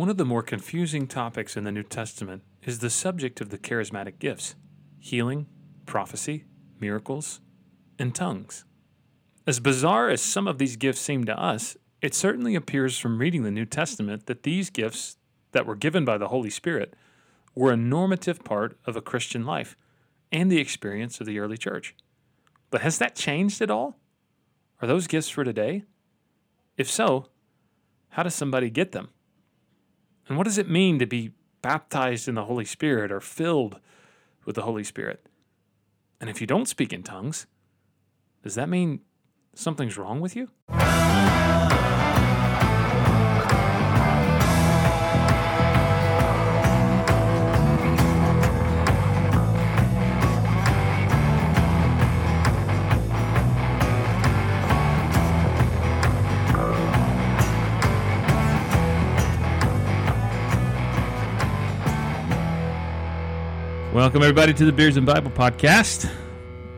[0.00, 3.58] One of the more confusing topics in the New Testament is the subject of the
[3.58, 4.54] charismatic gifts
[4.98, 5.46] healing,
[5.84, 6.46] prophecy,
[6.80, 7.42] miracles,
[7.98, 8.64] and tongues.
[9.46, 13.42] As bizarre as some of these gifts seem to us, it certainly appears from reading
[13.42, 15.18] the New Testament that these gifts
[15.52, 16.94] that were given by the Holy Spirit
[17.54, 19.76] were a normative part of a Christian life
[20.32, 21.94] and the experience of the early church.
[22.70, 23.98] But has that changed at all?
[24.80, 25.84] Are those gifts for today?
[26.78, 27.26] If so,
[28.08, 29.10] how does somebody get them?
[30.30, 33.80] And what does it mean to be baptized in the Holy Spirit or filled
[34.44, 35.26] with the Holy Spirit?
[36.20, 37.48] And if you don't speak in tongues,
[38.44, 39.00] does that mean
[39.54, 40.48] something's wrong with you?
[64.10, 66.10] Welcome, everybody, to the Beers and Bible podcast.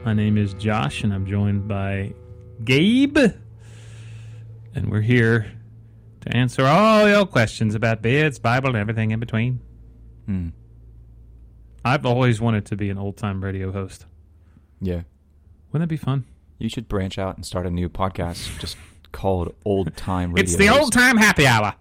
[0.04, 2.12] My name is Josh, and I'm joined by
[2.62, 3.16] Gabe.
[4.74, 5.50] And we're here
[6.20, 9.60] to answer all your questions about beards, Bible, and everything in between.
[10.26, 10.48] Hmm.
[11.82, 14.04] I've always wanted to be an old time radio host.
[14.82, 15.00] Yeah.
[15.72, 16.26] Wouldn't that be fun?
[16.58, 18.76] You should branch out and start a new podcast just
[19.10, 20.42] called Old Time Radio.
[20.42, 21.76] It's the old time happy hour.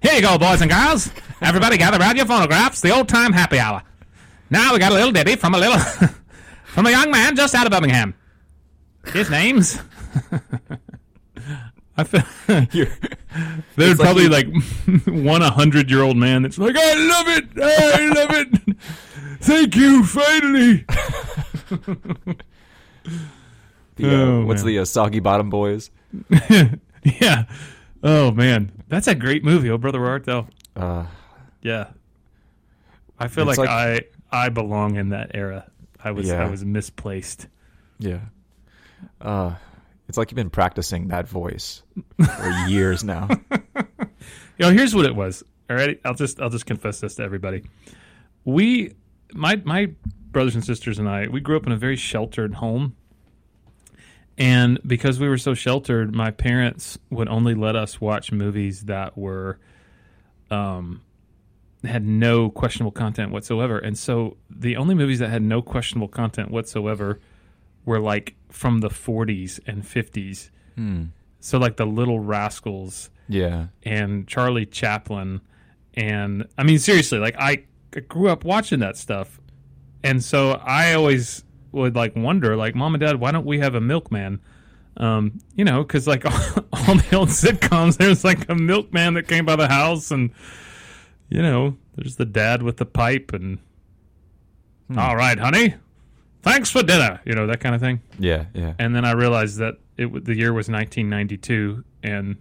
[0.00, 1.10] Here you go, boys and girls.
[1.40, 2.80] Everybody gather around your phonographs.
[2.80, 3.82] The old time happy hour.
[4.50, 5.78] Now we got a little ditty from a little
[6.64, 8.14] from a young man just out of Birmingham.
[9.12, 9.78] His name's.
[11.96, 12.88] I feel there's
[13.76, 14.46] It's like probably you- like
[15.06, 18.76] one hundred year old man that's like, I love it, I love it.
[19.42, 20.84] Thank you, finally.
[23.96, 24.66] the, uh, Oh, what's man.
[24.72, 25.90] the uh, Soggy Bottom Boys?
[27.04, 27.44] yeah.
[28.02, 29.70] Oh man, that's a great movie.
[29.70, 30.46] Oh brother, where art thou?
[30.76, 31.06] Uh,
[31.62, 31.88] Yeah.
[33.18, 34.00] I feel like, It's I
[34.32, 35.66] I belong in that era.
[36.02, 36.44] I was Yeah.
[36.44, 37.46] I was misplaced.
[37.98, 38.20] yeah.
[39.20, 39.54] Uh,
[40.08, 41.82] it's like you've been practicing that voice
[42.22, 43.28] for years now.
[44.58, 45.42] You know, here's what it was.
[45.70, 47.62] All right, I'll just I'll just confess this to everybody.
[48.44, 48.92] We,
[49.32, 49.90] my my
[50.32, 52.94] brothers and sisters and I, we grew up in a very sheltered home,
[54.36, 59.16] and because we were so sheltered, my parents would only let us watch movies that
[59.16, 59.58] were,
[60.50, 61.02] um,
[61.84, 63.78] had no questionable content whatsoever.
[63.78, 67.20] And so the only movies that had no questionable content whatsoever
[67.86, 70.50] were like from the 40s and 50s.
[70.76, 71.04] Hmm.
[71.40, 73.66] So like the Little Rascals Yeah.
[73.82, 75.40] and Charlie Chaplin
[75.94, 77.64] and I mean seriously like I
[78.08, 79.40] grew up watching that stuff
[80.04, 81.42] and so I always
[81.72, 84.40] would like wonder like mom and dad why don't we have a milkman
[84.98, 89.44] um you know cuz like all, the old sitcoms there's like a milkman that came
[89.44, 90.30] by the house and
[91.30, 93.58] you know there's the dad with the pipe and
[94.98, 95.74] all right honey
[96.42, 98.46] thanks for dinner you know that kind of thing Yeah.
[98.54, 98.74] Yeah.
[98.78, 102.36] and then I realized that it the year was 1992, and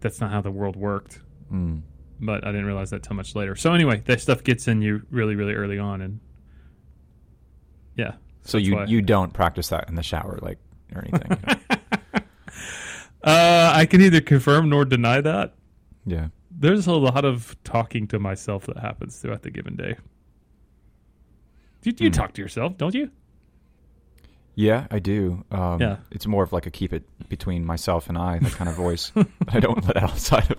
[0.00, 1.20] that's not how the world worked.
[1.50, 1.80] Hmm.
[2.20, 3.54] But I didn't realize that till much later.
[3.54, 6.20] So anyway, that stuff gets in you really, really early on, and
[7.96, 8.12] yeah.
[8.44, 10.58] So you you don't practice that in the shower, like
[10.96, 11.30] or anything.
[11.30, 11.36] you
[12.14, 12.20] know?
[13.22, 15.54] Uh, I can neither confirm nor deny that.
[16.06, 16.28] yeah.
[16.60, 19.96] There's a lot of talking to myself that happens throughout the given day.
[21.84, 22.12] You, you Hmm.
[22.12, 23.10] talk to yourself, don't you?
[24.54, 25.44] Yeah, I do.
[25.52, 25.98] Um, Yeah.
[26.10, 29.12] It's more of like a keep it between myself and I, that kind of voice.
[29.48, 30.58] I don't let outside of.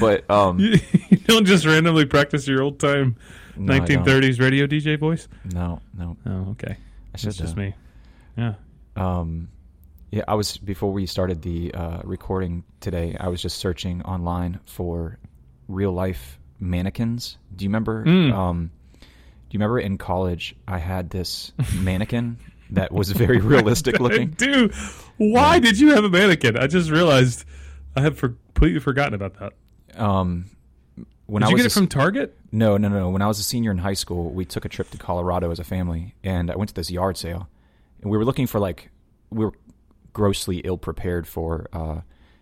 [0.00, 0.78] But um, You,
[1.10, 3.16] you don't just randomly practice your old time
[3.56, 5.28] no, 1930s radio DJ voice.
[5.44, 6.16] No, no.
[6.24, 6.78] Oh, okay.
[7.12, 7.62] That's just though.
[7.62, 7.74] me.
[8.38, 8.54] Yeah.
[8.96, 9.48] Um,
[10.10, 13.16] yeah, I was before we started the uh, recording today.
[13.20, 15.18] I was just searching online for
[15.68, 17.38] real life mannequins.
[17.54, 18.04] Do you remember?
[18.04, 18.32] Mm.
[18.32, 19.06] Um, do
[19.50, 22.38] you remember in college I had this mannequin
[22.70, 24.30] that was very realistic looking?
[24.30, 24.74] Dude,
[25.16, 26.56] why did you have a mannequin?
[26.56, 27.44] I just realized
[27.94, 29.52] I had for, completely forgotten about that.
[30.00, 30.46] Um,
[31.26, 32.36] when Did I you was get a it from Target?
[32.52, 33.10] No, no, no.
[33.10, 35.58] When I was a senior in high school, we took a trip to Colorado as
[35.58, 37.48] a family, and I went to this yard sale,
[38.00, 38.90] and we were looking for like
[39.30, 39.52] we were
[40.12, 42.00] grossly ill prepared for, uh,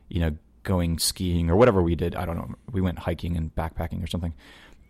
[0.09, 2.17] you know, going skiing or whatever we did.
[2.17, 2.55] I don't know.
[2.73, 4.35] We went hiking and backpacking or something,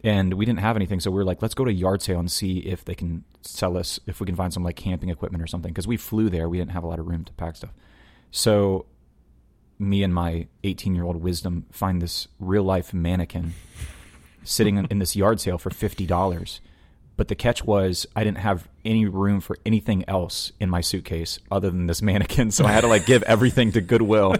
[0.03, 2.31] and we didn't have anything, so we were like, let's go to yard sale and
[2.31, 5.47] see if they can sell us if we can find some like camping equipment or
[5.47, 6.49] something because we flew there.
[6.49, 7.75] We didn't have a lot of room to pack stuff,
[8.31, 8.87] so
[9.79, 13.55] me and my 18 year old wisdom find this real life mannequin
[14.44, 16.61] sitting in, this yard sale for fifty dollars,
[17.16, 21.38] but the catch was I didn't have any room for anything else in my suitcase
[21.50, 22.50] other than this mannequin.
[22.50, 24.37] So I had to like give everything to Goodwill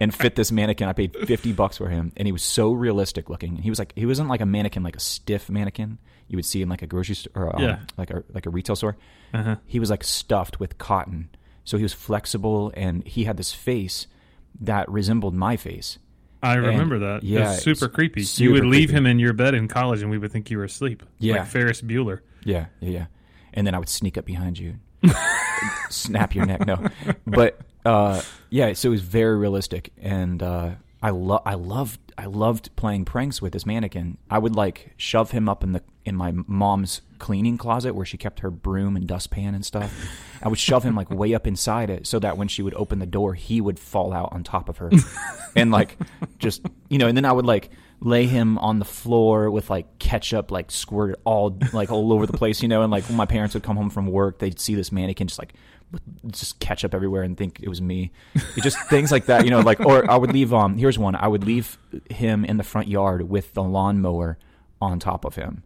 [0.00, 0.88] and fit this mannequin.
[0.88, 3.56] I paid 50 bucks for him and he was so realistic looking.
[3.56, 5.98] He was like, he wasn't like a mannequin, like a stiff mannequin
[6.28, 7.78] you would see in like a grocery store or um, Yeah.
[7.98, 8.96] like a, like a retail store.
[9.34, 9.56] Uh-huh.
[9.66, 11.28] He was like stuffed with cotton.
[11.64, 14.06] So he was flexible and he had this face
[14.60, 15.98] that resembled my face.
[16.44, 17.22] I remember that.
[17.22, 18.20] yeah, it was super it's creepy.
[18.20, 18.98] you super would leave creepy.
[18.98, 21.02] him in your bed in college, and we would think you were asleep.
[21.18, 21.36] Yeah.
[21.36, 22.20] like Ferris Bueller.
[22.44, 23.06] Yeah, yeah, yeah.
[23.54, 24.74] And then I would sneak up behind you,
[25.90, 26.66] snap your neck.
[26.66, 26.86] No,
[27.26, 28.20] but uh,
[28.50, 28.72] yeah.
[28.74, 30.70] So it was very realistic, and uh,
[31.02, 34.18] I love, I loved, I loved playing pranks with this mannequin.
[34.30, 38.16] I would like shove him up in the in my mom's cleaning closet where she
[38.16, 39.92] kept her broom and dustpan and stuff.
[40.42, 42.98] I would shove him like way up inside it so that when she would open
[42.98, 44.90] the door, he would fall out on top of her,
[45.56, 45.98] and like
[46.38, 47.08] just you know.
[47.08, 47.70] And then I would like
[48.00, 52.36] lay him on the floor with like ketchup like squirted all like all over the
[52.36, 52.82] place, you know.
[52.82, 55.38] And like when my parents would come home from work, they'd see this mannequin just
[55.38, 55.54] like
[56.26, 58.12] just ketchup everywhere and think it was me.
[58.34, 59.60] It just things like that, you know.
[59.60, 61.14] Like or I would leave um here's one.
[61.14, 61.78] I would leave
[62.10, 64.38] him in the front yard with the lawnmower
[64.80, 65.62] on top of him.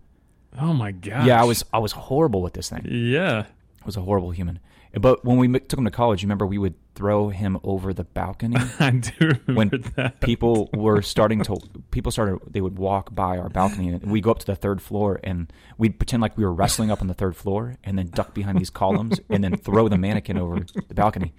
[0.61, 1.27] Oh my god.
[1.27, 2.87] Yeah, I was I was horrible with this thing.
[2.89, 3.45] Yeah.
[3.83, 4.59] I was a horrible human.
[4.99, 8.03] But when we took him to college, you remember we would throw him over the
[8.03, 8.57] balcony.
[8.81, 10.21] I do remember when that.
[10.21, 11.57] people were starting to
[11.93, 14.83] people started they would walk by our balcony and we go up to the third
[14.83, 18.09] floor and we'd pretend like we were wrestling up on the third floor and then
[18.09, 20.59] duck behind these columns and then throw the mannequin over
[20.89, 21.33] the balcony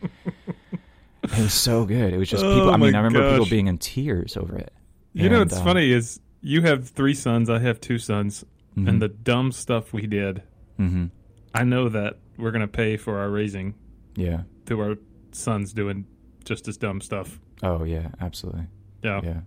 [1.24, 3.68] it was so good it was just people Oh i mean i remember people being
[3.68, 4.72] in tears over it
[5.14, 8.46] You know what's uh, funny is you have three sons, I have two sons,
[8.78, 10.42] mhm, and the dumb stuff we did.
[10.80, 11.10] mhm.
[11.54, 13.74] I know that we're gonna pay for our raising
[14.16, 14.96] yeah through our
[15.36, 16.06] sons doing
[16.46, 17.40] just as dumb stuff.
[17.64, 18.68] oh yeah absolutely.
[19.04, 19.22] Yeah.
[19.24, 19.40] yeah.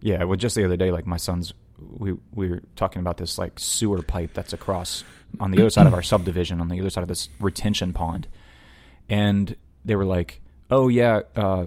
[0.00, 3.38] Yeah well just the other day like my sons we we were talking about this
[3.38, 5.04] like sewer pipe that's across
[5.40, 8.26] on the other side of our subdivision on the other side of this retention pond.
[9.08, 9.54] And
[9.84, 11.66] they were like oh yeah uh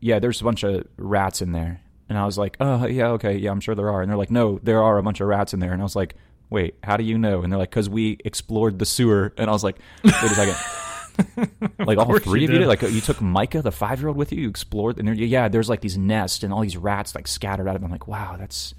[0.00, 1.80] yeah there's a bunch of rats in there.
[2.08, 4.02] And i was like oh yeah okay yeah i'm sure there are.
[4.02, 5.72] And they're like no there are a bunch of rats in there.
[5.72, 6.14] And i was like
[6.50, 7.42] wait how do you know?
[7.42, 9.32] And they're like because we explored the sewer.
[9.36, 10.56] And i was like wait a second
[11.78, 12.68] like all three of you did.
[12.68, 14.42] Like you took Micah, the five year old, with you.
[14.42, 17.68] You explored, and there, yeah, there's like these nests and all these rats like scattered
[17.68, 17.86] out of them.
[17.86, 18.74] I'm like, wow, that's.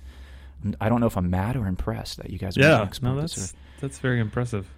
[0.81, 2.57] I don't know if I'm mad or impressed that you guys.
[2.57, 2.89] Yeah.
[3.01, 4.69] No, that's that's very impressive.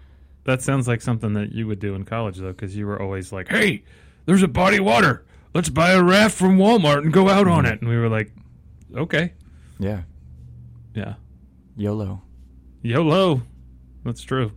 [0.44, 3.32] That sounds like something that you would do in college though, because you were always
[3.32, 3.84] like, "Hey,
[4.26, 5.26] there's a body of water.
[5.54, 8.32] Let's buy a raft from Walmart and go out on it." And we were like,
[8.96, 9.34] "Okay,
[9.80, 10.04] yeah,
[10.96, 11.16] yeah,
[11.78, 12.22] YOLO.
[12.82, 13.42] YOLO."
[14.04, 14.52] That's true.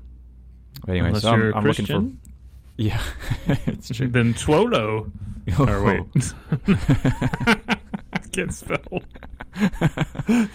[0.81, 2.03] But anyway, Unless so I'm, I'm looking for.
[2.76, 2.99] Christian,
[3.47, 4.09] Yeah, it's true.
[4.09, 5.11] then Twolo.
[5.59, 6.32] Or wait,
[8.15, 9.03] I can't spell.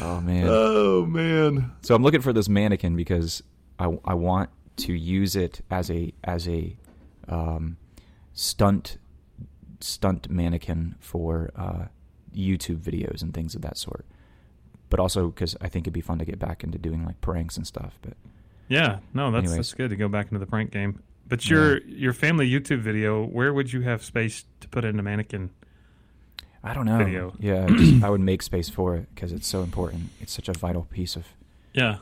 [0.00, 0.46] oh man.
[0.48, 1.72] Oh man.
[1.82, 3.42] So I'm looking for this mannequin because
[3.78, 6.76] I, I want to use it as a as a
[7.28, 7.76] um,
[8.32, 8.98] stunt
[9.80, 11.86] stunt mannequin for uh,
[12.36, 14.04] YouTube videos and things of that sort.
[14.90, 17.56] But also because I think it'd be fun to get back into doing like pranks
[17.56, 17.98] and stuff.
[18.02, 18.12] But
[18.68, 19.56] Yeah, no, that's Anyways.
[19.56, 21.02] that's good to go back into the prank game.
[21.32, 25.02] But your your family YouTube video, where would you have space to put in a
[25.02, 25.48] mannequin?
[26.62, 26.98] I don't know.
[26.98, 27.32] Video.
[27.40, 27.66] Yeah,
[28.04, 30.10] I would make space for it because it's so important.
[30.20, 31.24] It's such a vital piece of.
[31.72, 32.00] Yeah.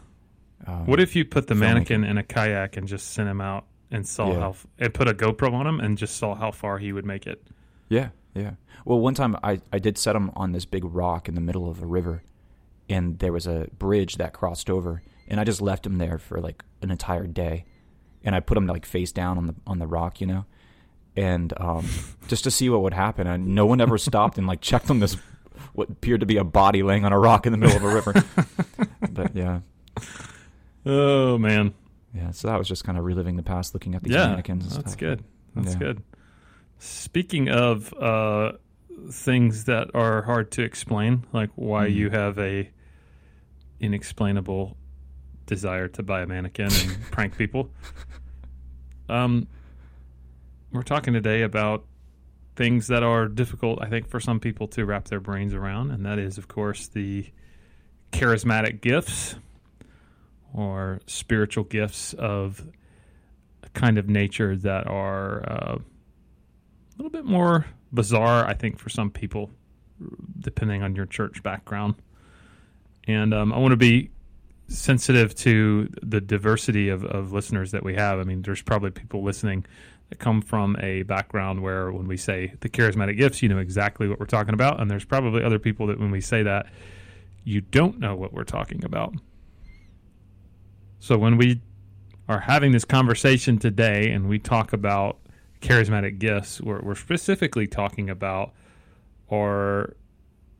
[0.67, 3.67] Um, What if you put the mannequin in a kayak and just sent him out
[3.93, 4.41] and saw Yeah.
[4.41, 7.06] how f- and put a GoPro on him and just saw how far he would
[7.06, 7.41] make it?
[7.88, 8.55] Yeah, yeah.
[8.85, 11.71] Well, one time I, I did set him on this big rock in the middle
[11.71, 12.25] of a river,
[12.88, 16.41] and there was a bridge that crossed over, and I just left him there for
[16.41, 17.65] like an entire day,
[18.24, 20.44] and I put him like face down on the on the rock, you know,
[21.17, 21.86] and um,
[22.29, 23.27] just to see what would happen.
[23.27, 25.17] And no one ever stopped and like checked on this
[25.74, 27.94] what appeared to be a body laying on a rock in the middle of a
[27.94, 28.15] river.
[29.10, 29.60] but yeah,
[30.86, 31.74] Oh man,
[32.15, 32.31] yeah.
[32.31, 34.65] So that was just kind of reliving the past, looking at these yeah, mannequins.
[34.65, 34.98] And that's stuff.
[34.98, 35.24] good.
[35.55, 35.79] That's Yeah.
[35.79, 36.03] good.
[36.79, 38.53] Speaking of uh,
[39.10, 41.94] things that are hard to explain, like why Mhm.
[41.94, 42.70] you have a
[43.81, 44.77] inexplainable
[45.46, 47.70] desire to buy a mannequin and prank people.
[49.10, 49.48] Um,
[50.72, 51.84] we're talking today about
[52.55, 56.06] things that are difficult, I think, for some people to wrap their brains around, and
[56.06, 57.26] that is, of course, the
[58.12, 59.34] charismatic gifts
[60.55, 62.64] or spiritual gifts of
[63.62, 68.88] a kind of nature that are uh, a little bit more bizarre, I think, for
[68.88, 69.50] some people,
[70.38, 71.96] depending on your church background.
[73.08, 74.10] And um, I want to be
[74.70, 78.20] sensitive to the diversity of, of listeners that we have.
[78.20, 79.67] I mean, there's probably people listening
[80.08, 84.08] that come from a background where when we say the charismatic gifts, you know exactly
[84.08, 84.81] what we're talking about.
[84.81, 86.67] And there's probably other people that when we say that,
[87.44, 89.15] you don't know what we're talking about.
[91.00, 91.60] So when we
[92.29, 95.19] are having this conversation today and we talk about
[95.60, 98.53] charismatic gifts, we're, we're specifically talking about
[99.31, 99.96] are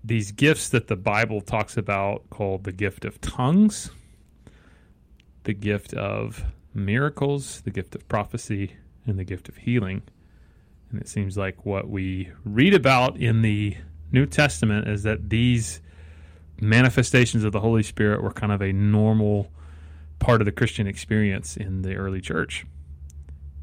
[0.03, 3.91] these gifts that the Bible talks about called the gift of tongues,
[5.45, 6.45] the gift of
[6.75, 10.03] miracles, the gift of prophecy, and the gift of healing.
[10.91, 13.77] And it seems like what we read about in the
[14.13, 15.81] New Testament is that these
[16.61, 19.51] manifestations of the Holy Spirit were kind of a normal
[20.19, 22.67] part of the Christian experience in the early church.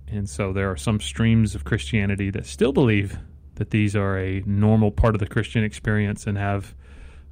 [0.07, 3.19] And so there are some streams of Christianity that still believe
[3.55, 6.73] that these are a normal part of the Christian experience and have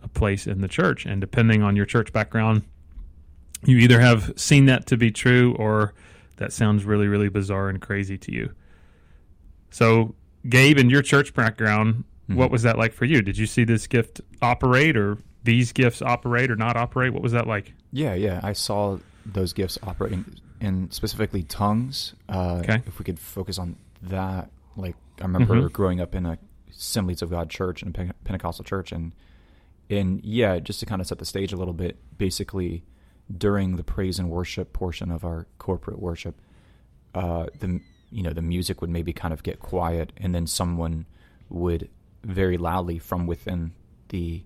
[0.03, 1.05] a place in the church.
[1.05, 2.63] And depending on your church background,
[3.65, 5.93] you either have seen that to be true or
[6.37, 8.51] that sounds really, really bizarre and crazy to you.
[9.69, 10.15] So,
[10.47, 12.35] Gabe, in your church background, mm-hmm.
[12.35, 13.21] what was that like for you?
[13.21, 17.13] Did you see this gift operate or these gifts operate or not operate?
[17.13, 17.73] What was that like?
[17.91, 18.39] Yeah, yeah.
[18.43, 20.25] I saw those gifts operating
[20.61, 22.15] in specifically tongues.
[22.29, 22.81] Uh, okay.
[22.85, 25.67] If we could focus on that, like I remember mm-hmm.
[25.67, 26.37] growing up in a
[26.77, 29.13] Assemblies of God church and a Pentecostal church, and
[29.89, 32.83] and yeah, just to kind of set the stage a little bit, basically
[33.35, 36.35] during the praise and worship portion of our corporate worship,
[37.13, 37.79] uh, the
[38.11, 41.05] you know the music would maybe kind of get quiet, and then someone
[41.49, 41.89] would
[42.23, 43.73] very loudly from within
[44.09, 44.43] the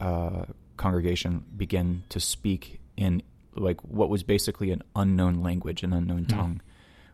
[0.00, 0.44] uh,
[0.76, 3.22] congregation begin to speak in
[3.54, 6.60] like what was basically an unknown language, an unknown mm tongue,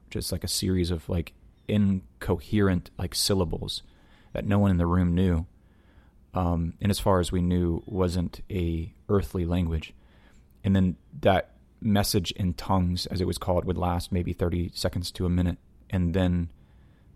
[0.07, 1.33] which is like a series of like
[1.69, 3.83] incoherent like syllables
[4.33, 5.47] that no one in the room knew.
[6.35, 9.93] Um, and as far as we knew, wasn't a earthly language.
[10.65, 11.51] And then that
[11.81, 15.59] message in tongues, as it was called, would last maybe thirty seconds to a minute,
[15.91, 16.51] and then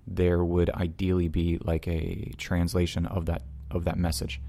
[0.06, 4.40] there would ideally be like a translation of that of that message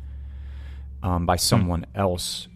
[1.02, 2.48] um, by someone else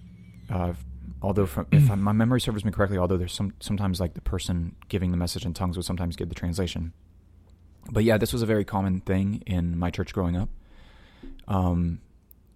[0.51, 0.73] uh,
[1.21, 4.75] although from, if my memory serves me correctly, although there's some sometimes like the person
[4.89, 6.93] giving the message in tongues would sometimes give the translation.
[7.91, 10.49] But yeah, this was a very common thing in my church growing up.
[11.47, 12.01] Um,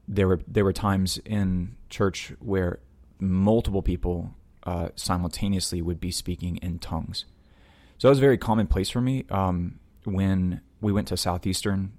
[0.08, 2.80] there were there were times in church where
[3.20, 7.26] multiple people uh, simultaneously would be speaking in tongues.
[7.98, 9.26] So that was very commonplace for me.
[9.30, 11.94] Um, when we went to Southeastern,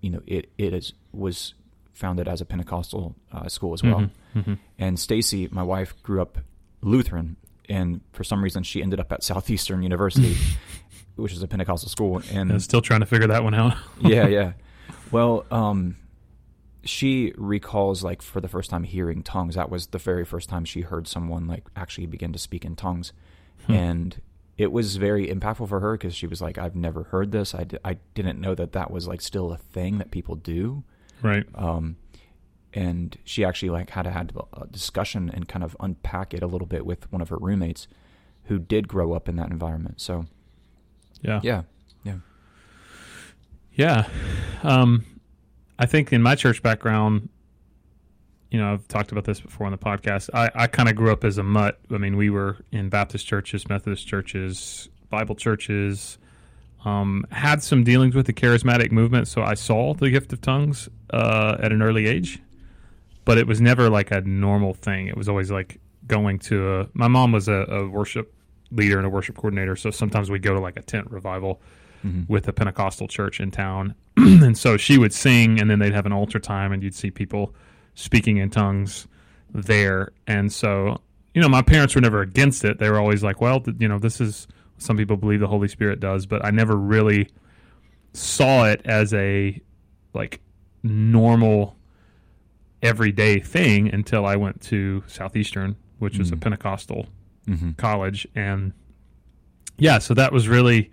[0.00, 1.54] you know, it it is was
[1.92, 4.00] founded as a Pentecostal uh, school as well.
[4.00, 4.54] Mm-hmm, mm-hmm.
[4.78, 6.38] And Stacy, my wife, grew up
[6.80, 7.36] Lutheran,
[7.68, 10.36] and for some reason she ended up at Southeastern University,
[11.16, 12.22] which is a Pentecostal school.
[12.32, 13.76] And I'm still trying to figure that one out.
[14.00, 14.52] yeah, yeah.
[15.10, 15.96] Well, um,
[16.84, 19.54] she recalls like for the first time hearing tongues.
[19.54, 22.76] That was the very first time she heard someone like actually begin to speak in
[22.76, 23.12] tongues,
[23.66, 23.72] hmm.
[23.72, 24.20] and
[24.58, 27.54] it was very impactful for her because she was like, "I've never heard this.
[27.54, 30.84] I d- I didn't know that that was like still a thing that people do."
[31.22, 31.46] Right.
[31.54, 31.96] Um,
[32.74, 36.46] and she actually like had to had a discussion and kind of unpack it a
[36.46, 37.86] little bit with one of her roommates
[38.44, 40.00] who did grow up in that environment.
[40.00, 40.26] So,
[41.20, 41.62] yeah, yeah,
[42.02, 42.16] yeah,
[43.74, 44.08] yeah.
[44.62, 45.04] Um,
[45.82, 47.28] I think in my church background,
[48.52, 50.30] you know, I've talked about this before on the podcast.
[50.32, 51.80] I, I kind of grew up as a mutt.
[51.90, 56.18] I mean, we were in Baptist churches, Methodist churches, Bible churches,
[56.84, 60.88] um, had some dealings with the charismatic movement, so I saw the gift of tongues
[61.10, 62.38] uh, at an early age,
[63.24, 65.08] but it was never like a normal thing.
[65.08, 66.88] It was always like going to a.
[66.92, 68.32] My mom was a, a worship
[68.70, 71.60] leader and a worship coordinator, so sometimes we'd go to like a tent revival
[72.04, 72.32] mm-hmm.
[72.32, 76.06] with a Pentecostal church in town, and so she would sing, and then they'd have
[76.06, 77.54] an altar time, and you'd see people
[77.94, 79.06] speaking in tongues
[79.52, 81.00] there, and so
[81.34, 82.78] you know my parents were never against it.
[82.78, 84.46] They were always like, well, you know, this is
[84.78, 87.28] some people believe the Holy Spirit does, but I never really
[88.14, 89.60] saw it as a
[90.14, 90.40] like
[90.82, 91.76] normal
[92.82, 96.38] everyday thing until I went to Southeastern, which was mm-hmm.
[96.38, 97.06] a Pentecostal
[97.46, 97.72] mm-hmm.
[97.72, 98.72] college and
[99.78, 100.90] yeah, so that was really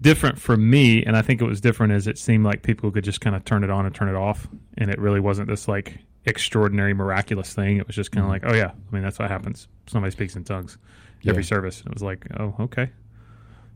[0.00, 3.04] different for me and I think it was different as it seemed like people could
[3.04, 5.68] just kind of turn it on and turn it off and it really wasn't this
[5.68, 7.78] like extraordinary miraculous thing.
[7.78, 8.46] It was just kind of mm-hmm.
[8.46, 9.68] like, oh yeah, I mean that's what happens.
[9.86, 10.78] Somebody speaks in tongues
[11.26, 11.48] every yeah.
[11.48, 11.80] service.
[11.80, 12.90] It was like, oh, okay.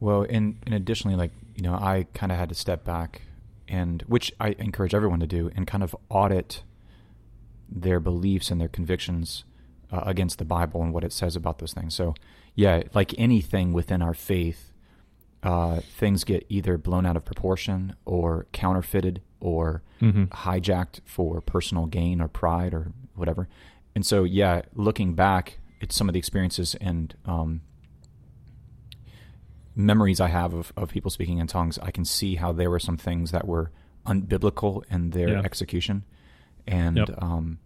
[0.00, 3.23] Well, and, and additionally, like, you know, I kind of had to step back
[3.69, 6.62] and, which I encourage everyone to do, and kind of audit
[7.69, 9.45] their beliefs and their convictions
[9.90, 11.95] uh, against the Bible and what it says about those things.
[11.95, 12.14] So,
[12.54, 14.74] yeah, like anything within our faith,
[15.44, 20.24] uh, things get either blown out of proportion or counterfeited or mm-hmm.
[20.24, 23.48] hijacked for personal gain or pride or whatever.
[23.94, 27.60] And so, yeah, looking back, at some of the experiences and um,
[29.76, 31.78] memories I have of, of people speaking in tongues.
[31.78, 33.70] I can see how there were some things that were
[34.06, 35.40] unbiblical in their yeah.
[35.40, 36.04] execution,
[36.66, 37.22] and yep.
[37.22, 37.58] um,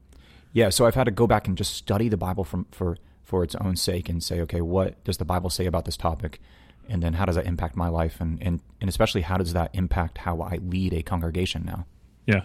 [0.52, 0.68] yeah.
[0.68, 3.54] So I've had to go back and just study the Bible from for for its
[3.56, 6.40] own sake and say, okay, what does the Bible say about this topic?
[6.88, 8.20] And then how does that impact my life?
[8.20, 11.86] And, and, and especially how does that impact how I lead a congregation now?
[12.26, 12.42] Yeah.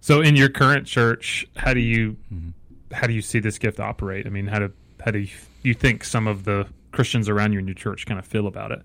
[0.00, 2.50] So in your current church, how do you mm-hmm.
[2.94, 4.26] how do you see this gift operate?
[4.26, 4.72] I mean, how do
[5.04, 5.26] how do
[5.62, 8.70] you, think some of the Christians around you in your church kind of feel about
[8.70, 8.82] it?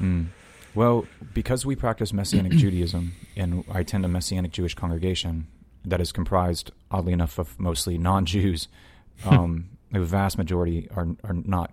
[0.00, 0.26] Mm.
[0.74, 5.46] Well, because we practice Messianic Judaism and I attend a Messianic Jewish congregation
[5.84, 8.68] that is comprised, oddly enough, of mostly non-Jews.
[9.24, 11.72] Um, the vast majority are are not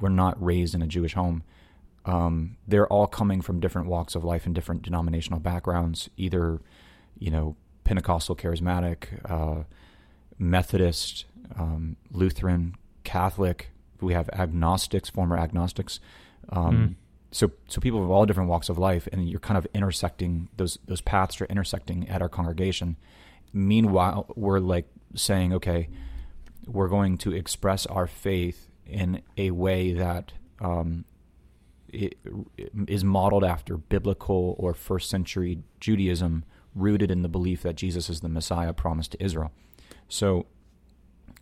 [0.00, 1.42] were not raised in a Jewish home.
[2.04, 6.60] Um, they're all coming from different walks of life and different denominational backgrounds, either
[7.18, 9.64] you know Pentecostal, charismatic, uh,
[10.38, 11.26] Methodist,
[11.58, 12.74] um, Lutheran,
[13.04, 13.70] Catholic.
[14.00, 16.00] We have agnostics, former agnostics.
[16.50, 16.94] Um, mm
[17.30, 20.78] so so people of all different walks of life and you're kind of intersecting those
[20.86, 22.96] those paths are intersecting at our congregation
[23.52, 25.88] meanwhile we're like saying okay
[26.66, 31.04] we're going to express our faith in a way that um,
[31.92, 32.18] it,
[32.56, 38.08] it is modeled after biblical or first century Judaism rooted in the belief that Jesus
[38.08, 39.50] is the Messiah promised to Israel
[40.08, 40.46] so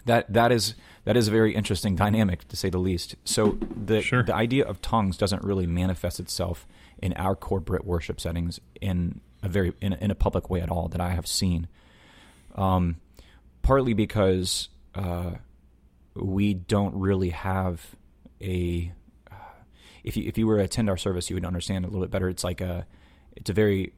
[0.05, 0.75] that that is
[1.05, 3.17] that is a very interesting dynamic to say the least.
[3.25, 4.23] So the sure.
[4.23, 6.67] the idea of tongues doesn't really manifest itself
[6.99, 10.89] in our corporate worship settings in a very in in a public way at all
[10.89, 11.69] that I have seen.
[12.55, 12.97] Um,
[13.63, 15.33] partly because uh,
[16.15, 17.95] we don't really have
[18.41, 18.93] a.
[20.07, 22.11] If you if you were to attend our service, you would understand a little bit
[22.11, 22.29] better.
[22.29, 22.87] It's like a
[23.37, 23.93] it's a very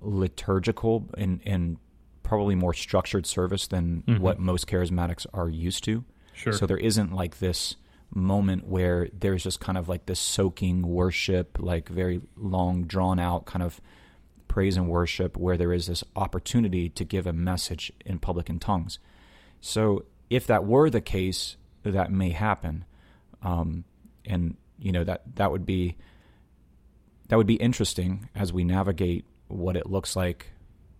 [0.00, 1.76] liturgical and and
[2.22, 4.22] probably more structured service than mm-hmm.
[4.22, 6.04] what most charismatics are used to.
[6.32, 6.52] Sure.
[6.52, 7.76] So there isn't like this
[8.12, 13.46] moment where there's just kind of like this soaking worship, like very long, drawn out
[13.46, 13.80] kind of
[14.48, 18.58] praise and worship, where there is this opportunity to give a message in public in
[18.58, 18.98] tongues.
[19.60, 22.84] So if that were the case, that may happen,
[23.42, 23.84] um,
[24.24, 25.96] and you know that that would be
[27.28, 30.46] that would be interesting as we navigate what it looks like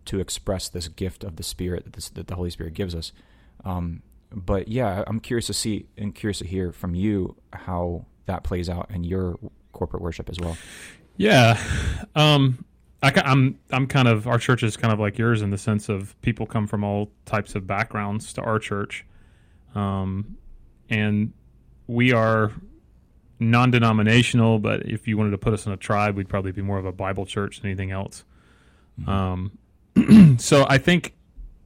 [0.07, 3.13] to express this gift of the Spirit that, this, that the Holy Spirit gives us.
[3.65, 8.45] Um, but yeah, I'm curious to see and curious to hear from you how that
[8.45, 9.39] plays out in your
[9.73, 10.57] corporate worship as well.
[11.17, 11.61] Yeah,
[12.15, 12.65] um,
[13.03, 15.89] I, I'm I'm kind of our church is kind of like yours in the sense
[15.89, 19.05] of people come from all types of backgrounds to our church,
[19.75, 20.37] um,
[20.89, 21.33] and
[21.87, 22.53] we are
[23.41, 24.59] non-denominational.
[24.59, 26.87] But if you wanted to put us in a tribe, we'd probably be more of
[26.87, 28.25] a Bible church than anything else.
[29.01, 29.11] Mm-hmm.
[29.99, 31.15] Um, so I think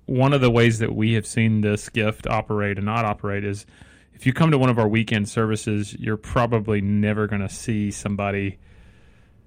[0.07, 3.67] one of the ways that we have seen this gift operate and not operate is
[4.13, 7.91] if you come to one of our weekend services, you're probably never going to see
[7.91, 8.59] somebody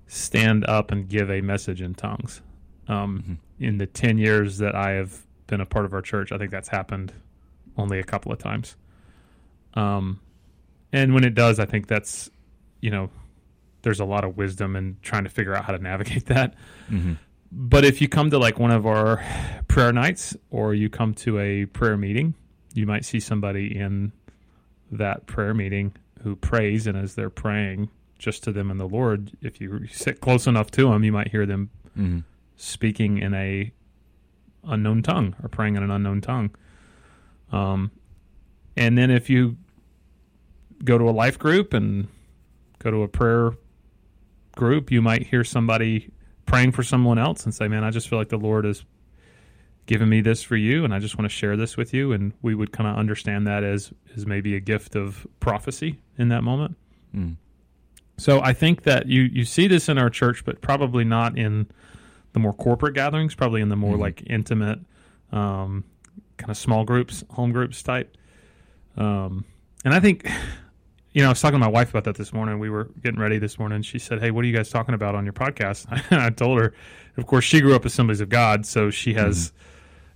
[0.07, 2.41] stand up and give a message in tongues.
[2.87, 3.63] Um, mm-hmm.
[3.63, 6.51] In the 10 years that I have been a part of our church, I think
[6.51, 7.13] that's happened
[7.77, 8.75] only a couple of times.
[9.73, 10.19] Um,
[10.91, 12.29] and when it does, I think that's,
[12.81, 13.09] you know,
[13.81, 16.55] there's a lot of wisdom in trying to figure out how to navigate that.
[16.89, 17.13] Mm-hmm
[17.51, 19.23] but if you come to like one of our
[19.67, 22.33] prayer nights or you come to a prayer meeting,
[22.73, 24.11] you might see somebody in
[24.91, 29.31] that prayer meeting who prays, and as they're praying just to them and the Lord,
[29.41, 32.19] if you sit close enough to them, you might hear them mm-hmm.
[32.57, 33.71] speaking in a
[34.65, 36.49] unknown tongue or praying in an unknown tongue.
[37.51, 37.91] Um,
[38.75, 39.55] and then if you
[40.83, 42.07] go to a life group and
[42.79, 43.51] go to a prayer
[44.55, 46.09] group, you might hear somebody
[46.45, 48.83] praying for someone else and say, man, I just feel like the Lord has
[49.85, 52.11] given me this for you and I just want to share this with you.
[52.11, 56.29] And we would kind of understand that as, as maybe a gift of prophecy in
[56.29, 56.75] that moment.
[57.15, 57.37] Mm.
[58.17, 61.67] So I think that you, you see this in our church, but probably not in
[62.33, 63.99] the more corporate gatherings, probably in the more mm.
[63.99, 64.79] like intimate,
[65.31, 65.83] um,
[66.37, 68.17] kind of small groups, home groups type.
[68.95, 69.45] Um,
[69.85, 70.27] and I think
[71.13, 72.59] you know, I was talking to my wife about that this morning.
[72.59, 73.81] We were getting ready this morning.
[73.81, 76.73] She said, "Hey, what are you guys talking about on your podcast?" I told her,
[77.17, 79.57] of course, she grew up Assemblies of God, so she has, mm-hmm.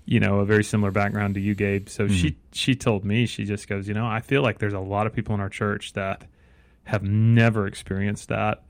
[0.05, 1.89] you know, a very similar background to you, Gabe.
[1.89, 2.15] So mm-hmm.
[2.15, 5.07] she she told me, she just goes, you know, I feel like there's a lot
[5.07, 6.25] of people in our church that
[6.83, 8.63] have never experienced that,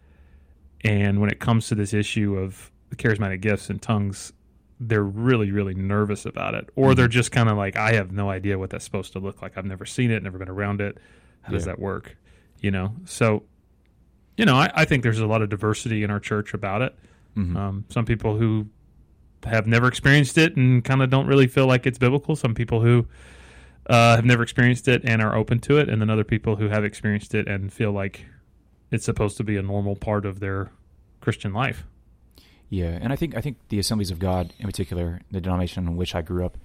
[0.83, 4.31] and when it comes to this issue of the charismatic gifts and tongues,
[4.79, 6.95] they're really really nervous about it, or mm-hmm.
[6.97, 9.57] they're just kind of like, I have no idea what that's supposed to look like.
[9.57, 10.97] I've never seen it, never been around it.
[11.41, 11.57] How yeah.
[11.57, 12.17] does that work?
[12.61, 13.43] you know so
[14.37, 16.95] you know I, I, think there's a lot of diversity in our church about it
[17.35, 17.57] mm-hmm.
[17.57, 18.67] um, some people who
[19.43, 22.81] have never experienced it and kind of don't really feel like it's biblical some people
[22.81, 23.07] who
[23.87, 26.69] uh, have never experienced it and are open to it and then other people who
[26.69, 28.25] have experienced it and feel like
[28.91, 30.71] it's supposed to be a normal part of their
[31.19, 31.83] christian life
[32.69, 35.97] yeah and i think i think the assemblies of god in particular the denomination in
[35.97, 36.57] which i grew up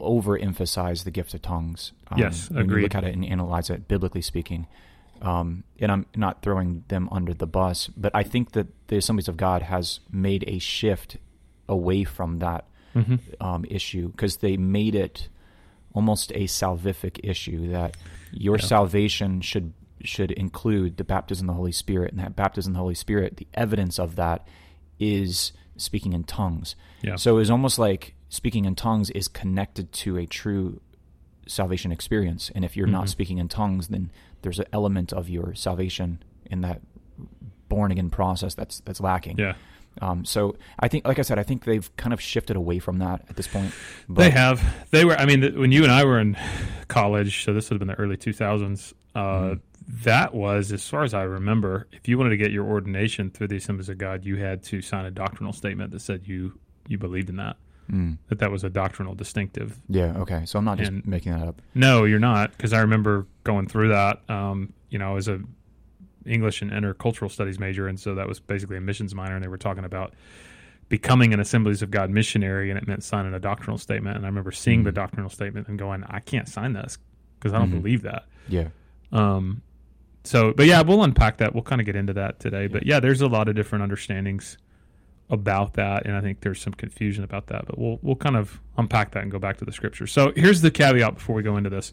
[0.00, 1.92] overemphasize the gift of tongues.
[2.10, 2.82] Um, Yes, agreed.
[2.82, 4.66] look at it and analyze it biblically speaking.
[5.22, 9.28] Um, and I'm not throwing them under the bus, but I think that the Assemblies
[9.28, 11.16] of God has made a shift
[11.68, 13.16] away from that Mm-hmm.
[13.40, 15.28] um, issue because they made it
[15.92, 17.96] almost a salvific issue that
[18.32, 18.64] your Yeah.
[18.64, 22.80] salvation should should include the baptism of the Holy Spirit, and that baptism of the
[22.80, 24.48] Holy Spirit, the evidence of that
[24.98, 26.74] is speaking in tongues.
[27.02, 27.14] Yeah.
[27.16, 30.80] So it's almost like speaking in tongues is connected to a true
[31.46, 32.92] salvation experience, and if you're Mhm.
[32.92, 34.10] not speaking in tongues, then
[34.42, 36.80] there's an element of your salvation in that
[37.68, 39.36] born again process that's that's lacking.
[39.38, 39.54] Yeah.
[40.00, 42.98] Um, so I think, like I said, I think they've kind of shifted away from
[43.00, 43.72] that at this point.
[44.08, 44.62] But, they have.
[44.92, 45.16] They were.
[45.18, 46.36] I mean, when you and I were in
[46.88, 48.94] college, so this would have been the early 2000s.
[49.14, 49.60] Uh, Mhm.
[50.04, 53.48] That was, as far as I remember, if you wanted to get your ordination through
[53.48, 56.52] the Assemblies of God, you had to sign a doctrinal statement that said you
[56.86, 57.56] you believed in that.
[57.90, 59.78] Mm, That that was a doctrinal distinctive.
[59.88, 60.44] yeah, okay.
[60.46, 61.60] So I'm not just And- making that up.
[61.74, 64.20] No, you're not, because I remember going through that.
[64.28, 65.40] Um, you know, as a
[66.26, 69.48] English and intercultural studies major, and so that was basically a missions minor, and they
[69.48, 70.14] were talking about
[70.88, 74.16] becoming an Assemblies of God missionary, and it meant signing a doctrinal statement.
[74.16, 74.94] And I remember seeing the Mhm.
[74.94, 76.98] doctrinal statement and going, "I can't sign this
[77.38, 77.82] because I don't Mhm.
[77.82, 78.68] believe that." Yeah.
[79.12, 79.62] Um,
[80.24, 81.54] so, but yeah, we'll unpack that.
[81.54, 82.66] We'll kind of get into that today.
[82.66, 84.58] But yeah, there's a lot of different understandings
[85.30, 87.66] about that, and I think there's some confusion about that.
[87.66, 90.06] But we'll we'll kind of unpack that and go back to the scripture.
[90.06, 91.92] So here's the caveat before we go into this.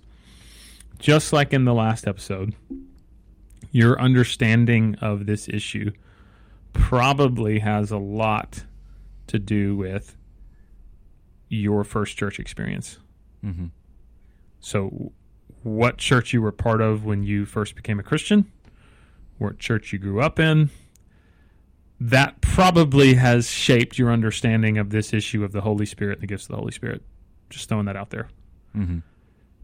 [0.99, 2.55] Just like in the last episode,
[3.71, 5.91] your understanding of this issue
[6.73, 8.63] probably has a lot
[9.27, 10.15] to do with
[11.49, 12.97] your first church experience.
[13.41, 13.67] hmm
[14.59, 15.11] So,
[15.63, 18.51] what church you were part of when you first became a Christian,
[19.37, 20.69] what church you grew up in,
[21.99, 26.27] that probably has shaped your understanding of this issue of the Holy Spirit and the
[26.27, 27.01] gifts of the Holy Spirit.
[27.49, 28.27] Just throwing that out there.
[28.73, 28.99] hmm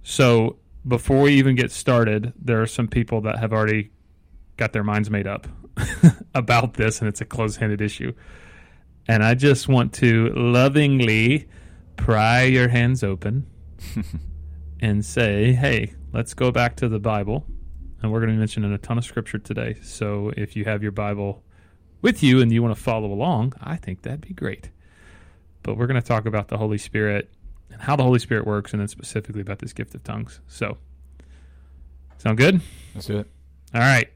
[0.02, 3.92] So, before we even get started, there are some people that have already
[4.58, 5.48] got their minds made up
[6.36, 8.14] about this, and it's a close handed issue.
[9.08, 11.48] And I just want to lovingly
[11.98, 13.48] pry your hands open
[14.82, 17.46] and say, hey, let's go back to the Bible.
[18.02, 19.78] And we're going to be mentioning a ton of scripture today.
[19.82, 21.44] So if you have your Bible
[22.04, 24.70] with you and you want to follow along, I think that'd be great.
[25.64, 27.32] But we're going to talk about the Holy Spirit
[27.72, 30.40] and how the Holy Spirit works, and then specifically about this gift of tongues.
[30.48, 30.78] So,
[32.20, 32.62] sound good?
[32.94, 33.28] Let's do it.
[33.74, 34.10] All right.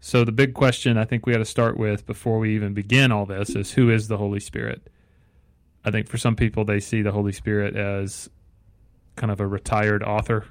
[0.00, 3.12] So the big question I think we got to start with before we even begin
[3.12, 4.88] all this is who is the Holy Spirit?
[5.84, 8.28] I think for some people they see the Holy Spirit as
[9.16, 10.46] kind of a retired author,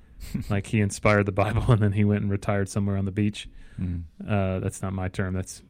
[0.50, 3.48] like he inspired the Bible and then he went and retired somewhere on the beach.
[3.78, 4.04] Mm.
[4.26, 5.34] Uh, that's not my term.
[5.34, 5.62] That's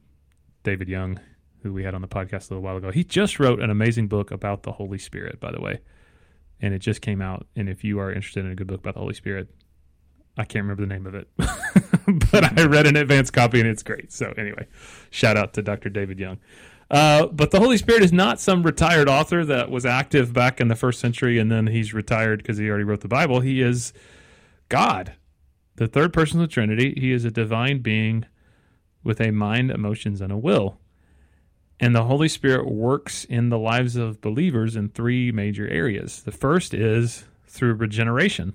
[0.65, 1.21] David Young,
[1.63, 2.91] who we had on the podcast a little while ago.
[2.91, 5.81] He just wrote an amazing book about the Holy Spirit, by the way,
[6.61, 7.47] and it just came out.
[7.55, 9.49] And if you are interested in a good book about the Holy Spirit,
[10.37, 11.29] I can't remember the name of it,
[12.33, 14.13] but I read an advanced copy and it's great.
[14.13, 14.67] So anyway,
[15.11, 15.91] shout out to Dr.
[15.91, 16.39] David Young.
[16.91, 20.69] Uh, but the Holy Spirit is not some retired author that was active back in
[20.69, 23.41] the first century and then he's retired because he already wrote the Bible.
[23.41, 23.93] He is
[24.69, 25.15] God,
[25.77, 26.95] the third person of the Trinity.
[26.97, 28.27] He is a divine being
[29.05, 30.79] with a mind, emotions, and a will.
[31.79, 36.23] And the Holy Spirit works in the lives of believers in three major areas.
[36.23, 38.55] The first is through regeneration.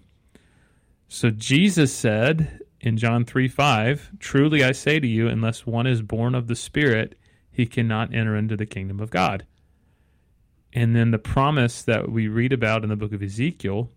[1.08, 6.02] So Jesus said in John 3 5, Truly I say to you, unless one is
[6.02, 7.16] born of the Spirit,
[7.52, 9.46] he cannot enter into the kingdom of God.
[10.72, 13.92] And then the promise that we read about in the book of Ezekiel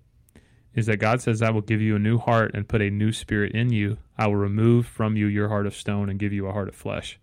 [0.75, 3.13] is that God says, I will give you a new heart and put a new
[3.13, 3.99] spirit in you.
[4.17, 6.75] I will remove from you your heart of stone and give you a heart of
[6.75, 7.19] flesh.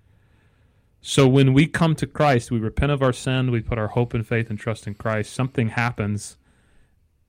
[1.01, 4.13] So when we come to Christ, we repent of our sin, we put our hope
[4.13, 6.37] and faith and trust in Christ, something happens,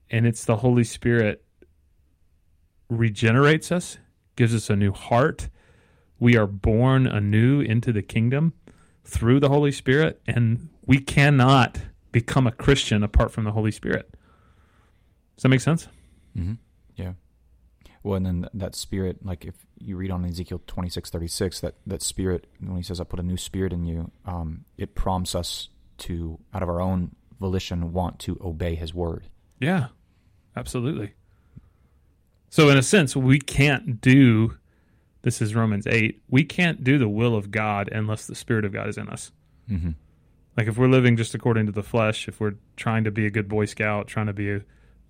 [0.09, 1.43] and it's the Holy Spirit
[2.89, 3.97] regenerates us,
[4.35, 5.47] gives us a new heart.
[6.19, 8.53] We are born anew into the kingdom
[9.05, 11.79] through the Holy Spirit, and we cannot
[12.11, 14.13] become a Christian apart from the Holy Spirit.
[15.35, 15.87] Does that make sense?
[16.35, 16.53] Hmm
[16.95, 17.13] Yeah.
[18.03, 21.59] Well, and then that spirit, like if you read on Ezekiel twenty six thirty six,
[21.61, 24.95] that that spirit, when he says, "I put a new spirit in you," um, it
[24.95, 29.27] prompts us to, out of our own volition, want to obey His word.
[29.59, 29.87] Yeah,
[30.55, 31.13] absolutely.
[32.49, 34.57] So, in a sense, we can't do
[35.21, 36.21] this is Romans 8.
[36.29, 39.31] We can't do the will of God unless the Spirit of God is in us.
[39.69, 39.91] Mm-hmm.
[40.57, 43.31] Like, if we're living just according to the flesh, if we're trying to be a
[43.31, 44.61] good Boy Scout, trying to be a,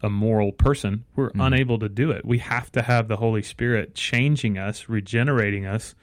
[0.04, 1.48] a moral person, we're Mhm.
[1.48, 2.26] unable to do it.
[2.26, 5.96] We have to have the Holy Spirit changing us, regenerating us,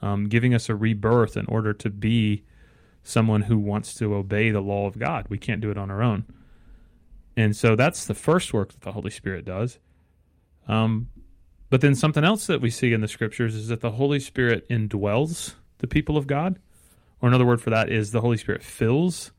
[0.00, 2.42] um, giving us a rebirth in order to be
[3.02, 5.26] someone who wants to obey the law of God.
[5.28, 6.24] We can't do it on our own.
[7.36, 9.78] And so that's the first work that the Holy Spirit does.
[10.68, 11.08] Um,
[11.70, 14.68] but then something else that we see in the scriptures is that the Holy Spirit
[14.68, 16.58] indwells the people of God.
[17.20, 19.32] Or another word for that is the Holy Spirit fills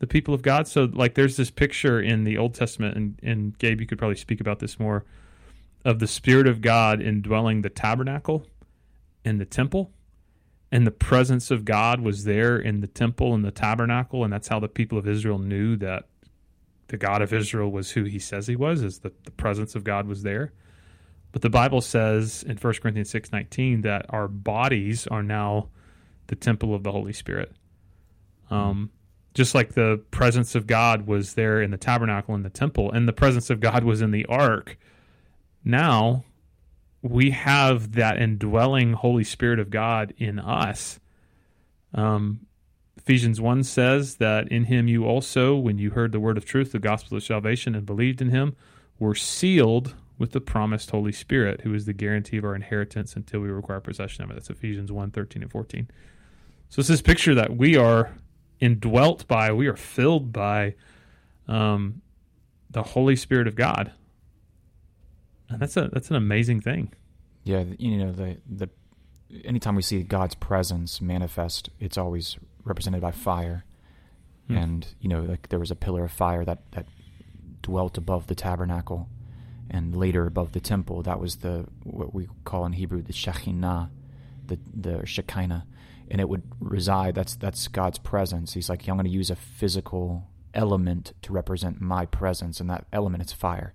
[0.00, 0.66] the people of God.
[0.66, 4.16] So, like, there's this picture in the Old Testament, and, and Gabe, you could probably
[4.16, 5.04] speak about this more,
[5.84, 8.44] of the Spirit of God indwelling the tabernacle
[9.24, 9.92] and the temple.
[10.72, 14.24] And the presence of God was there in the temple and the tabernacle.
[14.24, 16.04] And that's how the people of Israel knew that
[16.88, 19.84] the God of Israel was who he says he was, is that the presence of
[19.84, 20.52] God was there.
[21.32, 25.68] But the Bible says in 1 Corinthians 6:19 that our bodies are now
[26.28, 27.52] the temple of the Holy Spirit.
[28.50, 28.90] Um,
[29.34, 33.06] just like the presence of God was there in the tabernacle in the temple, and
[33.06, 34.78] the presence of God was in the ark.
[35.64, 36.24] Now
[37.02, 41.00] we have that indwelling Holy Spirit of God in us.
[41.94, 42.46] Um,
[42.96, 46.72] Ephesians 1 says that in him you also, when you heard the word of truth,
[46.72, 48.54] the gospel of salvation, and believed in him,
[48.98, 53.40] were sealed with the promised Holy Spirit, who is the guarantee of our inheritance until
[53.40, 54.34] we require possession of it.
[54.34, 55.88] That's Ephesians 1 13 and 14.
[56.68, 58.14] So it's this picture that we are
[58.60, 60.74] indwelt by, we are filled by
[61.48, 62.02] um,
[62.70, 63.92] the Holy Spirit of God.
[65.48, 66.92] And that's a that's an amazing thing.
[67.42, 68.68] Yeah, you know the the
[69.44, 73.64] anytime we see God's presence manifest, it's always represented by fire.
[74.46, 74.56] Hmm.
[74.56, 76.86] And you know, like there was a pillar of fire that that
[77.62, 79.08] dwelt above the tabernacle,
[79.68, 81.02] and later above the temple.
[81.02, 83.90] That was the what we call in Hebrew the Shekhinah,
[84.46, 85.66] the the Shekinah,
[86.10, 87.14] and it would reside.
[87.14, 88.54] That's that's God's presence.
[88.54, 92.86] He's like, I'm going to use a physical element to represent my presence, and that
[92.92, 93.74] element is fire.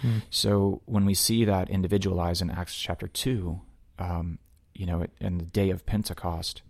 [0.00, 0.18] Hmm.
[0.30, 3.60] So when we see that individualized in Acts chapter two,
[3.98, 4.38] um,
[4.74, 6.62] you know, in the day of Pentecost,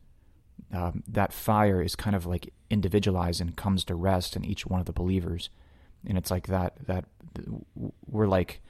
[0.73, 4.81] um, that fire is kind of like individualized and comes to rest in each one
[4.81, 5.51] of the believers
[6.07, 7.05] and it's like that that
[8.07, 8.61] we're like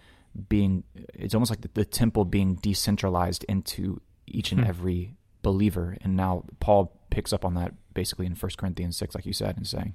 [0.49, 4.69] being it's almost like the, the temple being decentralized into each and hmm.
[4.69, 5.17] every
[5.51, 9.33] believer and now paul picks up on that basically in 1 corinthians 6 like you
[9.33, 9.95] said and saying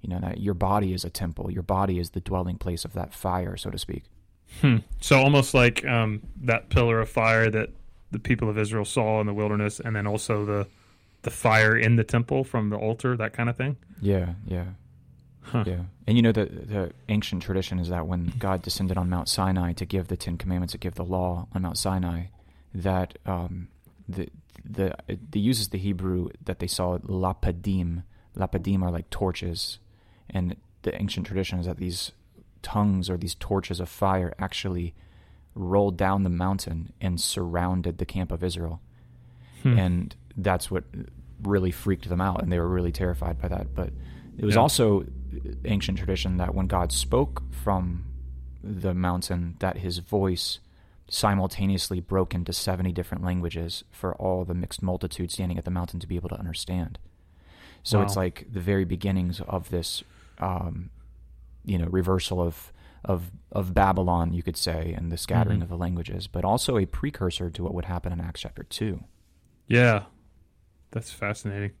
[0.00, 2.92] you know that your body is a temple your body is the dwelling place of
[2.92, 4.04] that fire so to speak
[4.60, 4.78] hmm.
[5.00, 7.70] so almost like um, that pillar of fire that
[8.10, 10.66] the people of israel saw in the wilderness and then also the
[11.22, 13.76] the fire in the temple from the altar, that kind of thing.
[14.00, 14.66] Yeah, yeah,
[15.40, 15.64] huh.
[15.66, 15.82] yeah.
[16.06, 19.72] And you know the the ancient tradition is that when God descended on Mount Sinai
[19.74, 22.24] to give the Ten Commandments, to give the law on Mount Sinai,
[22.74, 23.68] that um,
[24.08, 24.28] the
[24.64, 28.04] the it, uses the Hebrew that they saw lapadim.
[28.36, 29.78] Lapadim are like torches,
[30.30, 32.12] and the ancient tradition is that these
[32.62, 34.94] tongues or these torches of fire actually
[35.54, 38.80] rolled down the mountain and surrounded the camp of Israel.
[39.62, 39.78] Hmm.
[39.78, 40.84] And that's what
[41.42, 43.74] really freaked them out, and they were really terrified by that.
[43.74, 43.90] But
[44.38, 44.60] it was yeah.
[44.60, 45.04] also
[45.64, 48.04] ancient tradition that when God spoke from
[48.62, 50.60] the mountain, that His voice
[51.12, 56.00] simultaneously broke into 70 different languages for all the mixed multitude standing at the mountain
[56.00, 56.98] to be able to understand.
[57.82, 58.04] So wow.
[58.04, 60.02] it's like the very beginnings of this,
[60.38, 60.88] um,
[61.64, 62.72] you know, reversal of
[63.04, 65.64] of of Babylon, you could say, and the scattering mm-hmm.
[65.64, 69.04] of the languages, but also a precursor to what would happen in Acts chapter two.
[69.66, 70.04] Yeah,
[70.92, 71.72] that's fascinating.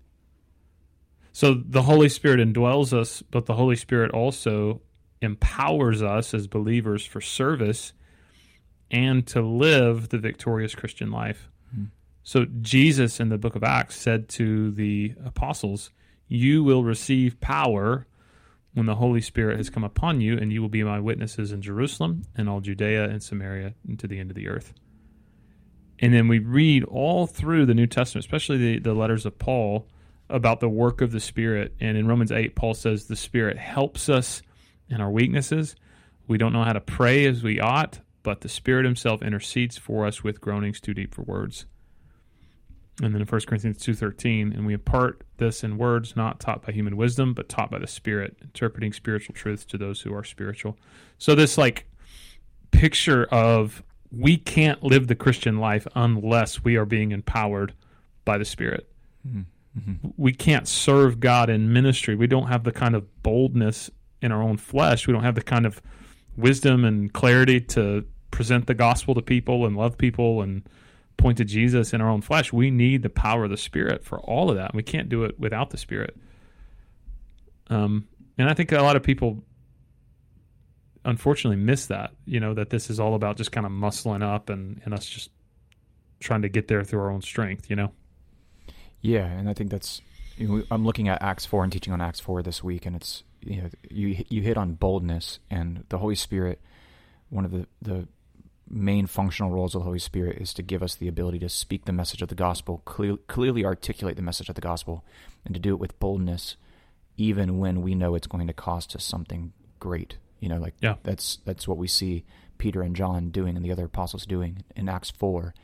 [1.32, 4.82] So the Holy Spirit indwells us, but the Holy Spirit also
[5.22, 7.94] empowers us as believers for service
[8.92, 11.50] and to live the victorious Christian life.
[11.74, 11.86] Mm-hmm.
[12.22, 15.90] So Jesus in the book of Acts said to the apostles,
[16.28, 18.06] You will receive power
[18.74, 21.62] when the Holy Spirit has come upon you, and you will be my witnesses in
[21.62, 24.72] Jerusalem and all Judea and Samaria and to the end of the earth.
[25.98, 29.86] And then we read all through the New Testament, especially the, the letters of Paul,
[30.28, 31.74] about the work of the Spirit.
[31.80, 34.42] And in Romans 8, Paul says the Spirit helps us
[34.88, 35.76] in our weaknesses.
[36.26, 40.06] We don't know how to pray as we ought, but the Spirit Himself intercedes for
[40.06, 41.66] us with groanings too deep for words.
[43.02, 46.72] And then in 1 Corinthians 2.13, and we impart this in words not taught by
[46.72, 50.76] human wisdom, but taught by the Spirit, interpreting spiritual truths to those who are spiritual.
[51.18, 51.86] So this like
[52.70, 57.72] picture of we can't live the Christian life unless we are being empowered
[58.24, 58.88] by the Spirit.
[59.26, 60.08] Mm-hmm.
[60.18, 62.14] We can't serve God in ministry.
[62.14, 65.06] We don't have the kind of boldness in our own flesh.
[65.06, 65.80] We don't have the kind of
[66.36, 70.68] wisdom and clarity to present the gospel to people and love people and
[71.16, 72.52] point to Jesus in our own flesh.
[72.52, 74.74] We need the power of the Spirit for all of that.
[74.74, 76.16] We can't do it without the Spirit.
[77.68, 79.44] Um, and I think a lot of people
[81.04, 82.12] unfortunately miss that.
[82.24, 85.06] You know that this is all about just kind of muscling up and and us
[85.06, 85.30] just
[86.20, 87.70] trying to get there through our own strength.
[87.70, 87.92] You know.
[89.00, 90.00] Yeah, and I think that's.
[90.38, 92.96] You know, I'm looking at Acts four and teaching on Acts four this week, and
[92.96, 96.60] it's you know you you hit on boldness and the Holy Spirit.
[97.28, 98.08] One of the the
[98.68, 101.84] main functional roles of the Holy Spirit is to give us the ability to speak
[101.84, 105.04] the message of the gospel, clear, clearly articulate the message of the gospel,
[105.44, 106.56] and to do it with boldness,
[107.16, 110.16] even when we know it's going to cost us something great.
[110.40, 110.96] You know, like yeah.
[111.02, 112.24] that's that's what we see
[112.58, 115.54] Peter and John doing and the other apostles doing in Acts four.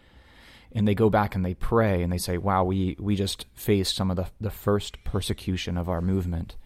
[0.70, 3.96] And they go back and they pray and they say, Wow, we, we just faced
[3.96, 6.56] some of the, the first persecution of our movement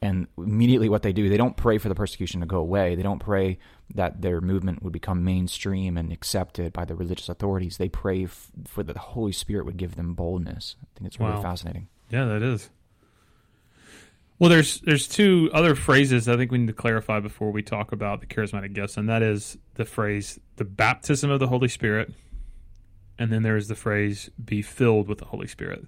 [0.00, 3.02] and immediately what they do they don't pray for the persecution to go away they
[3.02, 3.58] don't pray
[3.94, 8.50] that their movement would become mainstream and accepted by the religious authorities they pray f-
[8.66, 11.42] for that the holy spirit would give them boldness i think it's really Wow.
[11.42, 12.70] fascinating Yeah, that is.
[14.38, 17.90] Well, there's there's two other phrases I think we need to clarify before we talk
[17.90, 22.12] about the charismatic gifts, and that is the phrase the baptism of the Holy Spirit,
[23.18, 25.84] and then there's the phrase be filled with the Holy Spirit.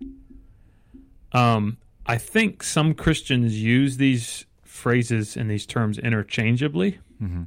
[1.32, 7.44] Um, I think some Christians use these phrases and these terms interchangeably, mm-hmm.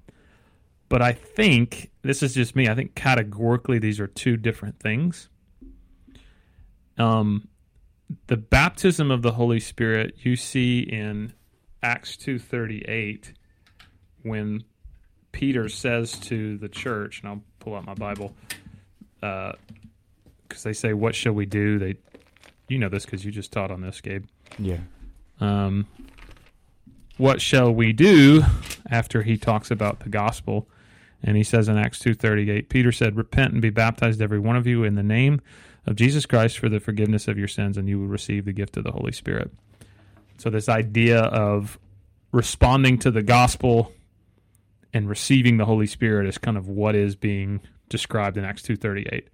[0.93, 2.69] But I think this is just me.
[2.69, 5.27] I think categorically these are two different things.
[6.99, 7.47] Um,
[8.27, 11.33] the baptism of the Holy Spirit you see in
[11.81, 13.33] Acts two thirty eight
[14.21, 14.65] when
[15.31, 18.35] Peter says to the church, and I'll pull out my Bible
[19.19, 21.95] because they say, "What shall we do?" They,
[22.67, 24.25] you know this because you just taught on this, Gabe.
[24.59, 24.77] yeah
[25.39, 25.87] Um,
[27.17, 28.43] what shall we do
[28.91, 30.67] after he talks about the gospel?
[31.23, 34.67] And he says in Acts 2:38, Peter said, "Repent and be baptized every one of
[34.67, 35.41] you in the name
[35.85, 38.77] of Jesus Christ for the forgiveness of your sins and you will receive the gift
[38.77, 39.51] of the Holy Spirit."
[40.37, 41.79] So this idea of
[42.31, 43.93] responding to the gospel
[44.93, 49.27] and receiving the Holy Spirit is kind of what is being described in Acts 2:38.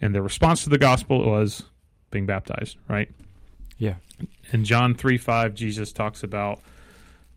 [0.00, 1.64] And the response to the gospel was
[2.10, 3.10] being baptized, right?
[3.78, 3.94] yeah
[4.52, 6.60] in John 3 5, Jesus talks about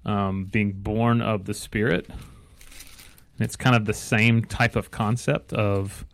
[0.05, 2.09] um, being born of the Spirit.
[3.39, 6.05] And it's kind of the same type of concept of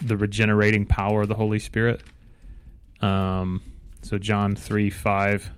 [0.00, 2.02] the regenerating power of the Holy Spirit.
[3.02, 3.60] Um,
[4.00, 5.50] so, John 3 5,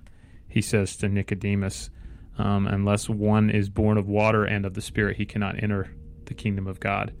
[0.49, 1.89] he says to Nicodemus,
[2.37, 6.33] um, Unless one is born of water and of the Spirit, he cannot enter the
[6.33, 7.13] kingdom of God.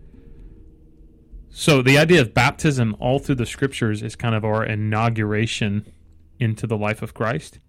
[1.49, 5.89] So, the idea of baptism all through the scriptures is kind of our inauguration
[6.37, 7.59] into the life of Christ.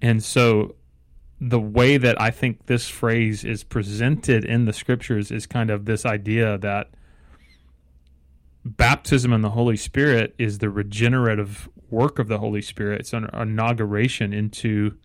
[0.00, 0.74] And so
[1.44, 5.86] the way that I think this phrase is presented in the scriptures is kind of
[5.86, 6.90] this idea that
[8.64, 13.00] baptism in the Holy Spirit is the regenerative work of the Holy Spirit.
[13.00, 14.96] It's an inauguration into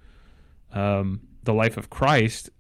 [0.72, 2.52] um, the life of Christ.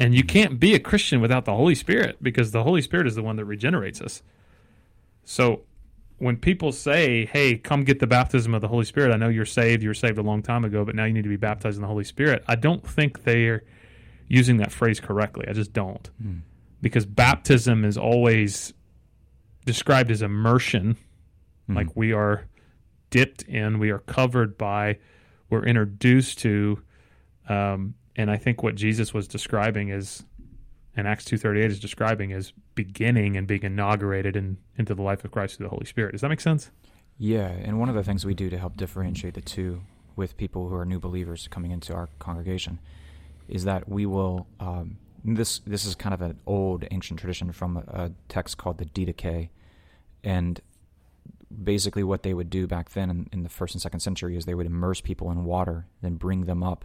[0.00, 3.14] And you can't be a Christian without the Holy Spirit because the Holy Spirit is
[3.14, 4.24] the one that regenerates us.
[5.22, 5.62] So
[6.18, 9.44] when people say, "Hey, come get the baptism of the Holy Spirit," I know you're
[9.44, 9.82] saved.
[9.82, 11.82] You were saved a long time ago, but now you need to be baptized in
[11.82, 12.42] the Holy Spirit.
[12.46, 13.62] I don't think they're
[14.28, 15.46] using that phrase correctly.
[15.48, 16.40] I just don't, Mm.
[16.82, 18.72] because baptism is always
[19.64, 20.96] described as immersion,
[21.68, 21.76] Mhm.
[21.76, 22.46] like we are
[23.10, 24.98] dipped in, we are covered by,
[25.50, 26.80] we're introduced to,
[27.48, 30.24] um, and I think what Jesus was describing is,
[30.96, 35.02] and Acts two thirty eight is describing as beginning and being inaugurated in, into the
[35.02, 36.12] life of Christ through the Holy Spirit.
[36.12, 36.70] Does that make sense?
[37.18, 39.82] Yeah, and one of the things we do to help differentiate the two
[40.16, 42.78] with people who are new believers coming into our congregation
[43.48, 44.46] is that we will.
[44.58, 48.78] Um, this this is kind of an old ancient tradition from a, a text called
[48.78, 49.50] the Didache,
[50.22, 50.60] and
[51.64, 54.44] basically what they would do back then in, in the first and second century is
[54.44, 56.84] they would immerse people in water, then bring them up,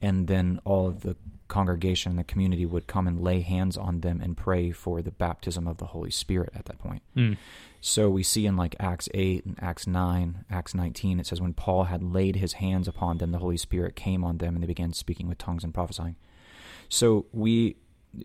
[0.00, 1.16] and then all of the
[1.48, 5.10] congregation and the community would come and lay hands on them and pray for the
[5.10, 7.02] baptism of the Holy Spirit at that point.
[7.16, 7.36] Mm.
[7.80, 11.54] So we see in like Acts 8 and Acts 9, Acts 19, it says, When
[11.54, 14.66] Paul had laid his hands upon them, the Holy Spirit came on them and they
[14.66, 16.16] began speaking with tongues and prophesying.
[16.88, 17.76] So we,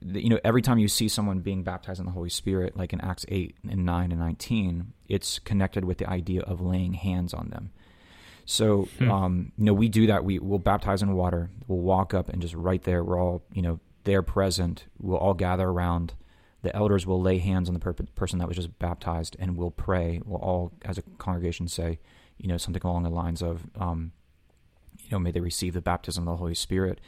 [0.04, 3.02] you know, every time you see someone being baptized in the Holy Spirit, like in
[3.02, 7.50] Acts 8 and 9 and 19, it's connected with the idea of laying hands on
[7.50, 7.72] them.
[8.46, 9.12] So, Hmm.
[9.12, 10.24] um, you know, we do that.
[10.26, 11.50] We will baptize in water.
[11.68, 14.86] We'll walk up and just right there, we're all, you know, there present.
[15.00, 16.14] We'll all gather around.
[16.64, 19.72] The elders will lay hands on the per- person that was just baptized and we'll
[19.72, 20.22] pray.
[20.26, 22.00] We'll all, as a congregation, say,
[22.38, 24.12] you know, something along the lines of, um,
[25.00, 27.00] you know, may they receive the baptism of the Holy Spirit,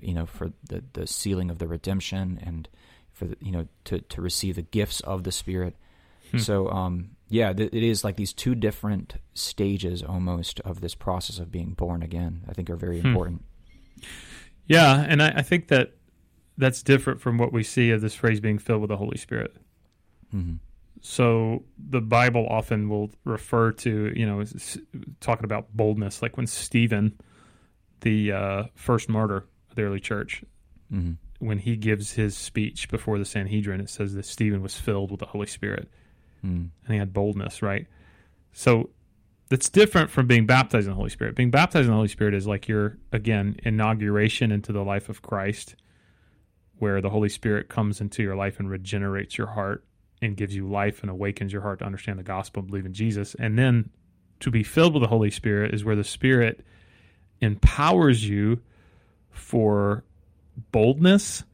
[0.00, 2.68] you know, for the, the sealing of the redemption and
[3.12, 5.74] for, the, you know, to, to receive the gifts of the Spirit.
[6.30, 6.38] Hmm.
[6.38, 11.38] So, um, yeah, th- it is like these two different stages almost of this process
[11.38, 12.44] of being born again.
[12.48, 13.08] I think are very Hmm.
[13.08, 13.44] important.
[14.66, 15.94] Yeah, and I, I think that
[16.58, 19.56] that's different from what we see of this phrase being filled with the Holy Spirit.
[20.30, 20.54] hmm
[21.00, 24.44] So the Bible often will refer to, you know,
[25.20, 27.18] talking about boldness, like when Stephen,
[28.02, 30.44] the uh, first martyr of the early church,
[30.90, 35.10] hmm when he gives his speech before the Sanhedrin, it says that Stephen was filled
[35.10, 35.90] with the Holy Spirit
[36.44, 37.86] mm and he had boldness, right?
[38.52, 38.90] So
[39.48, 41.36] that's different from being baptized in the Holy Spirit.
[41.36, 45.22] Being baptized in the Holy Spirit is like your, again, inauguration into the life of
[45.22, 45.76] Christ,
[46.78, 49.84] where the Holy Spirit comes into your life and regenerates your heart
[50.22, 52.94] and gives you life and awakens your heart to understand the gospel and believe in
[52.94, 53.34] Jesus.
[53.38, 53.90] And then
[54.40, 56.64] to be filled with the Holy Spirit is where the Spirit
[57.40, 58.60] empowers you
[59.30, 60.04] for
[60.70, 61.44] boldness,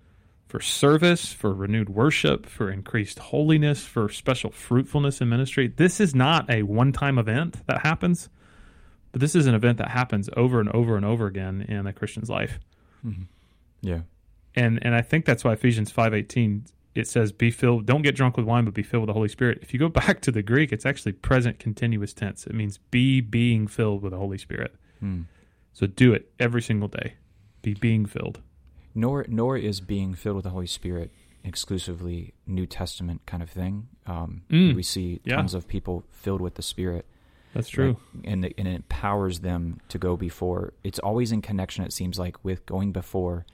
[0.48, 5.68] for service, for renewed worship, for increased holiness, for special fruitfulness in ministry.
[5.68, 8.30] This is not a one time event that happens,
[9.12, 11.92] but this is an event that happens over and over and over again in a
[11.92, 12.58] Christian's life.
[13.02, 13.24] hmm
[13.82, 14.00] Yeah.
[14.54, 18.36] And and I think that's why Ephesians 5:18 it says be filled don't get drunk
[18.36, 19.58] with wine but be filled with the Holy Spirit.
[19.60, 22.46] If you go back to the Greek it's actually present continuous tense.
[22.46, 24.74] It means be being filled with the Holy Spirit.
[25.04, 25.26] Mm.
[25.74, 27.14] So do it every single day.
[27.60, 28.40] Be being filled.
[28.98, 31.10] Nor nor is being filled with the Holy Spirit
[31.44, 33.88] exclusively New Testament kind of thing.
[34.06, 34.74] Um, Mm.
[34.74, 35.36] We see Yeah.
[35.36, 37.06] tons of people filled with the Spirit,
[37.54, 37.96] That's true.
[38.14, 40.72] like, and it- and it empowers them to go before.
[40.82, 41.84] It's always in connection.
[41.84, 43.46] It seems like with going before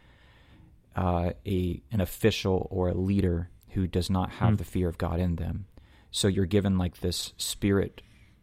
[0.97, 4.59] uh, a an official or a leader who does not have Mm.
[4.59, 5.67] the fear of God in them.
[6.13, 8.01] So you're given like this Spirit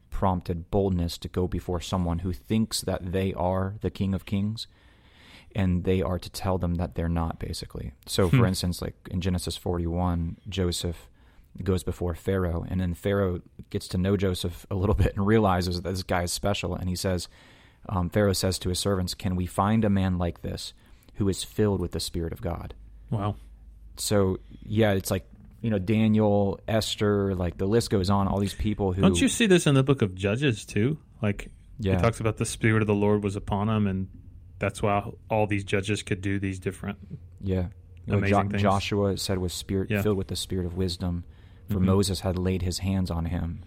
[0.10, 4.68] prompted boldness to go before someone who thinks that they are the King of Kings
[5.56, 8.46] and they are to tell them that they're not basically so for Hmm.
[8.46, 11.08] instance like in genesis 41 joseph
[11.64, 15.82] goes before pharaoh and then pharaoh gets to know joseph a little bit and realizes
[15.82, 17.28] that this guy is special and he says
[17.90, 20.74] um, pharaoh says to his servants can we find a man like this
[21.16, 22.74] who is filled with the spirit of god
[23.10, 23.36] Wow.
[23.98, 25.26] so yeah it's like
[25.62, 29.28] you know daniel esther like the list goes on all these people who Don't you
[29.28, 30.98] see this in the book of Judges too?
[31.22, 31.50] Like
[31.80, 34.08] yeah It talks about the spirit of the Lord was upon him, and
[34.62, 36.98] that's why all these judges could do these different.
[37.42, 37.68] Yeah.
[38.08, 38.62] Amazing Jo- things.
[38.62, 40.02] Joshua said was spirit Yeah.
[40.02, 41.26] filled with the spirit of wisdom,
[41.70, 41.86] for Mhm.
[41.86, 43.62] Moses had laid his hands on him.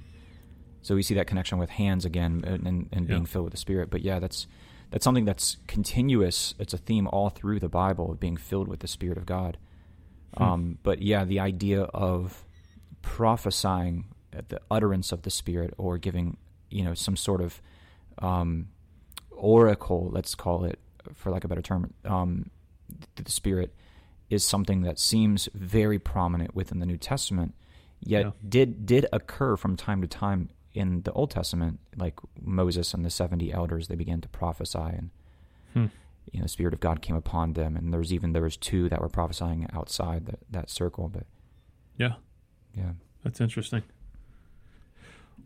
[0.83, 3.27] So we see that connection with hands again and, and, and being Yeah.
[3.27, 3.91] filled with the spirit.
[3.91, 4.47] But yeah, that's
[4.91, 6.55] that's something that's continuous.
[6.59, 9.59] It's a theme all through the Bible of being filled with the spirit of God.
[10.37, 10.43] Hmm.
[10.43, 12.45] Um, but yeah, the idea of
[13.03, 16.37] prophesying at the utterance of the spirit or giving
[16.71, 17.61] you know some sort of
[18.19, 18.69] um,
[19.31, 20.79] oracle, let's call it,
[21.15, 22.51] for lack of a better term, um,
[22.89, 23.75] th- the Spirit
[24.31, 27.55] is something that seems very prominent within the New Testament,
[28.01, 28.31] yet Yeah.
[28.49, 33.11] did did occur from time to time in the Old Testament, like Moses and the
[33.11, 35.11] seventy elders, they began to prophesy, and
[35.73, 35.87] Hmm.
[36.33, 38.57] you know, the Spirit of God came upon them, and there was even there was
[38.57, 41.27] two that were prophesying outside that that circle, but
[41.97, 42.15] Yeah,
[42.75, 42.93] yeah,
[43.23, 43.83] that's interesting.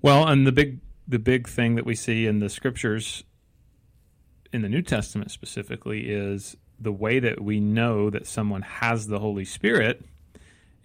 [0.02, 3.24] Well, and the big the big thing that we see in the scriptures
[4.52, 9.18] in the New Testament specifically is the way that we know that someone has the
[9.18, 10.04] Holy Spirit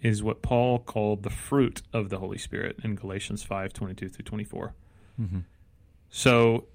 [0.00, 4.24] is what Paul called the fruit of the Holy Spirit in Galatians 5, 22 through
[4.24, 4.74] 24.
[5.20, 5.38] mm-hmm.
[6.10, 6.66] So,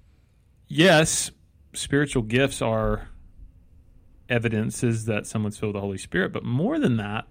[0.68, 1.30] yes,
[1.72, 3.08] spiritual gifts are
[4.28, 7.26] evidences that someone's filled with the Holy Spirit, but more than that,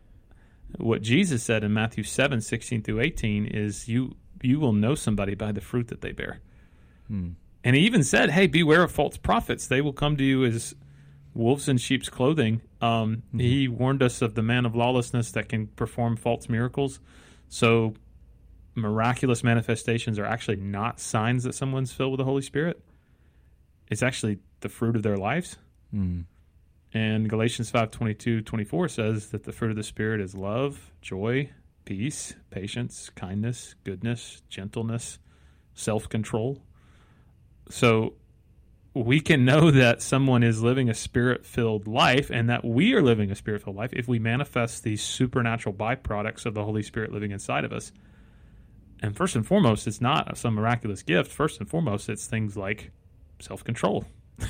[0.78, 5.36] what Jesus said in Matthew 7, 16 through 18 is you you will know somebody
[5.36, 6.40] by the fruit that they bear.
[7.12, 7.34] mm.
[7.64, 9.68] And he even said, "Hey, beware of false prophets.
[9.68, 10.76] They will come to you as
[11.34, 13.42] wolves in sheep's clothing." Um, Mhm.
[13.42, 17.00] He warned us of the man of lawlessness that can perform false miracles.
[17.50, 17.96] So,
[18.76, 22.82] miraculous manifestations are actually not signs that someone's filled with the Holy Spirit.
[23.90, 25.58] It's actually the fruit of their lives.
[25.94, 26.26] Mm.
[26.94, 31.50] And Galatians 5 22, 24 says that the fruit of the Spirit is love, joy,
[31.86, 35.20] peace, patience, kindness, goodness, gentleness,
[35.74, 36.62] self control.
[37.70, 38.14] So
[38.94, 43.02] we can know that someone is living a spirit filled life and that we are
[43.02, 47.12] living a spirit filled life if we manifest these supernatural byproducts of the Holy Spirit
[47.12, 47.92] living inside of us.
[49.02, 51.32] And first and foremost, it's not some miraculous gift.
[51.32, 52.92] First and foremost, it's things like
[53.40, 54.06] self control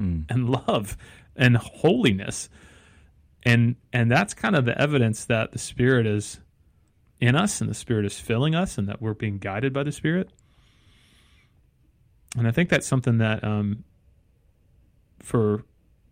[0.00, 0.24] Mm.
[0.30, 0.96] and love
[1.36, 2.48] and holiness
[3.42, 6.40] and and that's kind of the evidence that the spirit is
[7.20, 9.92] in us and the spirit is filling us and that we're being guided by the
[9.92, 10.30] spirit
[12.36, 13.84] and i think that's something that um
[15.22, 15.64] for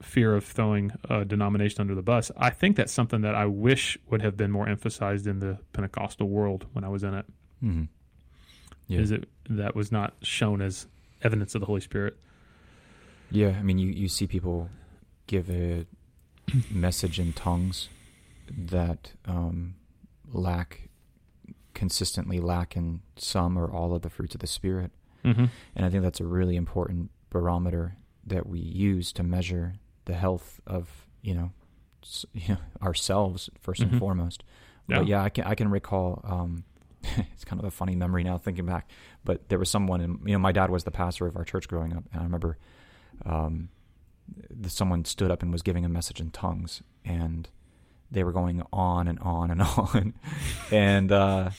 [0.02, 3.98] fear of throwing a denomination under the bus i think that's something that i wish
[4.10, 7.26] would have been more emphasized in the pentecostal world when i was in it
[7.62, 7.88] Mm.
[8.86, 9.00] Yeah.
[9.00, 10.86] is it that was not shown as
[11.22, 12.16] evidence of the holy spirit
[13.30, 14.70] Yeah, I mean, you, you see people
[15.26, 15.84] give a
[16.70, 17.88] message in tongues
[18.56, 19.74] that um,
[20.32, 20.88] lack,
[21.74, 24.90] consistently lack in some or all of the fruits of the Spirit.
[25.32, 25.44] Mm-hmm.
[25.76, 29.74] And I think that's a really important barometer that we use to measure
[30.04, 31.50] the health of you know,
[32.02, 33.90] s- you know ourselves 1st Mhm.
[33.90, 34.44] and foremost.
[34.88, 34.98] Yeah.
[34.98, 36.20] But yeah, I can I can recall.
[36.24, 36.64] Um,
[37.32, 38.90] it's kind of a funny memory now thinking back.
[39.24, 41.68] But there was someone, in, you know, my dad was the pastor of our church
[41.68, 42.56] growing up, and I remember
[43.24, 43.68] um,
[44.50, 47.48] the, someone stood up and was giving a message in tongues, and
[48.10, 50.14] they were going on and on and on,
[50.72, 51.50] and uh,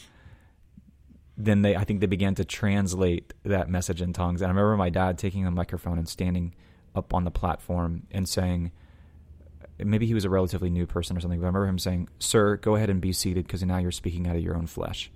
[1.40, 4.42] then they I think they began to translate that message in tongues.
[4.42, 6.54] And I remember my dad taking a microphone and standing
[6.94, 8.72] up on the platform and saying.
[9.82, 12.58] Maybe he was a relatively new person or something, but I remember him saying, "Sir,
[12.58, 15.10] go ahead and be seated because now you're speaking out of your own flesh."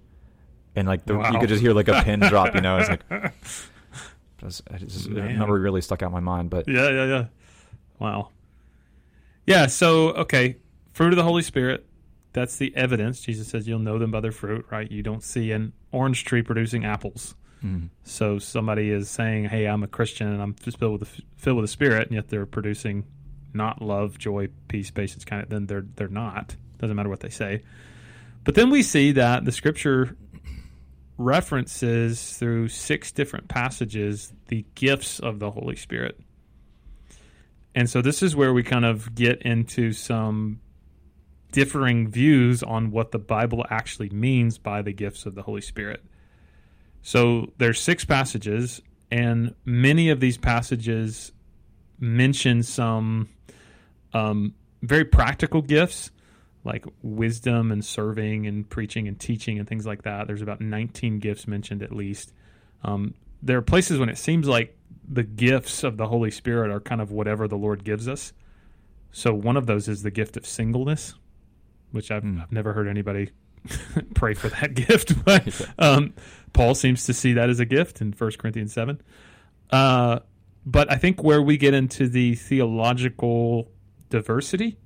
[0.74, 2.78] And like the, you could just hear like a pin drop, you know.
[2.78, 3.34] It's like it
[4.42, 5.28] was- it's just- Man.
[5.28, 6.50] that number really stuck out in my mind.
[6.50, 7.26] But Yeah, yeah, yeah.
[8.00, 8.30] Wow.
[9.46, 10.56] Yeah, so okay,
[10.94, 11.86] fruit of the Holy Spirit.
[12.34, 13.22] That's the evidence.
[13.22, 14.90] Jesus says you'll know them by their fruit, right?
[14.92, 17.36] You don't see an orange tree producing apples.
[17.64, 21.22] mm, So somebody is saying, "Hey, I'm a Christian and I'm just filled with the,
[21.38, 23.06] filled with the Spirit," and yet they're producing
[23.54, 25.24] not love, joy, peace, patience.
[25.24, 26.56] Kind of then they're they're not.
[26.80, 27.62] Doesn't matter what they say.
[28.44, 30.18] But then we see that the Scripture
[31.18, 36.20] references through six different passages the gifts of the Holy Spirit.
[37.76, 40.60] And so this is where we kind of get into some
[41.54, 46.04] differing views on what the Bible actually means by the gifts of the Holy Spirit.
[47.01, 51.32] So there's six passages, and many of these passages
[51.99, 53.30] mention some
[54.14, 56.12] um, very practical gifts
[56.64, 60.28] like wisdom and serving and preaching and teaching and things like that.
[60.28, 62.34] There's about 19 gifts mentioned at least.
[62.84, 64.78] Um, there are places when it seems like
[65.08, 68.34] the gifts of the Holy Spirit are kind of whatever the Lord gives us.
[69.12, 71.16] So one of those is the gift of singleness,
[71.94, 72.41] which I've, Hmm.
[72.41, 73.30] I've never heard anybody
[74.14, 76.14] pray for that gift, but um,
[76.52, 79.02] Paul seems to see that as a gift in 1 Corinthians 7.
[79.70, 80.20] Uh,
[80.66, 83.72] but I think where we get into the theological
[84.10, 84.78] diversity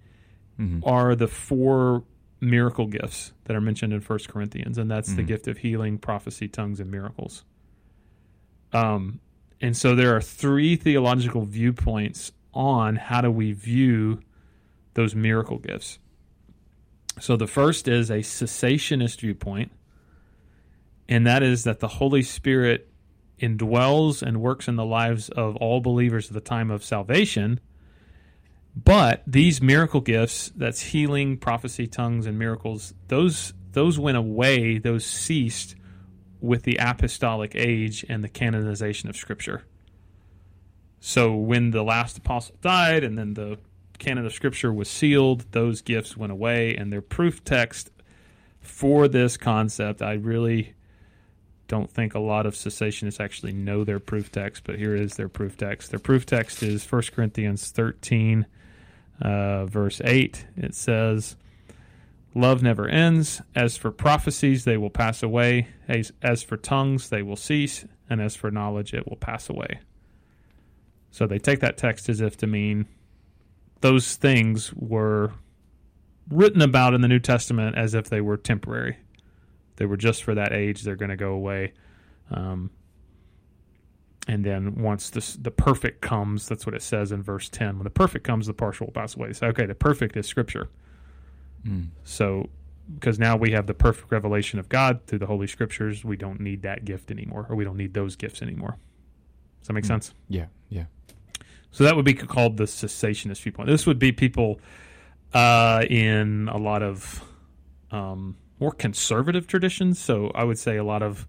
[0.59, 0.81] mhm.
[0.85, 2.03] are the four
[2.39, 5.27] miracle gifts that are mentioned in 1 Corinthians, and that's the Mhm.
[5.27, 7.43] gift of healing, prophecy, tongues, and miracles.
[8.73, 9.19] Um,
[9.61, 14.19] and so there are three theological viewpoints on how do we view
[14.93, 15.99] those miracle gifts.
[17.19, 19.71] So the first is a cessationist viewpoint,
[21.09, 22.89] and that is that the Holy Spirit
[23.39, 27.59] indwells and works in the lives of all believers at the time of salvation.
[28.75, 35.05] But these miracle gifts, that's healing, prophecy, tongues, and miracles, those those went away, those
[35.05, 35.75] ceased
[36.39, 39.63] with the apostolic age and the canonization of Scripture.
[40.99, 43.57] So when the last apostle died and then the
[43.97, 47.91] canon of Scripture was sealed, those gifts went away, and their proof text
[48.59, 50.73] for this concept, I really
[51.67, 55.29] don't think a lot of cessationists actually know their proof text, but here is their
[55.29, 55.89] proof text.
[55.89, 58.45] Their proof text is 1 Corinthians 13,
[59.21, 60.45] uh, verse 8.
[60.55, 61.35] It says,
[62.33, 63.41] Love never ends.
[63.55, 65.69] As for prophecies, they will pass away.
[65.87, 67.85] As, as for tongues, they will cease.
[68.09, 69.79] And as for knowledge, it will pass away.
[71.09, 72.85] So they take that text as if to mean
[73.81, 75.31] those things were
[76.29, 78.97] written about in the New Testament as if they were temporary.
[79.77, 80.81] They were just for that age.
[80.83, 81.73] They're going to go away.
[82.31, 82.71] Um,
[84.27, 87.77] and then once this, the perfect comes, that's what it says in verse 10.
[87.77, 89.31] When the perfect comes, the partial will pass away.
[89.33, 90.69] So, okay, the perfect is Scripture.
[91.65, 91.89] Mm.
[92.03, 92.49] So,
[92.93, 96.39] because now we have the perfect revelation of God through the Holy Scriptures, we don't
[96.41, 98.77] need that gift anymore, or we don't need those gifts anymore.
[99.61, 99.87] Does that make Mm.
[99.87, 100.13] sense?
[100.27, 100.47] Yeah, yeah.
[101.77, 103.69] So that would be called the cessationist viewpoint.
[103.69, 104.59] This would be people
[105.31, 107.23] uh, in a lot of
[107.91, 109.99] um, more conservative traditions.
[109.99, 111.27] So I would say a lot of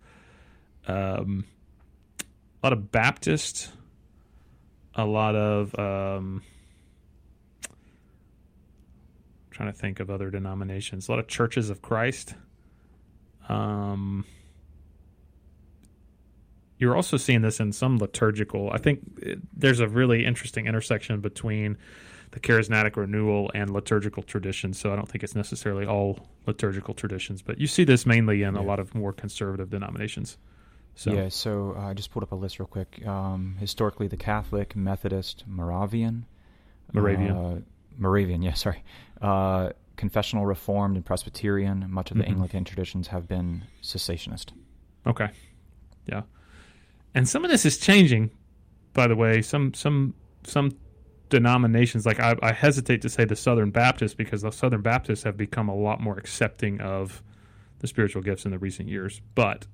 [0.87, 1.45] um,
[2.19, 3.73] a lot of Baptist,
[4.95, 6.43] a lot of um,
[9.51, 11.09] trying to think of other denominations.
[11.09, 12.37] A lot of churches of Christ.
[13.51, 14.25] Um,
[16.79, 18.71] you're also seeing this in some liturgical.
[18.71, 19.01] I think
[19.53, 21.77] there's a really interesting intersection between
[22.33, 24.79] the charismatic renewal and liturgical traditions.
[24.79, 28.55] So I don't think it's necessarily all liturgical traditions, but you see this mainly in
[28.55, 30.37] a lot of more conservative denominations.
[30.95, 33.07] So Yeah, so uh, I just pulled up a list real quick.
[33.07, 36.27] Um, historically, the Catholic, Methodist, Moravian,
[36.93, 37.37] Moravian.
[37.37, 37.61] uh,
[37.97, 38.83] Moravian, yeah, sorry,
[39.23, 41.87] uh, confessional, Reformed, and Presbyterian.
[41.89, 42.29] Much of the Mhm.
[42.31, 44.53] Anglican traditions have been cessationist.
[45.07, 45.31] Okay.
[46.07, 46.23] Yeah.
[47.19, 48.31] And some of this is changing,
[48.95, 49.43] by the way.
[49.43, 50.15] Some some
[50.45, 50.71] some
[51.31, 55.37] denominations, like I, I hesitate to say the Southern Baptists because the Southern Baptists have
[55.37, 57.23] become a lot more accepting of
[57.81, 59.21] the spiritual gifts in the recent years.
[59.35, 59.67] But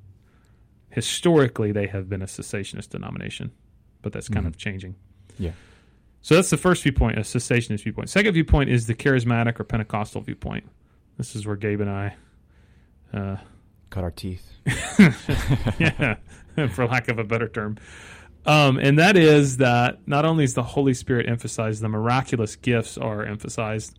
[0.91, 3.53] historically, they have been a cessationist denomination.
[4.03, 4.49] But that's kind Mhm.
[4.49, 4.97] of changing.
[5.39, 5.53] Yeah.
[6.23, 8.09] So that's the first viewpoint, a cessationist viewpoint.
[8.11, 10.69] Second viewpoint is the charismatic or Pentecostal viewpoint.
[11.19, 12.15] This is where Gabe and I,
[13.13, 13.37] uh,
[13.91, 14.51] Cut our teeth.
[15.79, 16.17] yeah,
[16.71, 17.77] for lack of a better term.
[18.47, 22.99] Um, and that is that not only is the Holy Spirit emphasized, the miraculous gifts
[22.99, 23.99] are emphasized.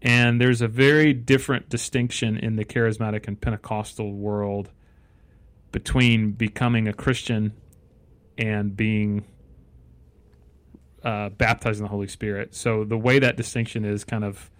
[0.00, 4.70] And there's a very different distinction in the charismatic and Pentecostal world
[5.70, 7.52] between becoming a Christian
[8.36, 9.24] and being
[11.04, 12.54] uh, baptized in the Holy Spirit.
[12.54, 14.50] So the way that distinction is kind of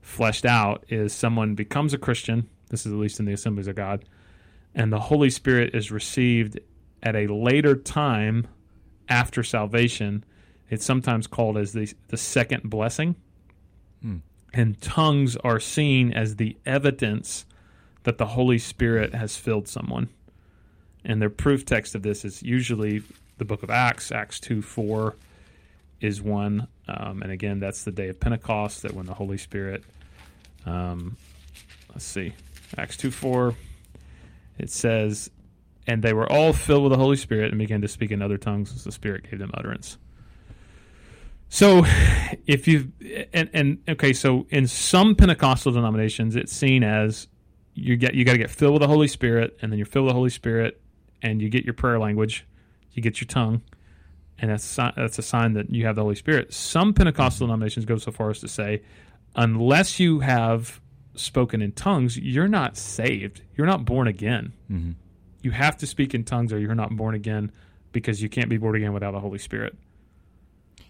[0.00, 2.48] fleshed out is someone becomes a Christian.
[2.70, 4.04] This is at least in the Assemblies of God,
[4.78, 6.58] and the Holy Spirit is received
[7.02, 8.46] at a later time
[9.08, 10.24] after salvation.
[10.70, 13.16] It's sometimes called as the the second blessing,
[14.00, 14.18] Hmm.
[14.54, 17.44] and tongues are seen as the evidence
[18.04, 20.08] that the Holy Spirit has filled someone.
[21.04, 23.02] And the proof text of this is usually
[23.38, 25.16] the book of Acts, Acts 2 4
[26.00, 26.68] is one.
[26.86, 29.82] Um, and again, that's the day of Pentecost, that when the Holy Spirit,
[30.66, 31.16] um,
[31.90, 32.34] let's see,
[32.76, 33.54] Acts 2 4,
[34.58, 35.30] it says,
[35.86, 38.38] And they were all filled with the Holy Spirit and began to speak in other
[38.38, 39.98] tongues as the Spirit gave them utterance.
[41.48, 41.84] So,
[42.46, 42.92] if you
[43.32, 47.26] and and okay, so in some Pentecostal denominations, it's seen as
[47.74, 50.06] you get you got to get filled with the Holy Spirit, and then you're filled
[50.06, 50.80] with the Holy Spirit,
[51.22, 52.46] and you get your prayer language,
[52.92, 53.62] you get your tongue,
[54.38, 56.52] and that's that's a sign that you have the Holy Spirit.
[56.52, 58.82] Some Pentecostal denominations go so far as to say,
[59.34, 60.82] unless you have
[61.20, 63.42] spoken in tongues, you're not saved.
[63.56, 64.52] You're not born again.
[64.68, 64.92] hmm
[65.42, 67.50] You have to speak in tongues, or you're not born again,
[67.92, 69.76] because you can't be born again without the Holy Spirit.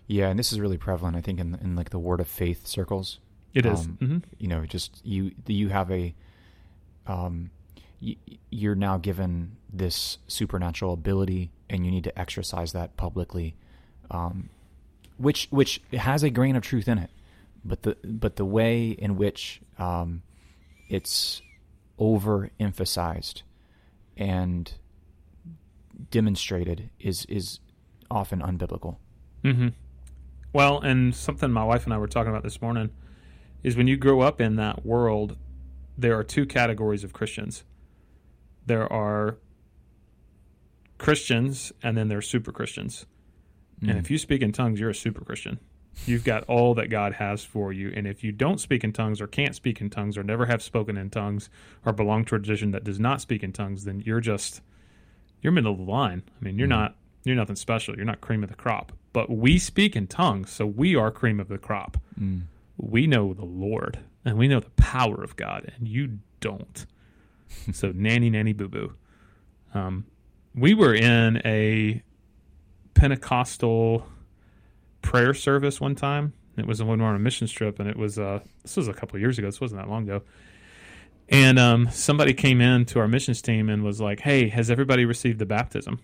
[0.06, 2.66] Yeah, and this is really prevalent, I think, in in like the word of faith
[2.66, 3.20] circles.
[3.54, 3.80] It is.
[3.80, 4.22] Um, Mhm.
[4.38, 6.14] You know, just you you have a,
[7.06, 7.50] um,
[8.00, 8.16] y-
[8.50, 13.54] you're now given this supernatural ability, and you need to exercise that publicly,
[14.10, 14.48] um,
[15.18, 17.10] which which has a grain of truth in it,
[17.64, 20.22] but the but the way in which um,
[20.88, 21.42] it's
[21.98, 23.42] overemphasized
[24.16, 24.74] and
[26.10, 27.60] demonstrated is is
[28.10, 28.96] often unbiblical.
[29.42, 29.68] hmm
[30.52, 32.90] Well, and something my wife and I were talking about this morning
[33.62, 35.36] is when you grow up in that world,
[35.96, 37.64] there are two categories of Christians.
[38.66, 39.38] There are
[40.98, 43.06] Christians, and then there are super Christians.
[43.80, 43.98] And Mm.
[43.98, 45.58] if you speak in tongues, you're a super Christian.
[46.06, 47.92] You've got all that God has for you.
[47.94, 50.62] And if you don't speak in tongues, or can't speak in tongues, or never have
[50.62, 51.50] spoken in tongues,
[51.84, 54.62] or belong to a tradition that does not speak in tongues, then you're just
[55.42, 56.22] you're middle of the line.
[56.40, 56.70] I mean, you're Mhm.
[56.70, 57.94] not you're nothing special.
[57.96, 58.92] You're not cream of the crop.
[59.12, 61.98] But we speak in tongues, so we are cream of the crop.
[62.18, 62.42] Mm.
[62.78, 66.86] We know the Lord and we know the power of God, and you don't.
[67.72, 68.92] so nanny nanny boo boo.
[69.74, 70.06] Um,
[70.54, 72.02] we were in a
[72.94, 74.06] Pentecostal
[75.02, 76.32] prayer service one time.
[76.56, 78.88] It was when we were on a mission trip, and it was uh, this was
[78.88, 79.46] a couple years ago.
[79.48, 80.22] This wasn't that long ago.
[81.28, 85.04] And um, somebody came in to our missions team and was like, "Hey, has everybody
[85.04, 86.00] received the baptism?"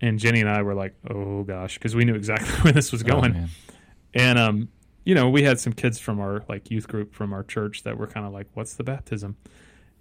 [0.00, 3.02] And Jenny and I were like, "Oh gosh," because we knew exactly where this was
[3.04, 3.32] Oh, going.
[3.32, 3.48] man.
[4.14, 4.68] And um,
[5.04, 7.96] you know, we had some kids from our like youth group from our church that
[7.96, 9.36] were kind of like, "What's the baptism?"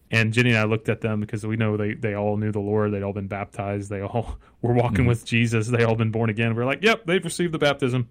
[0.10, 2.60] And Jenny and I looked at them because we know they they all knew the
[2.60, 2.93] Lord.
[2.93, 3.89] They'd all been baptized.
[3.89, 5.10] They all were walking Mhm.
[5.10, 5.68] with Jesus.
[5.68, 6.55] They all been born again.
[6.55, 8.08] We're like, "Yep, they've received the baptism."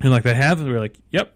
[0.00, 1.32] And like they have, and we're like, "Yep."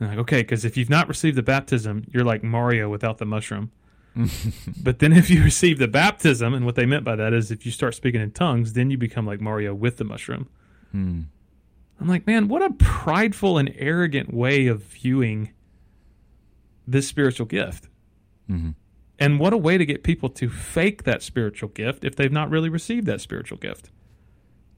[0.00, 3.26] And like, okay, because if you've not received the baptism, you're like Mario without the
[3.26, 3.70] mushroom.
[4.82, 7.64] But then if you receive the baptism, and what they meant by that is if
[7.64, 10.48] you start speaking in tongues, then you become like Mario with the mushroom.
[10.94, 11.26] Mm.
[12.00, 15.50] I'm like, man, what a prideful and arrogant way of viewing
[16.86, 17.88] this spiritual gift.
[18.50, 18.74] Mhm.
[19.18, 22.50] And what a way to get people to fake that spiritual gift if they've not
[22.50, 23.90] really received that spiritual gift.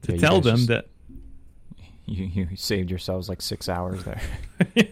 [0.03, 0.87] To Yeah, tell them just- that
[2.07, 4.19] You you saved yourselves like six hours there.
[4.75, 4.83] yeah,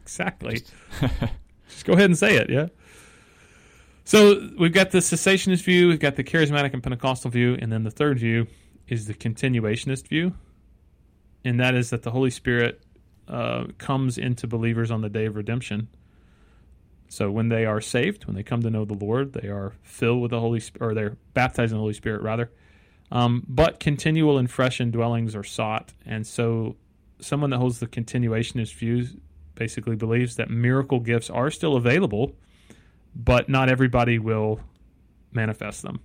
[0.00, 0.62] exactly.
[1.68, 2.68] Just go ahead and say it, yeah.
[4.04, 7.82] So we've got the cessationist view, we've got the charismatic and Pentecostal view, and then
[7.82, 8.46] the third view
[8.86, 10.34] is the continuationist view,
[11.44, 12.80] and that is that the Holy Spirit
[13.26, 15.88] uh, comes into believers on the day of redemption.
[17.08, 20.22] So when they are saved, when they come to know the Lord, they are filled
[20.22, 22.50] with the Holy Spirit, or they're baptized in the Holy Spirit, rather.
[23.12, 26.76] Um, but continual and fresh indwellings are sought, and so
[27.20, 29.06] someone that holds the continuationist view
[29.54, 32.32] basically believes that miracle gifts are still available,
[33.14, 34.60] but not everybody will
[35.32, 36.00] manifest them.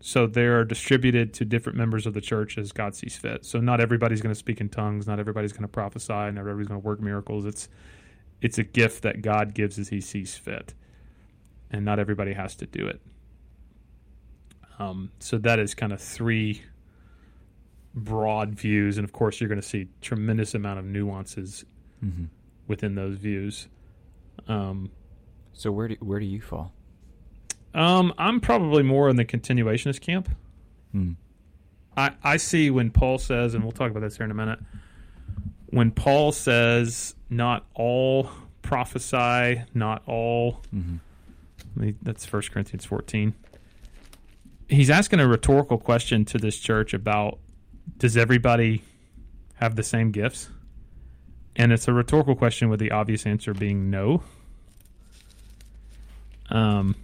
[0.00, 3.44] So they're distributed to different members of the church as God sees fit.
[3.44, 6.68] So not everybody's going to speak in tongues, not everybody's going to prophesy, not everybody's
[6.68, 7.44] going to work miracles.
[7.44, 7.68] It's
[8.40, 10.74] it's a gift that God gives as He sees fit,
[11.70, 13.00] and not everybody has to do it.
[14.78, 16.62] Um, so that is kind of three
[17.94, 21.64] broad views, and of course, you're going to see tremendous amount of nuances
[22.04, 22.24] Mm-hmm.
[22.68, 23.68] within those views.
[24.48, 24.90] Um,
[25.54, 26.74] So where do where do you fall?
[27.72, 30.28] um, I'm probably more in the continuationist camp.
[30.92, 31.12] Hmm.
[31.96, 34.58] I, I see when Paul says, and we'll talk about this here in a minute,
[35.66, 38.30] when Paul says, not all
[38.62, 40.96] prophesy, not all, Mm-hmm.
[42.02, 43.34] That's 1 Corinthians 14.
[44.68, 47.38] He's asking a rhetorical question to this church about
[47.98, 48.82] does everybody
[49.56, 50.48] have the same gifts?
[51.54, 54.22] And it's a rhetorical question with the obvious answer being no.
[56.50, 56.94] Um,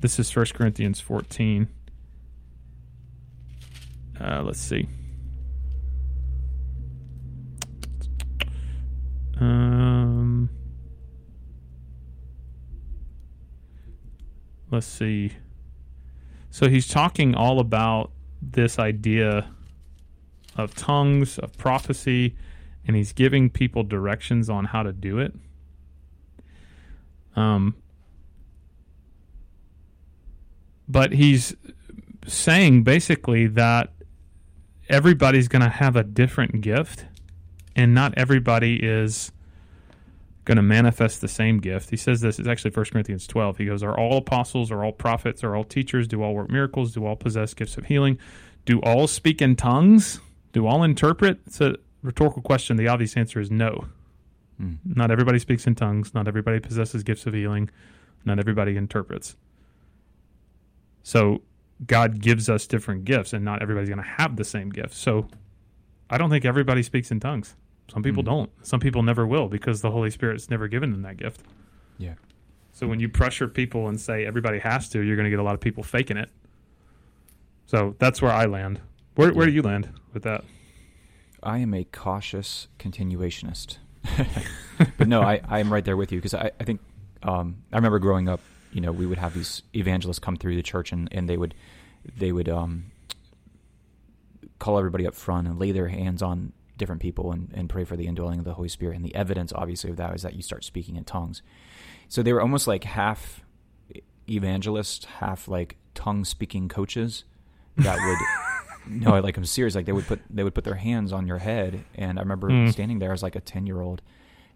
[0.00, 1.68] this is 1 Corinthians 14.
[4.20, 4.88] Uh, let's see.
[9.40, 10.50] Um,
[14.70, 15.32] let's see.
[16.50, 18.10] So he's talking all about
[18.42, 19.50] this idea
[20.56, 22.36] of tongues, of prophecy,
[22.86, 25.32] and he's giving people directions on how to do it.
[27.36, 27.76] Um,
[30.88, 31.54] but he's
[32.26, 33.92] saying basically that
[34.88, 37.04] everybody's going to have a different gift,
[37.78, 39.30] and not everybody is
[40.44, 41.90] going to manifest the same gift.
[41.90, 43.56] He says this is actually 1 Corinthians 12.
[43.56, 46.92] He goes, Are all apostles, are all prophets, are all teachers, do all work miracles,
[46.92, 48.18] do all possess gifts of healing,
[48.64, 50.20] do all speak in tongues,
[50.52, 51.38] do all interpret?
[51.46, 52.76] It's a rhetorical question.
[52.76, 53.86] The obvious answer is no.
[54.60, 54.78] Mm.
[54.84, 57.70] Not everybody speaks in tongues, not everybody possesses gifts of healing,
[58.24, 59.36] not everybody interprets.
[61.04, 61.42] So
[61.86, 64.94] God gives us different gifts, and not everybody's going to have the same gift.
[64.94, 65.28] So
[66.10, 67.54] I don't think everybody speaks in tongues.
[67.92, 68.26] Some people Mhm.
[68.26, 68.66] don't.
[68.66, 71.42] Some people never will because the Holy Spirit's never given them that gift.
[71.98, 72.14] Yeah.
[72.72, 75.42] So when you pressure people and say everybody has to, you're going to get a
[75.42, 76.30] lot of people faking it.
[77.66, 78.80] So that's where I land.
[79.14, 80.44] Where where do you land with that?
[81.42, 83.78] I am a cautious continuationist.
[84.96, 86.80] but no, I, I'm right there with you because I, I think
[87.22, 88.40] um, I remember growing up,
[88.72, 91.54] you know, we would have these evangelists come through the church and, and they would
[92.16, 92.84] they would um,
[94.58, 97.96] call everybody up front and lay their hands on different people and, and pray for
[97.96, 98.96] the indwelling of the Holy Spirit.
[98.96, 101.42] And the evidence, obviously, of that is that you start speaking in tongues.
[102.08, 103.42] So they were almost like half
[104.28, 107.24] evangelist, half like tongue speaking coaches
[107.76, 108.18] that would
[109.02, 109.74] no, I like I'm serious.
[109.74, 112.48] Like they would put they would put their hands on your head, and I remember
[112.50, 112.72] Mm.
[112.72, 114.02] standing there as like a ten year old,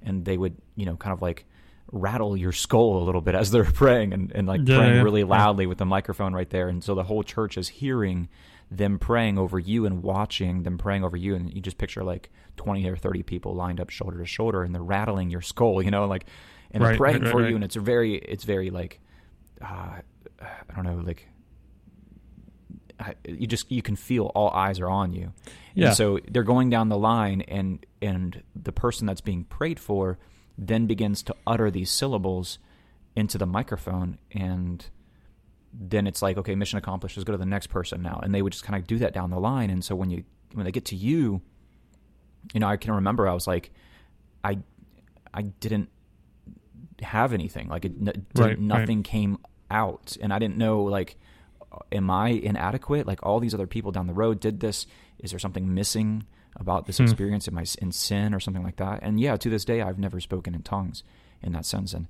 [0.02, 1.44] and they would you know kind of like
[1.90, 5.02] rattle your skull a little bit as they're praying and, and like Yeah, praying yeah,
[5.02, 8.28] really loudly with the microphone right there, and so the whole church is hearing
[8.76, 12.30] them praying over you and watching them praying over you, and you just picture like
[12.56, 15.90] twenty or thirty people lined up shoulder to shoulder, and they're rattling your skull, you
[15.90, 16.26] know, like
[16.70, 17.50] and they're praying right, right, for right.
[17.50, 19.00] you, and it's very it's very like
[19.60, 20.00] uh,
[20.40, 21.28] I don't know like
[22.98, 25.32] I- you just you can feel all eyes are on you.
[25.74, 25.88] Yeah.
[25.88, 30.18] And so they're going down the line and and the person that's being prayed for
[30.58, 32.58] then begins to utter these syllables
[33.16, 34.86] into the microphone and
[35.72, 38.42] then it's like okay mission accomplished let's go to the next person now and they
[38.42, 40.72] would just kind of do that down the line and so when you when they
[40.72, 41.40] get to you
[42.52, 43.70] you know I can remember I was like
[44.44, 44.58] I
[45.32, 45.88] I didn't
[47.00, 48.58] have anything like it, n- Right, right.
[48.58, 49.38] nothing came
[49.70, 51.16] out and I didn't know like
[51.90, 53.06] am I inadequate?
[53.06, 54.86] Like all these other people down the road did this.
[55.20, 56.24] Is there something missing
[56.56, 57.04] about this Hmm.
[57.04, 57.48] experience?
[57.48, 58.98] Am i in sin or something like that?
[59.02, 61.02] And yeah, to this day, I've never spoken in tongues
[61.42, 61.94] in that sense.
[61.94, 62.08] And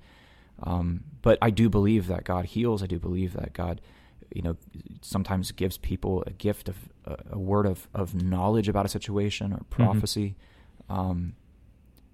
[0.61, 2.82] um, but I do believe that God heals.
[2.82, 3.80] I do believe that God,
[4.34, 4.57] you know,
[5.00, 9.53] sometimes gives people a gift of a, a word of of knowledge about a situation
[9.53, 10.36] or prophecy.
[10.88, 11.34] Um,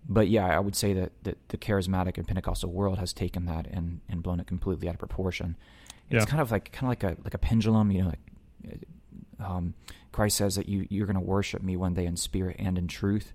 [0.09, 3.67] but yeah, I would say that, that the charismatic and Pentecostal world has taken that
[3.67, 5.57] and, and blown it completely out of proportion.
[6.09, 6.31] It's Yeah.
[6.31, 8.09] kind of like kind of like a like a pendulum, you know.
[8.09, 8.81] Like,
[9.41, 9.75] um,
[10.13, 12.89] Christ says that you you're going to worship me one day in spirit and in
[12.89, 13.33] truth,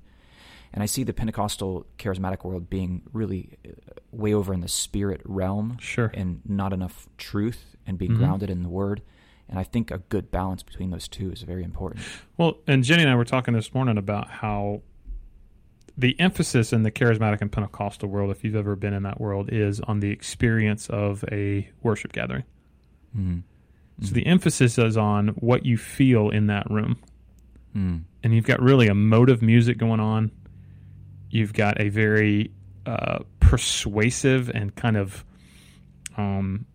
[0.74, 3.71] and I see the Pentecostal charismatic world being really uh,
[4.11, 6.11] way over in the spirit realm Sure.
[6.13, 8.17] and not enough truth and being Mhm.
[8.17, 9.01] grounded in the Word.
[9.49, 12.01] And I think a good balance between those two is very important.
[12.38, 14.82] Well, and Jenny and I were talking this morning about how
[15.95, 19.49] the emphasis in the charismatic and Pentecostal world, if you've ever been in that world,
[19.51, 22.43] is on the experience of a worship gathering.
[23.15, 23.39] Mm-hmm.
[24.01, 26.97] So the emphasis is on what you feel in that room.
[27.76, 30.32] mm And you've got really emotive music going on.
[31.34, 32.52] You've got a very
[32.86, 35.26] uh, persuasive and kind of
[36.16, 36.66] um,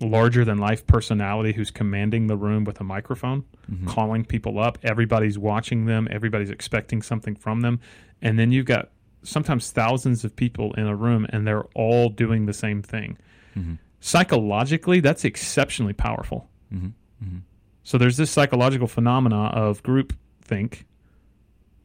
[0.00, 3.44] larger than life personality who's commanding the room with a microphone.
[3.70, 3.86] Mhm.
[3.86, 4.78] calling people up.
[4.82, 6.08] Everybody's watching them.
[6.10, 7.78] Everybody's expecting something from them.
[8.20, 8.90] And then you've got
[9.22, 13.16] sometimes thousands of people in a room and they're all doing the same thing.
[13.56, 13.78] Mhm.
[14.00, 16.50] Psychologically, that's exceptionally powerful.
[16.74, 16.94] Mhm.
[17.24, 17.40] Mhm.
[17.84, 20.84] So there's this psychological phenomena of group think,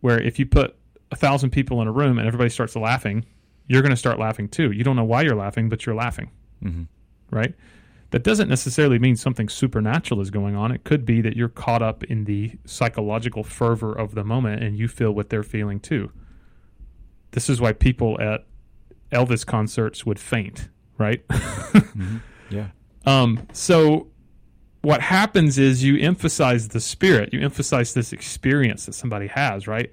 [0.01, 0.75] where if you put
[1.11, 3.25] a thousand people in a room and everybody starts laughing,
[3.67, 4.71] you're going to start laughing too.
[4.71, 6.31] You don't know why you're laughing, but you're laughing,
[6.63, 6.83] Mm-hmm.
[7.35, 7.53] right?
[8.11, 10.71] That doesn't necessarily mean something supernatural is going on.
[10.71, 14.77] It could be that you're caught up in the psychological fervor of the moment and
[14.77, 16.11] you feel what they're feeling too.
[17.31, 18.45] This is why people at
[19.11, 21.23] Elvis concerts would faint, right?
[21.75, 22.17] Mm-hmm.
[22.49, 22.67] Yeah.
[23.05, 24.07] Um, so
[24.81, 29.91] what happens is you emphasize the spirit, you emphasize this experience that somebody has, right?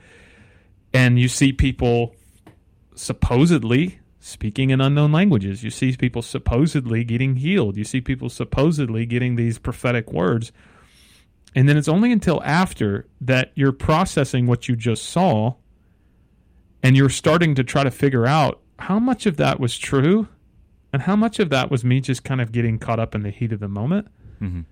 [0.94, 2.14] And you see people
[2.94, 5.64] supposedly speaking in unknown languages.
[5.64, 7.76] You see people supposedly getting healed.
[7.76, 10.52] You see people supposedly getting these prophetic words.
[11.54, 15.54] And then it's only until after that you're processing what you just saw
[16.82, 20.28] and you're starting to try to figure out how much of that was true
[20.92, 23.30] and how much of that was me just kind of getting caught up in the
[23.30, 24.08] heat of the moment.
[24.40, 24.62] Mm-hmm.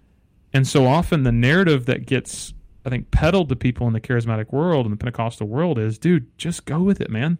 [0.53, 2.53] And so often the narrative that gets,
[2.91, 6.37] I think, peddled to people in the charismatic world and the Pentecostal world is, dude,
[6.37, 7.39] just go with it, man.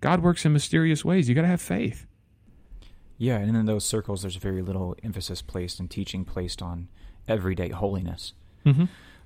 [0.00, 1.28] God works in mysterious ways.
[1.28, 2.06] You got to have faith.
[3.18, 6.86] Yeah, and in those circles, there's very little emphasis placed and teaching placed on
[7.26, 8.32] everyday holiness.
[8.64, 8.84] Mm-hmm.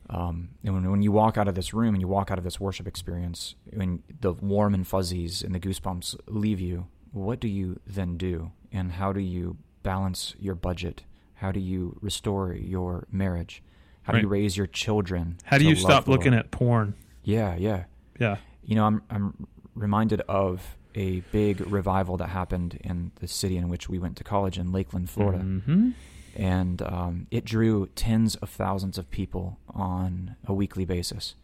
[0.08, 2.44] Um, and when, when you walk out of this room and you walk out of
[2.44, 7.48] this worship experience, when the warm and fuzzies and the goosebumps leave you, what do
[7.48, 8.52] you then do?
[8.72, 11.04] And how do you balance your budget?
[11.34, 13.62] How do you restore your marriage?
[14.04, 15.38] How do you raise your children?
[15.44, 16.44] How do you stop looking Lord?
[16.44, 16.94] at porn?
[17.24, 17.84] Yeah, yeah.
[18.20, 18.36] Yeah.
[18.64, 23.68] You know, I'm I'm reminded of a big revival that happened in the city in
[23.68, 25.90] which we went to college in Lakeland, Florida, Mm-hmm.
[26.36, 31.34] and um, it drew tens of thousands of people on a weekly basis.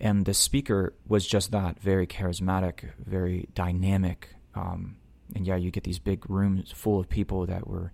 [0.00, 4.28] And the speaker was just that very charismatic, very dynamic.
[4.54, 4.96] Um,
[5.34, 7.92] and yeah, you get these big rooms full of people that were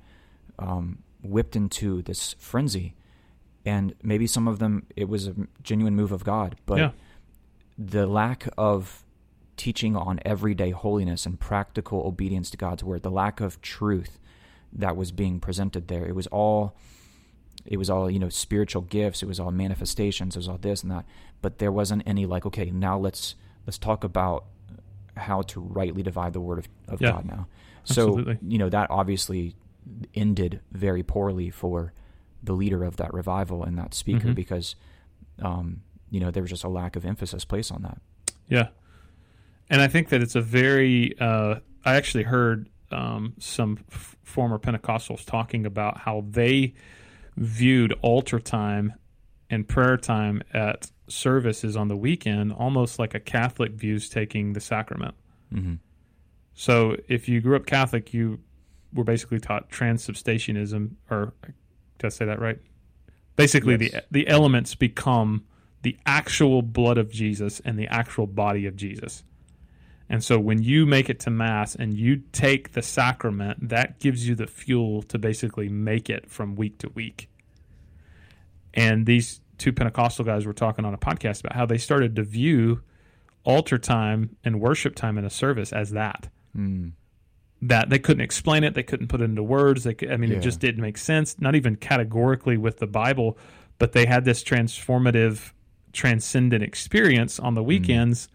[0.58, 2.94] um, whipped into this frenzy.
[3.66, 6.56] And maybe some of them, it was a genuine move of God.
[6.66, 6.90] But Yeah.
[7.76, 9.04] the lack of
[9.56, 14.18] teaching on everyday holiness and practical obedience to God's word, the lack of truth
[14.72, 16.74] that was being presented there, it was all
[17.64, 20.82] it was all, you know, spiritual gifts, it was all manifestations, it was all this
[20.84, 21.04] and that.
[21.42, 23.34] But there wasn't any like, okay, now let's
[23.66, 24.44] let's talk about
[25.16, 27.12] how to rightly divide the word of, of Yeah.
[27.12, 27.48] God now.
[27.82, 28.38] So Absolutely.
[28.46, 29.56] you know, that obviously
[30.14, 31.92] ended very poorly for
[32.43, 34.34] the leader of that revival and that speaker Mhm.
[34.34, 34.76] because
[35.41, 37.99] um, you know, there was just a lack of emphasis placed on that.
[38.49, 38.68] Yeah.
[39.68, 44.59] And I think that it's a very, uh, I actually heard um, some f- former
[44.59, 46.72] Pentecostals talking about how they
[47.37, 48.95] viewed altar time
[49.51, 54.61] and prayer time at services on the weekend almost like a Catholic views taking the
[54.61, 55.14] sacrament.
[55.53, 55.74] Mm-hmm.
[56.55, 58.39] So if you grew up Catholic, you
[58.95, 61.34] were basically taught transubstantiationism or
[61.99, 62.59] did I say that right?
[63.36, 63.90] Basically, Yes.
[63.92, 65.44] the the elements become
[65.82, 69.22] the actual blood of Jesus and the actual body of Jesus.
[70.09, 74.26] And so when you make it to mass and you take the sacrament, that gives
[74.28, 77.28] you the fuel to basically make it from week to week.
[78.74, 82.22] And these two Pentecostal guys were talking on a podcast about how they started to
[82.22, 82.82] view
[83.44, 86.92] altar time and worship time in a service as that Mm.
[87.62, 87.88] That.
[87.90, 88.74] They couldn't explain it.
[88.74, 89.84] They couldn't put it into words.
[89.84, 90.36] They could, i mean Yeah.
[90.38, 93.38] it just didn't make sense not even categorically with the bible
[93.78, 95.52] but they had this transformative
[95.92, 98.28] transcendent experience on the weekends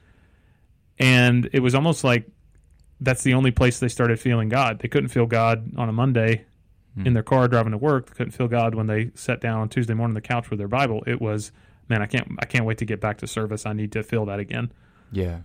[0.99, 2.26] and it was almost like
[2.99, 4.80] that's the only place they started feeling god.
[4.80, 6.45] They couldn't feel god on a monday
[6.97, 7.05] Mm.
[7.07, 8.07] in their car driving to work.
[8.07, 10.59] They couldn't feel god when they sat down on tuesday morning on the couch with
[10.59, 11.01] their bible.
[11.07, 11.53] It was
[11.88, 13.65] man i can't i can't wait to get back to service.
[13.65, 14.74] I need to feel that again.
[15.09, 15.39] Yeah.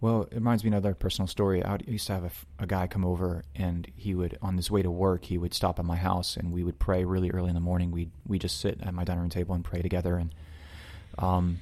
[0.00, 1.64] Well, it reminds me of another personal story.
[1.64, 4.90] I used to have a guy come over, and he would, on his way to
[4.90, 7.60] work, he would stop at my house, and we would pray really early in the
[7.60, 7.90] morning.
[7.90, 10.34] We we just sit at my dining room table and pray together, and
[11.18, 11.60] um,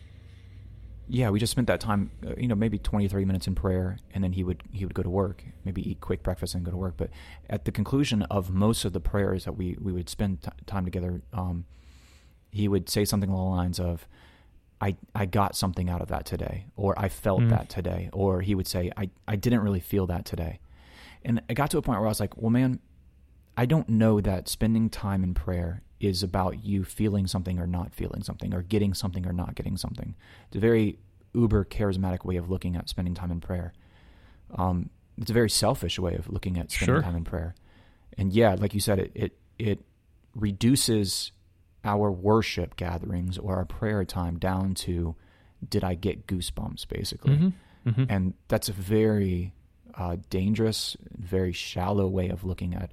[1.09, 3.99] yeah, we just spent that time, uh, you know, maybe 20, 30 minutes in prayer,
[4.13, 6.73] and then he would he would go to work, maybe eat quick breakfast and go
[6.73, 6.95] to work.
[6.97, 7.11] But
[7.49, 10.85] at the conclusion of most of the prayers that we we would spend t- time
[10.85, 11.67] together, um,
[12.51, 14.09] he would say something along the lines of.
[14.85, 17.51] I, I got something out of that today, or I felt Mm.
[17.51, 20.59] that today, or he would say, I, I didn't really feel that today.
[21.25, 22.81] And it got to a point where I was like, well, man,
[23.57, 27.95] I don't know that spending time in prayer is about you feeling something or not
[27.95, 30.15] feeling something, or getting something or not getting something.
[30.49, 30.99] It's a very
[31.33, 33.73] uber charismatic way of looking at spending time in prayer.
[34.55, 37.03] Um, it's a very selfish way of looking at spending Sure.
[37.03, 37.55] time in prayer.
[38.19, 39.79] And yeah, like you said, it, it, it
[40.35, 41.33] reduces
[41.85, 45.15] our worship gatherings or our prayer time down to
[45.69, 47.37] did I get goosebumps basically.
[47.37, 47.91] mm-hmm.
[47.91, 48.05] Mm-hmm.
[48.09, 49.53] And that's a very
[49.95, 52.91] uh, dangerous, very shallow way of looking at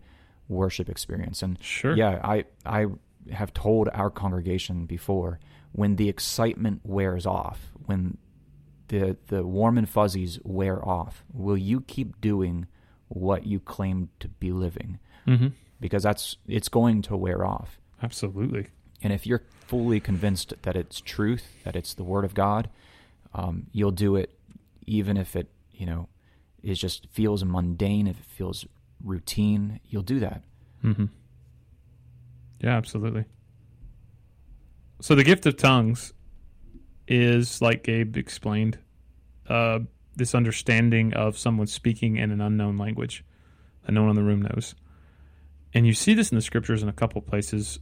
[0.48, 1.42] worship experience.
[1.42, 2.88] And sure yeah, I I
[3.32, 5.39] have told our congregation before
[5.72, 8.18] when the excitement wears off, when
[8.89, 12.68] the the warm and fuzzies wear off, will you keep doing
[13.08, 15.00] what you claim to be living?
[15.28, 15.48] Mm-hmm.
[15.80, 17.80] Because that's it's going to wear off.
[18.04, 18.68] Absolutely.
[19.04, 22.70] And if you're fully convinced that it's truth, that it's the word of God,
[23.34, 24.38] um, you'll do it
[24.86, 26.08] even if it, you know,
[26.62, 28.66] is just feels mundane, if it feels
[29.04, 30.43] routine, you'll do that.
[30.84, 31.06] Mm-hmm.
[32.60, 33.26] Yeah, absolutely.
[34.99, 36.14] So the gift of tongues
[37.08, 38.78] is, like Gabe explained,
[39.49, 39.80] uh,
[40.16, 43.24] this understanding of someone speaking in an unknown language
[43.86, 44.76] that no one in the room knows.
[45.74, 47.80] And you see this in the scriptures in a couple places.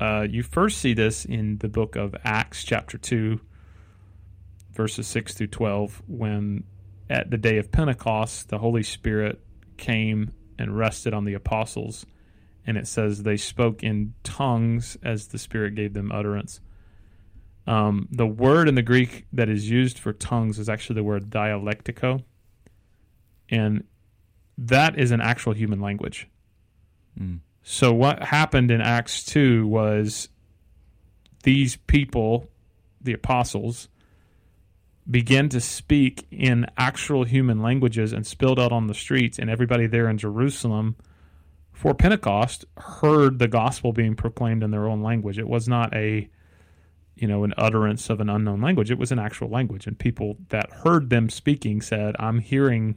[0.00, 3.40] Uh, you first see this in the book of Acts, chapter 2,
[4.72, 6.64] verses 6 through 12, when
[7.08, 9.40] at the day of Pentecost, the Holy Spirit
[9.76, 12.06] came and rested on the apostles.
[12.66, 16.60] And it says they spoke in tongues as the Spirit gave them utterance.
[17.66, 21.30] Um, the word in the Greek that is used for tongues is actually the word
[21.30, 22.22] dialectico.
[23.48, 23.84] And
[24.58, 26.28] that is an actual human language.
[27.20, 27.40] Mm.
[27.62, 30.28] So what happened in Acts 2 was
[31.44, 32.50] these people,
[33.00, 33.88] the apostles,
[35.10, 39.86] began to speak in actual human languages and spilled out on the streets and everybody
[39.86, 40.96] there in Jerusalem
[41.72, 45.38] for Pentecost heard the gospel being proclaimed in their own language.
[45.38, 46.28] It was not a
[47.16, 48.90] you know an utterance of an unknown language.
[48.90, 52.96] It was an actual language and people that heard them speaking said, "I'm hearing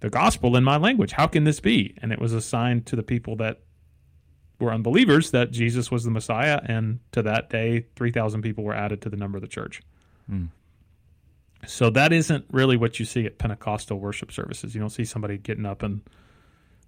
[0.00, 1.12] the gospel in my language.
[1.12, 3.60] How can this be?" And it was a sign to the people that
[4.60, 9.02] were unbelievers that Jesus was the Messiah and to that day 3000 people were added
[9.02, 9.82] to the number of the church.
[10.30, 10.48] Mm.
[11.66, 14.74] So that isn't really what you see at Pentecostal worship services.
[14.74, 16.02] You don't see somebody getting up and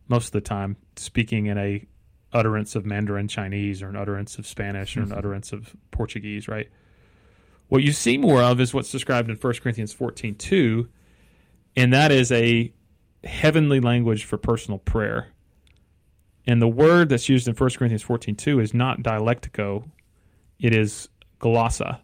[0.09, 1.87] most of the time speaking in a
[2.33, 6.69] utterance of Mandarin Chinese or an utterance of Spanish or an utterance of Portuguese, right?
[7.69, 10.89] What you see more of is what's described in 1 Corinthians 14 2,
[11.77, 12.73] and that is a
[13.23, 15.29] heavenly language for personal prayer.
[16.51, 19.89] And the word that's used in 1 Corinthians 14 2 is not dialectico,
[20.59, 22.01] it is glossa.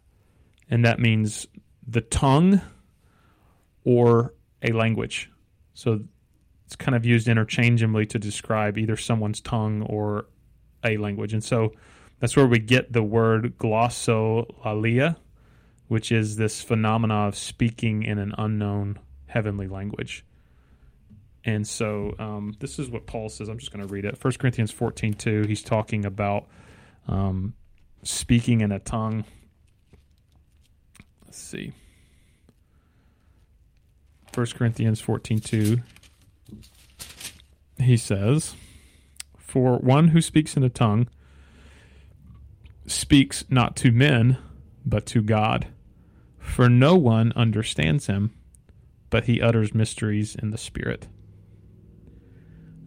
[0.70, 1.49] And that means
[1.84, 2.61] the tongue
[3.82, 5.32] or a language.
[5.74, 5.99] So
[6.64, 10.26] it's kind of used interchangeably to describe either someone's tongue or
[10.84, 11.32] a language.
[11.32, 11.72] And so
[12.20, 15.16] that's where we get the word glossolalia,
[15.88, 20.24] which is this phenomena of speaking in an unknown heavenly language.
[21.47, 23.49] And so um, this is what Paul says.
[23.49, 24.22] I'm just going to read it.
[24.22, 26.49] 1 Corinthians 14 2, he's talking about
[27.07, 27.55] um,
[28.03, 29.24] speaking in a tongue.
[31.24, 31.72] Let's see.
[34.34, 35.78] 1 Corinthians 14 2
[37.78, 38.55] he says,
[39.36, 41.09] For one who speaks in a tongue
[42.86, 44.38] speaks not to men,
[44.84, 45.68] but to God.
[46.38, 48.32] For no one understands him,
[49.11, 51.07] but he utters mysteries in the Spirit.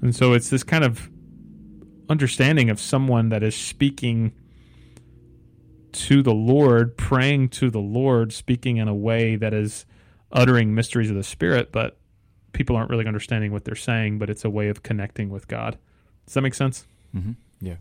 [0.01, 1.09] And so it's this kind of
[2.09, 4.33] understanding of someone that is speaking
[5.91, 9.85] to the Lord, praying to the Lord, speaking in a way that is
[10.31, 11.97] uttering mysteries of the Spirit, but
[12.53, 15.77] people aren't really understanding what they're saying, but it's a way of connecting with God.
[16.25, 16.85] Does that make sense?
[17.15, 17.31] Mm-hmm.
[17.61, 17.75] Yeah.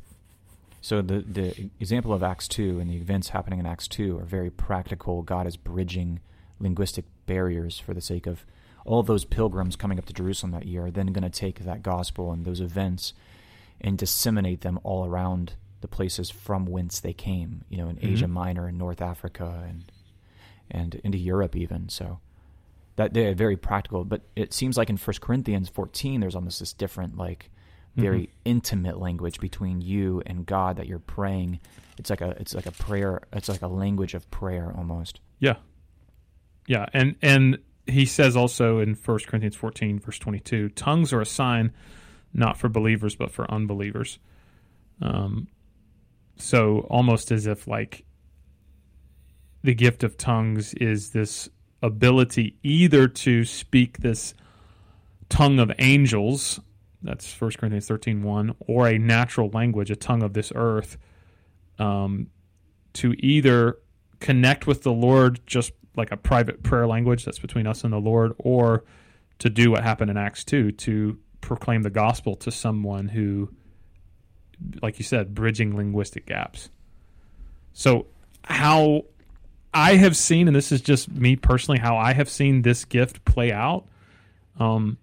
[0.80, 4.24] So the the example of Acts two and the events happening in Acts two are
[4.24, 5.22] very practical.
[5.22, 6.20] God is bridging
[6.58, 8.46] linguistic barriers for the sake of
[8.88, 11.82] all those pilgrims coming up to Jerusalem that year are then going to take that
[11.82, 13.12] gospel and those events
[13.80, 17.64] and disseminate them all around the places from whence they came.
[17.68, 18.12] You know, in Mhm.
[18.12, 19.92] Asia Minor and North Africa and
[20.70, 21.88] and into Europe even.
[21.88, 22.18] So
[22.96, 24.04] that they're very practical.
[24.04, 27.50] But it seems like in First Corinthians 14, there's almost this different, like,
[27.96, 28.30] very Mhm.
[28.44, 31.58] intimate language between you and God that you're praying.
[31.98, 33.22] It's like a it's like a prayer.
[33.32, 35.20] It's like a language of prayer almost.
[35.40, 35.56] Yeah.
[36.66, 37.58] Yeah, and and
[37.88, 41.72] he says also in 1 Corinthians 14 verse 22, tongues are a sign
[42.32, 44.18] not for believers but for unbelievers.
[45.00, 45.48] Um
[46.36, 48.04] so almost as if like
[49.62, 51.48] the gift of tongues is this
[51.82, 54.34] ability either to speak this
[55.28, 56.60] tongue of angels
[57.02, 60.96] that's 1 corinthians 13 1 or a natural language a tongue of this earth
[61.78, 62.28] um,
[62.92, 63.78] to either
[64.20, 67.98] connect with the lord just like a private prayer language that's between us and the
[67.98, 68.84] lord or
[69.38, 73.50] to do what happened in acts 2 to proclaim the gospel to someone who
[74.82, 76.70] like you said bridging linguistic gaps
[77.72, 78.06] so
[78.44, 79.04] how
[79.72, 83.24] I have seen, and this is just me personally, how I have seen this gift
[83.24, 83.86] play out
[84.58, 84.98] um,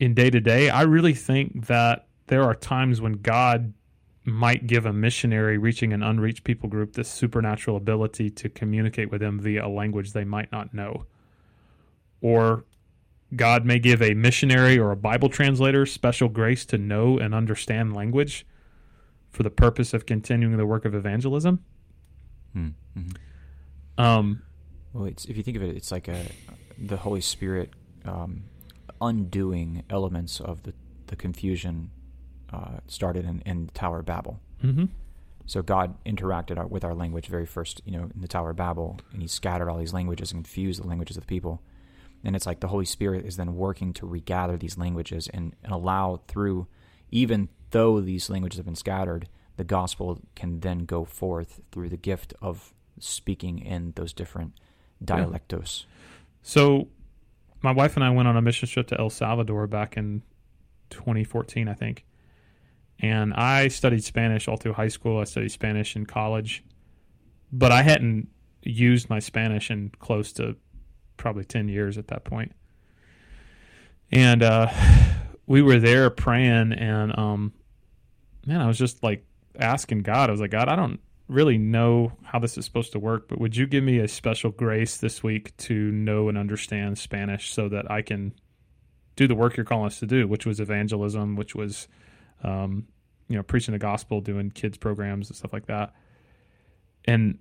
[0.00, 0.68] in day to day.
[0.70, 3.72] I really think that there are times when God
[4.24, 9.20] might give a missionary reaching an unreached people group this supernatural ability to communicate with
[9.20, 11.06] them via a language they might not know.
[12.20, 12.64] Or
[13.34, 17.94] God may give a missionary or a Bible translator special grace to know and understand
[17.94, 18.46] language
[19.30, 21.64] for the purpose of continuing the work of evangelism.
[22.56, 23.08] Mm-hmm.
[23.98, 24.42] Um,
[24.92, 26.26] Well, it's if you think of it, it's like a
[26.78, 27.70] the Holy Spirit
[28.04, 28.44] um,
[29.00, 30.74] undoing elements of the
[31.06, 31.90] the confusion
[32.52, 34.40] uh, started in, in Tower of Babel.
[34.62, 34.88] mhm.
[35.44, 38.56] So God interacted our, with our language very first, you know, in the Tower of
[38.56, 41.62] Babel, and He scattered all these languages and confused the languages of the people.
[42.24, 45.72] And it's like the Holy Spirit is then working to regather these languages and, and
[45.72, 46.68] allow through,
[47.10, 51.96] even though these languages have been scattered, the gospel can then go forth through the
[51.96, 54.52] gift of speaking in those different
[55.04, 55.84] dialectos.
[56.42, 56.88] So,
[57.60, 60.22] my wife and I went on a mission trip to El Salvador back in
[60.90, 62.04] 2014, I think.
[63.00, 65.18] And I studied Spanish all through high school.
[65.18, 66.62] I studied Spanish in college,
[67.52, 68.28] but I hadn't
[68.62, 70.56] used my Spanish in close to
[71.16, 72.52] probably 10 years at that point.
[74.12, 74.68] And uh,
[75.46, 77.52] we were there praying, and um,
[78.46, 79.24] man, I was just like
[79.58, 80.28] asking God.
[80.28, 83.40] I was like, God, I don't really know how this is supposed to work, but
[83.40, 87.68] would you give me a special grace this week to know and understand Spanish so
[87.68, 88.34] that I can
[89.16, 91.88] do the work you're calling us to do, which was evangelism, which was,
[92.42, 92.86] um,
[93.28, 95.94] you know, preaching the gospel, doing kids programs and stuff like that.
[97.04, 97.38] And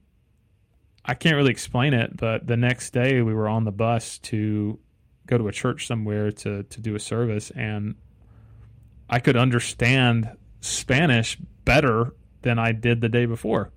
[1.04, 4.80] I can't really explain it, but the next day we were on the bus to
[5.28, 7.96] go to a church somewhere to to do a service, and
[9.10, 10.30] I could understand
[10.62, 13.72] Spanish better than I did the day before.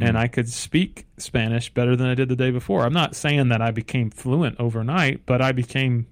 [0.00, 0.20] And Mm.
[0.20, 2.84] I could speak Spanish better than I did the day before.
[2.84, 6.06] I'm not saying that I became fluent overnight, but I became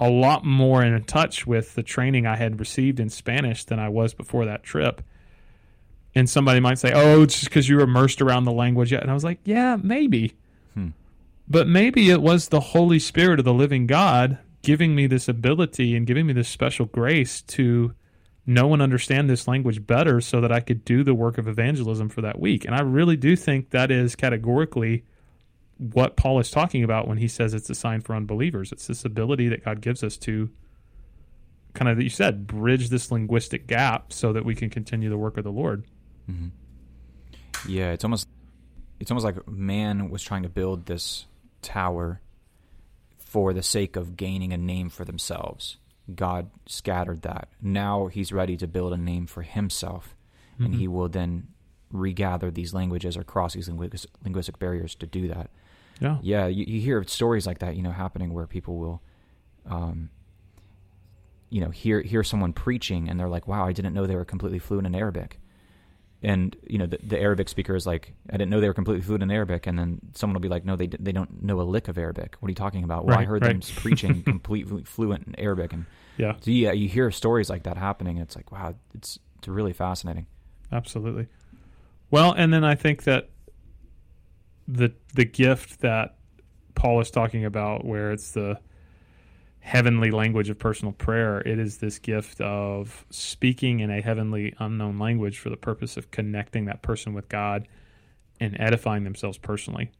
[0.00, 3.88] a lot more in touch with the training I had received in Spanish than I
[3.88, 5.02] was before that trip.
[6.14, 9.02] And somebody might say, "Oh, it's just because you were immersed around the language." Yet,
[9.02, 10.34] And I was like, "Yeah, maybe."
[10.74, 10.88] Hmm.
[11.48, 15.94] But maybe it was the Holy Spirit of the living God giving me this ability
[15.94, 17.92] and giving me this special grace to
[18.46, 22.08] know and understand this language better so that I could do the work of evangelism
[22.08, 22.64] for that week.
[22.64, 25.04] And I really do think that is categorically
[25.92, 28.72] what Paul is talking about when he says it's a sign for unbelievers.
[28.72, 30.50] It's this ability that God gives us to
[31.74, 35.18] kind of, that you said, bridge this linguistic gap so that we can continue the
[35.18, 35.84] work of the Lord.
[36.26, 36.48] hmm
[37.68, 38.28] Yeah, it's almost
[39.00, 41.26] it's almost like man was trying to build this
[41.62, 42.20] tower
[43.18, 45.76] for the sake of gaining a name for themselves.
[46.14, 47.48] God scattered that.
[47.60, 50.14] Now he's ready to build a name for himself,
[50.58, 50.78] and Mhm.
[50.78, 51.48] he will then
[51.90, 55.50] regather these languages or cross these linguis- linguistic barriers to do that.
[56.00, 56.18] Yeah.
[56.22, 59.02] Yeah, you, you hear stories like that, you know, happening where people will,
[59.66, 60.10] um,
[61.50, 64.24] you know, hear hear someone preaching and they're like, "Wow, I didn't know they were
[64.24, 65.38] completely fluent in Arabic."
[66.22, 69.02] And you know, the, the Arabic speaker is like, "I didn't know they were completely
[69.02, 71.62] fluent in Arabic." And then someone will be like, "No, they they don't know a
[71.62, 72.36] lick of Arabic.
[72.40, 73.60] What are you talking about?" Well, I heard right.
[73.60, 75.84] them preaching completely fluent in Arabic, and
[76.16, 76.34] Yeah.
[76.40, 78.18] so yeah, you hear stories like that happening.
[78.18, 80.26] It's like, wow, it's it's really fascinating.
[80.72, 81.28] Absolutely.
[82.10, 83.28] Well, and then I think that
[84.66, 86.16] the the gift that
[86.74, 88.58] Paul is talking about, where it's the
[89.60, 94.98] heavenly language of personal prayer, it is this gift of speaking in a heavenly unknown
[94.98, 97.66] language for the purpose of connecting that person with God
[98.38, 99.90] and edifying themselves personally.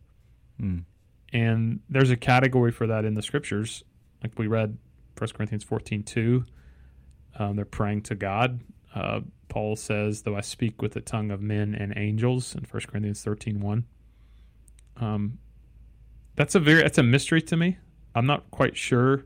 [0.60, 0.84] Mm.
[1.32, 3.82] And there's a category for that in the scriptures.
[4.22, 4.76] Like we read
[5.16, 6.44] 1 Corinthians 14 2.
[7.38, 8.60] Um, they're praying to God.
[8.94, 12.82] Uh, Paul says, Though I speak with the tongue of men and angels in 1
[12.86, 13.84] Corinthians 13 1.
[14.96, 15.38] Um,
[16.36, 17.78] that's a very that's a mystery to me.
[18.14, 19.24] I'm not quite sure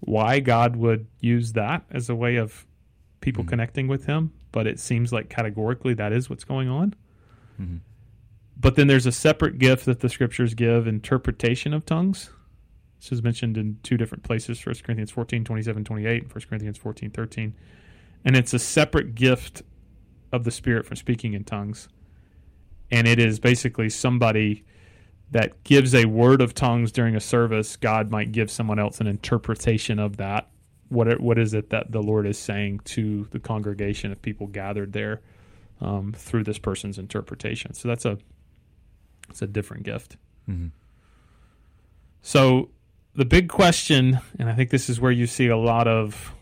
[0.00, 2.66] why God would use that as a way of
[3.20, 3.48] people Mhm.
[3.48, 6.94] connecting with him, but it seems like categorically that is what's going on.
[7.56, 7.76] hmm
[8.56, 12.30] But then there's a separate gift that the scriptures give interpretation of tongues.
[13.00, 16.78] This is mentioned in two different places 1 Corinthians 14, 27, 28, and 1 Corinthians
[16.78, 17.54] 14, 13.
[18.24, 19.62] And it's a separate gift
[20.32, 21.88] of the Spirit for speaking in tongues.
[22.90, 24.64] And it is basically somebody
[25.30, 27.76] that gives a word of tongues during a service.
[27.76, 30.48] God might give someone else an interpretation of that.
[30.88, 34.92] What, what is it that the Lord is saying to the congregation of people gathered
[34.92, 35.20] there
[35.80, 37.74] um, through this person's interpretation?
[37.74, 38.18] So that's a
[39.30, 40.16] it's a different gift.
[40.46, 40.68] hmm
[42.22, 42.70] So
[43.14, 46.34] the big question, and I think this is where you see a lot of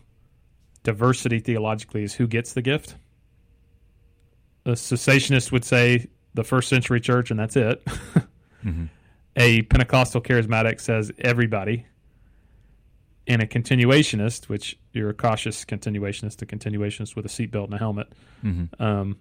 [0.82, 2.96] diversity theologically, is who gets the gift.
[4.64, 7.86] The cessationist would say the first century church, and that's it.
[8.62, 8.84] hmm
[9.36, 11.86] A Pentecostal charismatic says everybody.
[13.26, 17.78] and a continuationist, which you're a cautious continuationist, a continuationist with a seatbelt and a
[17.78, 18.09] helmet.
[18.44, 18.82] Mm-hmm.
[18.82, 19.16] Um,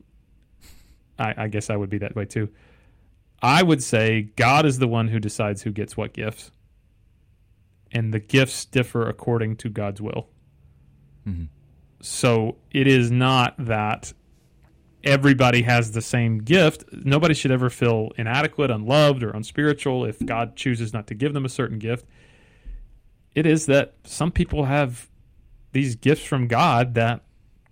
[1.20, 2.50] I, I guess I would be that way too.
[3.44, 6.52] I would say God is the one who decides who gets what gifts,
[7.92, 10.30] and the gifts differ according to God's will.
[11.28, 11.46] Mm-hmm.
[12.02, 14.14] So it is not that
[15.04, 16.84] everybody has the same gift.
[16.92, 21.46] Nobody should ever feel inadequate, unloved, or unspiritual if God chooses not to give them
[21.46, 22.06] a certain gift.
[23.36, 25.10] It is that some people have
[25.72, 27.22] these gifts from God that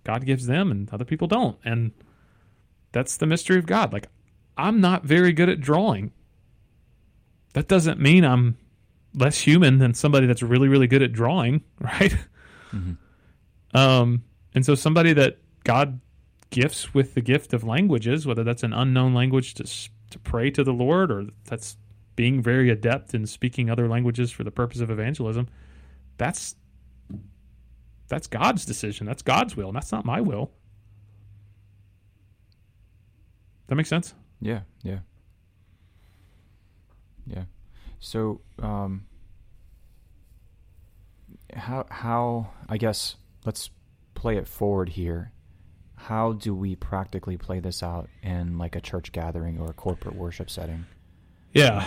[0.04, 1.58] God gives them and other people don't.
[1.64, 1.92] And
[2.92, 3.92] that's the mystery of God.
[3.92, 4.08] Like,
[4.56, 6.12] I'm not very good at drawing.
[7.52, 8.56] That doesn't mean I'm
[9.14, 12.16] less human than somebody that's really, really good at drawing, right?
[12.72, 12.96] Mhm.
[13.74, 14.24] Um,
[14.54, 16.00] and so somebody that God
[16.50, 19.64] gifts with the gift of languages, whether that's an unknown language to
[20.10, 21.76] to pray to the Lord, or that's
[22.16, 25.48] being very adept in speaking other languages for the purpose of evangelism,
[26.18, 26.56] that's
[28.08, 29.06] that's God's decision.
[29.06, 29.68] That's God's will.
[29.68, 30.50] And that's not my will.
[33.68, 34.14] That makes sense.
[34.40, 34.98] Yeah, yeah.
[37.26, 37.44] Yeah.
[38.00, 39.06] So, um
[41.54, 43.70] how how I guess let's
[44.14, 45.32] play it forward here.
[46.04, 50.16] How do we practically play this out in like a church gathering or a corporate
[50.16, 50.86] worship setting?
[51.52, 51.86] Yeah,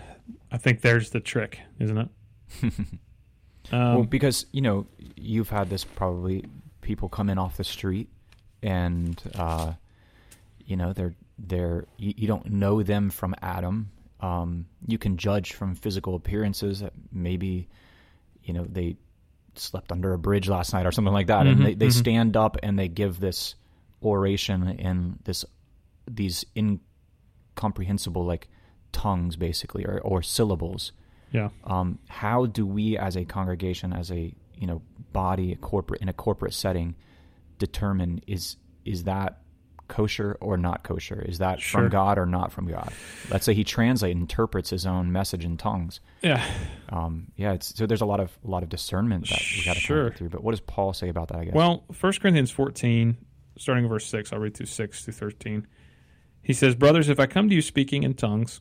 [0.52, 2.08] I think there's the trick, isn't it?
[3.72, 4.86] Um, well, because you know
[5.16, 6.44] you've had this probably
[6.80, 8.08] people come in off the street
[8.62, 9.74] and uh,
[10.64, 13.90] you know they're they're you, you don't know them from Adam.
[14.20, 17.68] Um, you can judge from physical appearances that maybe
[18.42, 18.96] you know they
[19.56, 21.92] slept under a bridge last night or something like that, Mhm, and they, they mhm.
[21.92, 23.54] stand up and they give this
[24.02, 25.44] oration in this
[26.10, 28.48] these incomprehensible like
[28.92, 30.92] tongues basically or, or syllables.
[31.32, 34.82] Yeah, um, how do we as a congregation as a you know
[35.12, 36.96] body a corporate in a corporate setting
[37.58, 39.38] determine is is that
[39.90, 41.82] kosher or not kosher is that Sure.
[41.82, 42.90] from god or not from god
[43.30, 46.42] let's say he translates interprets his own message in tongues yeah.
[46.88, 49.74] um, yeah it's, so there's a lot of a lot of discernment that we got
[49.74, 50.10] to Sure.
[50.10, 53.16] go through but what does paul say about that i guess Well, 1 Corinthians 14,
[53.58, 55.66] starting verse 6, I'll read through 6 through 13.
[56.42, 58.60] He says, Brothers, if I come to you speaking in tongues,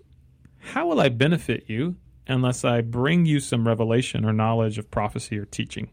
[0.58, 1.96] how will I benefit you
[2.28, 5.90] unless I bring you some revelation or knowledge of prophecy or teaching?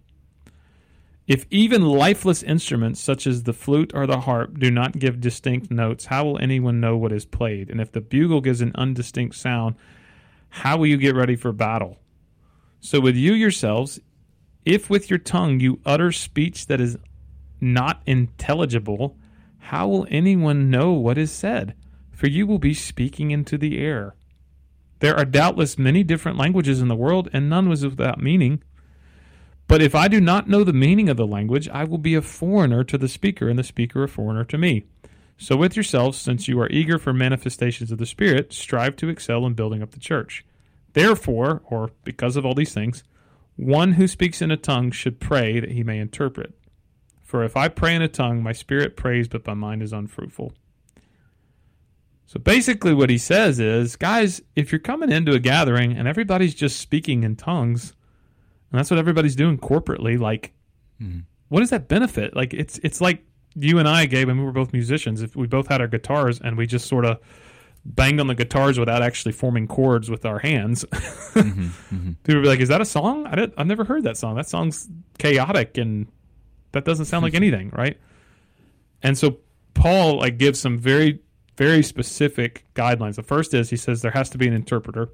[1.27, 5.71] If even lifeless instruments such as the flute or the harp do not give distinct
[5.71, 7.69] notes, how will anyone know what is played?
[7.69, 9.75] And if the bugle gives an undistinct sound,
[10.49, 11.99] how will you get ready for battle?
[12.79, 13.99] So with you yourselves,
[14.65, 16.97] if with your tongue you utter speech that is
[17.61, 19.17] not intelligible,
[19.59, 21.75] how will anyone know what is said?
[22.13, 24.15] For you will be speaking into the air.
[25.01, 28.63] There are doubtless many different languages in the world, and none was without meaning.
[29.69, 32.23] But if I do not know the meaning of the language, I will be a
[32.23, 34.85] foreigner to the speaker, and the speaker a foreigner to me.
[35.39, 39.45] So with yourselves, since you are eager for manifestations of the Spirit, strive to excel
[39.45, 40.45] in building up the church.
[40.95, 43.05] Therefore, or because of all these things,
[43.57, 46.55] one who speaks in a tongue should pray that he may interpret.
[47.23, 50.53] For if I pray in a tongue, my spirit prays, but my mind is unfruitful.
[52.27, 56.55] So basically, what he says is, guys, if you're coming into a gathering and everybody's
[56.55, 57.95] just speaking in tongues,
[58.73, 60.53] and that's what everybody's doing corporately, like,
[61.03, 61.23] Mhm.
[61.49, 62.35] what does that benefit?
[62.37, 63.25] Like, it's it's like
[63.55, 65.23] you and I, Gabe, and we were both musicians.
[65.23, 67.19] If we both had our guitars and we just sort of
[67.85, 70.85] banged on the guitars without actually forming chords with our hands,
[71.35, 72.17] Mhm, mhm.
[72.25, 73.27] people would be like, "Is that a song?
[73.27, 74.35] I did, I've never heard that song.
[74.37, 74.89] That song's
[75.19, 76.07] chaotic and
[76.73, 77.97] that doesn't sound like anything, right?"
[79.03, 79.39] And so
[79.75, 81.21] Paul like gives some very
[81.57, 83.15] very specific guidelines.
[83.15, 85.09] The first is he says there has to be an interpreter.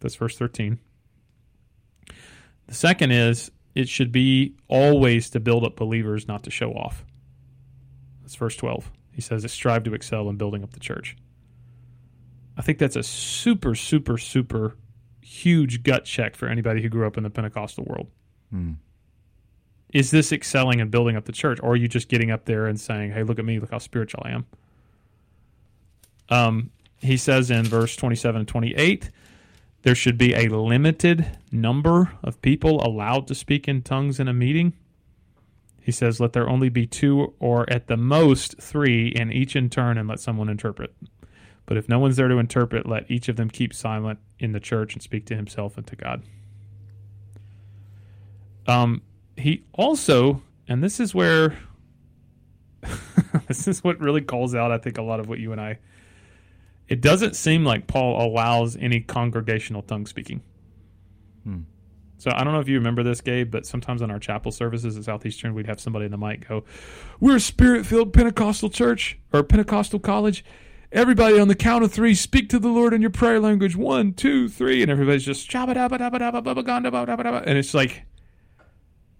[0.00, 0.78] That's verse thirteen.
[2.66, 7.04] The second is it should be always to build up believers, not to show off.
[8.22, 8.90] That's verse twelve.
[9.10, 11.16] He says, "Strive to excel in building up the church."
[12.56, 14.76] I think that's a super, super, super
[15.20, 18.08] huge gut check for anybody who grew up in the Pentecostal world.
[18.54, 18.76] Mm.
[19.92, 22.66] Is this excelling and building up the church, or are you just getting up there
[22.66, 24.46] and saying, "Hey, look at me, look how spiritual I am"?
[26.28, 29.10] Um, he says in verse twenty-seven and twenty-eight,
[29.82, 34.32] there should be a limited number of people allowed to speak in tongues in a
[34.32, 34.74] meeting.
[35.80, 39.68] He says, "Let there only be two, or at the most three, and each in
[39.68, 40.94] turn, and let someone interpret."
[41.66, 44.60] But if no one's there to interpret, let each of them keep silent in the
[44.60, 46.22] church and speak to himself and to God.
[48.66, 49.02] Um,
[49.36, 51.56] he also, and this is where,
[53.46, 55.78] this is what really calls out, I think, a lot of what you and I.
[56.92, 60.42] It doesn't seem like Paul allows any congregational tongue speaking.
[61.42, 61.60] Hmm.
[62.18, 64.98] So I don't know if you remember this, Gabe, but sometimes on our chapel services
[64.98, 66.64] at Southeastern, we'd have somebody in the mic go,
[67.18, 70.44] "We're a spirit-filled Pentecostal church or Pentecostal college.
[70.92, 73.74] Everybody on the count of three, speak to the Lord in your prayer language.
[73.74, 75.48] One, two, three, and everybody's just
[77.46, 78.02] and it's like,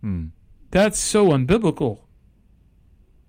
[0.03, 0.27] Hmm.
[0.71, 2.01] that's so unbiblical.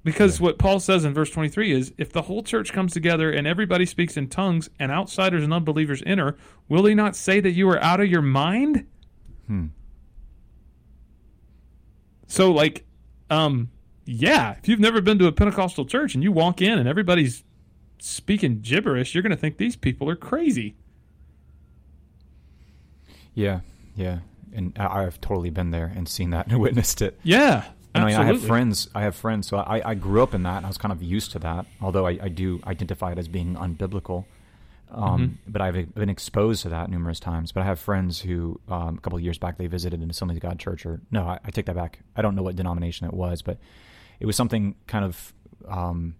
[0.04, 3.48] Because what Paul says in verse 23 is if the whole church comes together and
[3.48, 6.36] everybody speaks in tongues and outsiders and unbelievers enter,
[6.68, 8.86] will he not say that you are out of your mind?
[9.48, 9.68] Hmm.
[12.28, 12.86] So, like,
[13.30, 13.70] um,
[14.06, 17.44] yeah, if you've never been to a Pentecostal church and you walk in and everybody's
[18.00, 20.76] speaking gibberish, you're going to think these people are crazy.
[23.34, 23.62] Yeah,
[23.96, 24.20] yeah,
[24.54, 27.18] and I've totally been there and seen that and witnessed it.
[27.24, 27.66] Yeah.
[27.96, 28.90] I mean, I have friends.
[28.96, 30.58] I have friends, so I, I grew up in that.
[30.58, 33.28] and I was kind of used to that, although I, I do identify it as
[33.28, 34.26] being unbiblical.
[34.92, 37.52] Um, But I've been exposed to that numerous times.
[37.52, 40.36] But I have friends who, um, a couple of years back, they visited an Assembly
[40.38, 42.00] of God church, or no, I, I take that back.
[42.16, 43.58] I don't know what denomination it was, but
[44.20, 45.34] it was something kind of
[45.68, 46.16] um,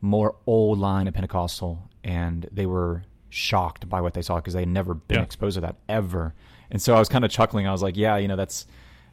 [0.00, 4.60] more old line of Pentecostal, and they were shocked by what they saw because they
[4.60, 5.24] had never been Yeah.
[5.24, 6.34] exposed to that ever.
[6.70, 7.66] And so I was kind of chuckling.
[7.66, 8.66] I was like, yeah, you know, that's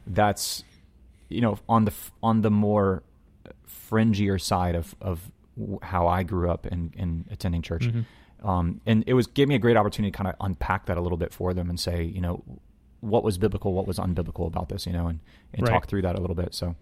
[0.06, 0.62] that's
[1.34, 1.92] you know on the
[2.22, 3.02] on the more
[3.68, 5.30] fringier side of of
[5.82, 7.82] how I grew up in in attending church.
[7.86, 8.48] Mm-hmm.
[8.48, 11.00] Um, and it was gave me a great opportunity to kind of unpack that a
[11.00, 12.42] little bit for them and say, you know,
[13.00, 15.20] what was biblical, what was unbiblical about this, you know, and
[15.54, 15.72] and Right.
[15.72, 16.54] talk through that a little bit.
[16.54, 16.74] So,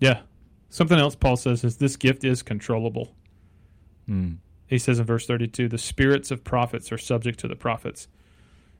[0.00, 0.22] Yeah.
[0.68, 3.14] Something else Paul says is this gift is controllable.
[4.08, 8.08] mm, He says in verse 32 the spirits of prophets are subject to the prophets.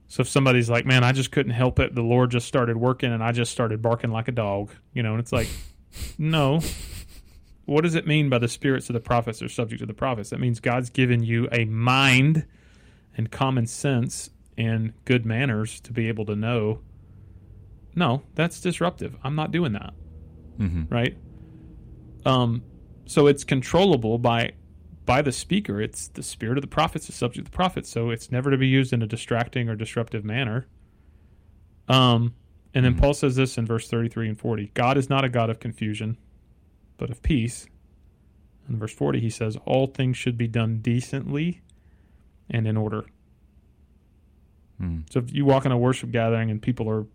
[0.09, 3.13] So if somebody's like, man, I just couldn't help it, the Lord just started working
[3.13, 5.49] and I just started barking like a dog, you know, and it's like,
[6.19, 6.61] no.
[7.65, 10.31] What does it mean by the spirits of the prophets are subject to the prophets?
[10.31, 12.47] That means God's given you a mind
[13.17, 16.81] and common sense and good manners to be able to know,
[17.97, 19.17] no, that's disruptive.
[19.25, 19.95] I'm not doing that
[20.57, 21.17] hmm right?
[22.25, 22.63] Um,
[23.07, 24.53] so it's controllable by
[25.07, 25.81] by the speaker.
[25.81, 28.59] It's the spirit of the prophets is subject to the prophets, so it's never to
[28.59, 30.67] be used in a distracting or disruptive manner.
[31.89, 32.35] Um,
[32.75, 33.01] and then Mhm.
[33.01, 36.19] Paul says this in verse thirty-three and forty: God is not a God of confusion,
[36.99, 37.67] but of peace.
[38.69, 41.63] In verse forty, he says, "All things should be done decently
[42.51, 43.05] and in order."
[44.81, 47.07] mm, So if you walk in a worship gathering and people are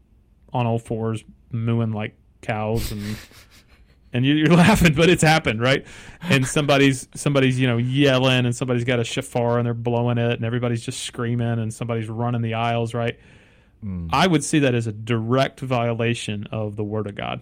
[0.54, 3.02] on all fours mooing like cows and
[4.14, 5.86] and you- you're laughing, but it's happened, right?
[6.22, 10.34] And somebody's somebody's you know yelling and somebody's got a shofar and they're blowing it
[10.34, 13.18] and everybody's just screaming and somebody's running the aisles, right?
[13.84, 17.42] mm, I would see that as a direct violation of the word of God.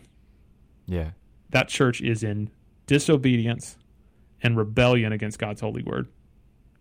[0.88, 1.12] yeah,
[1.50, 2.50] That church is in
[2.88, 3.78] disobedience
[4.42, 6.08] and rebellion against God's holy word.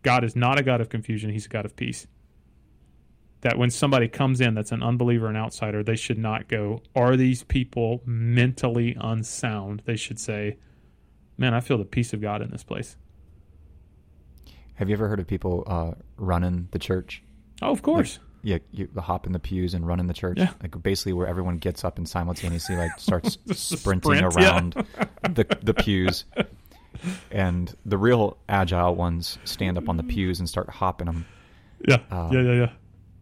[0.03, 2.07] God is not a God of confusion, he's a God of peace.
[3.43, 7.17] That when somebody comes in that's an unbeliever and outsider, they should not go, Are
[7.17, 9.83] these people mentally unsound?
[9.85, 10.57] They should say,
[11.37, 12.97] Man, I feel the peace of God in this place.
[14.75, 17.23] Have you ever heard of people uh, running the church?
[17.63, 18.21] Oh, of course.
[18.43, 20.39] Yeah, you hop in the pews and run in the church.
[20.39, 20.53] Yeah.
[20.63, 24.51] Like basically where everyone gets up and simultaneously like starts sprinting sprint, yeah.
[24.51, 24.73] around
[25.23, 26.25] the the pews.
[27.31, 31.27] And the real agile ones stand up on the pews and start hopping them.
[31.87, 31.99] yeah.
[32.11, 32.71] Uh, yeah, yeah, yeah.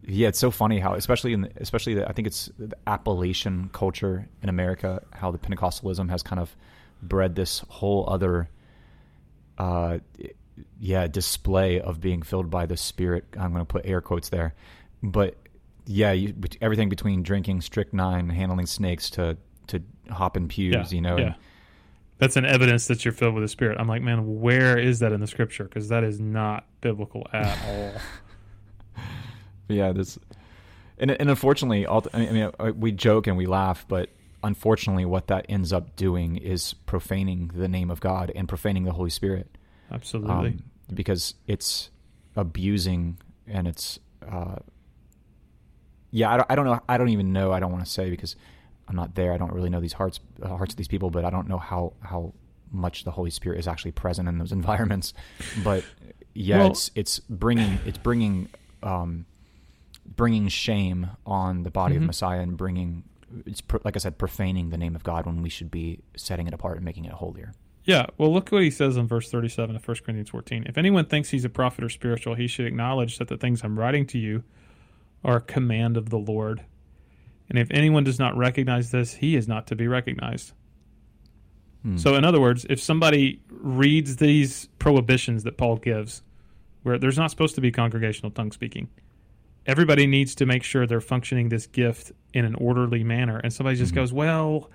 [0.03, 3.69] Yeah, it's so funny how, especially in, the, especially the, I think it's the Appalachian
[3.73, 6.55] culture in America, how the Pentecostalism has kind of
[7.01, 8.49] bred this whole other,
[9.57, 9.99] uh,
[10.79, 13.25] yeah, display of being filled by the Spirit.
[13.37, 14.53] I'm going to put air quotes there,
[15.03, 15.35] but
[15.85, 19.37] yeah, you, everything between drinking strychnine, handling snakes, to
[19.67, 21.17] to hopping pews, Yeah, you know.
[21.17, 21.25] yeah.
[21.25, 21.35] and-
[22.19, 23.77] That's an evidence that you're filled with the Spirit.
[23.79, 25.65] I'm like, man, where is that in the Scripture?
[25.65, 27.91] Because that is not biblical at all.
[29.69, 30.17] yeah this
[30.97, 34.09] and, and unfortunately all i mean uh, we joke and we laugh but
[34.43, 38.91] unfortunately what that ends up doing is profaning the name of god and profaning the
[38.93, 39.57] holy spirit
[39.91, 40.31] Absolutely.
[40.31, 40.63] um,
[40.93, 41.89] because it's
[42.35, 43.17] abusing
[43.47, 43.99] and it's
[44.29, 44.55] uh,
[46.11, 48.09] yeah I don't, I don't know i don't even know i don't want to say
[48.09, 48.35] because
[48.87, 51.25] i'm not there i don't really know these hearts uh, hearts of these people but
[51.25, 52.33] i don't know how how
[52.71, 55.13] much the holy spirit is actually present in those environments
[55.63, 55.83] but
[56.33, 58.49] yeah Well- it's it's bringing it's bringing
[58.83, 59.25] um
[60.15, 61.97] bringing shame on the body Mhm.
[61.99, 63.03] of messiah and bringing
[63.45, 66.53] it's like i said profaning the name of god when we should be setting it
[66.53, 67.51] apart and making it holier
[67.85, 70.65] Yeah, well, look what he says in verse 37 of 1 Corinthians 14.
[70.67, 73.79] If anyone thinks he's a prophet or spiritual, he should acknowledge that the things I'm
[73.79, 74.43] writing to you
[75.23, 76.65] are a command of the Lord.
[77.49, 80.51] And if anyone does not recognize this, he is not to be recognized.
[81.83, 81.95] Hmm.
[81.95, 86.23] So, in other words, if somebody reads these prohibitions that Paul gives,
[86.83, 88.89] where there's not supposed to be congregational tongue speaking,
[89.67, 93.37] everybody needs to make sure they're functioning this gift in an orderly manner.
[93.37, 93.95] And somebody just Mhm.
[93.95, 94.69] goes, well,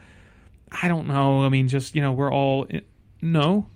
[0.82, 1.42] I don't know.
[1.44, 2.66] I mean, just, you know, we're all.
[3.20, 3.66] No.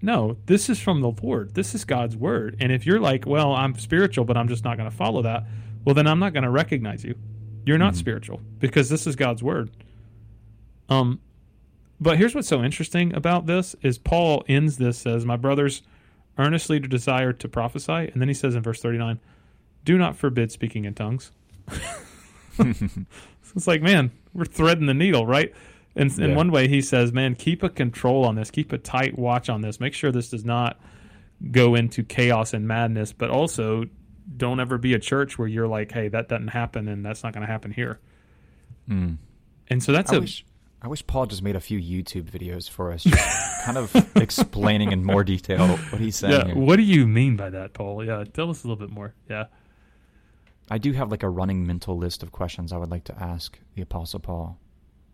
[0.00, 1.54] No, this is from the Lord.
[1.54, 2.56] This is God's word.
[2.60, 5.44] And if you're like, well, I'm spiritual, but I'm just not going to follow that,
[5.84, 7.16] well, then I'm not going to recognize you.
[7.66, 7.96] You're not Mhm.
[7.96, 9.70] spiritual because this is God's word.
[10.88, 11.18] Um,
[12.00, 15.82] but here's what's so interesting about this is Paul ends this says, "My brothers,
[16.38, 19.18] earnestly to desire to prophesy," and then he says in verse 39,
[19.88, 21.32] "Do not forbid speaking in tongues."
[23.56, 25.52] It's like, man, we're threading the needle, right?
[25.96, 26.36] And in Yeah.
[26.36, 29.62] one way, he says, man, keep a control on this, keep a tight watch on
[29.62, 30.78] this, make sure this does not
[31.50, 33.84] go into chaos and madness, but also
[34.36, 37.32] don't ever be a church where you're like, hey, that doesn't happen and that's not
[37.32, 37.98] going to happen here.
[38.88, 39.16] Mm.
[39.68, 40.44] And so that's I a wish
[40.82, 44.92] I wish Paul just made a few YouTube videos for us, just kind of explaining
[44.92, 46.48] in more detail what he's saying.
[46.50, 46.54] yeah.
[46.54, 48.04] What do you mean by that, Paul?
[48.04, 49.14] Yeah, tell us a little bit more.
[49.28, 49.46] Yeah.
[50.70, 53.58] I do have like a running mental list of questions I would like to ask
[53.74, 54.58] the Apostle Paul.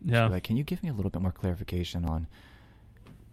[0.03, 0.27] Yeah.
[0.27, 2.27] Like, can you give me a little bit more clarification on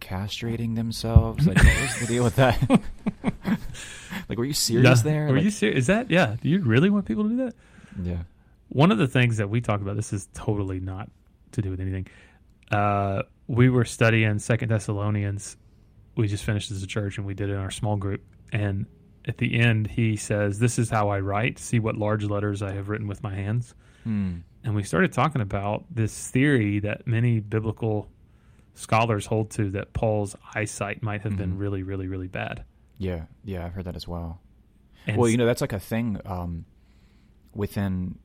[0.01, 1.45] castrating themselves?
[1.47, 2.81] Like, what was the deal with that?
[4.29, 5.03] like, were you serious Yeah.
[5.03, 5.25] there?
[5.27, 5.79] Were Like- you serious?
[5.79, 6.35] Is that yeah?
[6.41, 7.55] Do you really want people to do that?
[8.01, 8.23] Yeah.
[8.69, 11.09] One of the things that we talk about, this is totally not
[11.51, 12.07] to do with anything.
[12.71, 15.57] Uh, we were studying Second Thessalonians.
[16.15, 18.21] We just finished as a church, and we did it in our small group.
[18.51, 18.85] And
[19.27, 21.57] at the end, he says, "This is how I write.
[21.59, 23.73] See what large letters I have written with my hands."
[24.03, 24.37] Hmm.
[24.63, 28.09] And we started talking about this theory that many biblical
[28.75, 31.59] scholars hold to that Paul's eyesight might have been Mhm.
[31.59, 32.63] really, really, really bad.
[32.97, 33.25] Yeah.
[33.43, 33.65] Yeah.
[33.65, 34.41] I've heard that as well.
[35.05, 36.65] And well, you know, that's like a thing um,
[37.53, 38.17] within,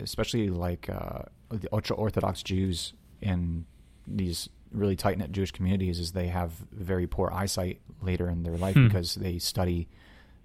[0.00, 3.64] especially like uh, the ultra Orthodox Jews in
[4.06, 8.56] these really tight knit Jewish communities, is they have very poor eyesight later in their
[8.56, 8.86] life Hmm.
[8.88, 9.88] because they study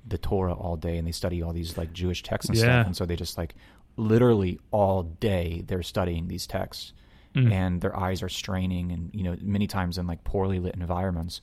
[0.07, 2.63] the Torah all day and they study all these like Jewish texts and Yeah.
[2.63, 3.55] stuff, and so they just like
[3.97, 6.93] literally all day they're studying these texts
[7.33, 7.49] Mm.
[7.49, 11.39] and their eyes are straining and you know many times in like poorly lit environments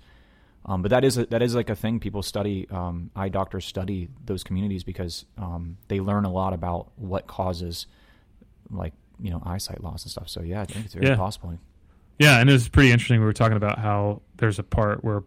[0.67, 3.65] um, but that is a, that is like a thing people study um, eye doctors
[3.65, 7.87] study those communities because um, they learn a lot about what causes
[8.71, 11.17] like you know eyesight loss and stuff so yeah i think it's very Yeah.
[11.17, 11.59] possible
[12.19, 13.21] Yeah, and it was pretty interesting.
[13.21, 15.23] We were talking about how there's a part where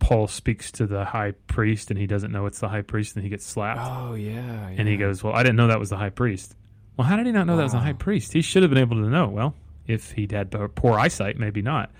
[0.00, 3.22] Paul speaks to the high priest and he doesn't know it's the high priest and
[3.22, 3.80] he gets slapped.
[3.82, 6.56] oh yeah, And he goes, Well, I didn't know that was the high priest.
[6.96, 8.32] Well, how did he not know that was the high priest?
[8.32, 9.28] He should have been able to know.
[9.28, 9.54] Well,
[9.86, 11.90] if he'd had poor- eyesight, maybe not.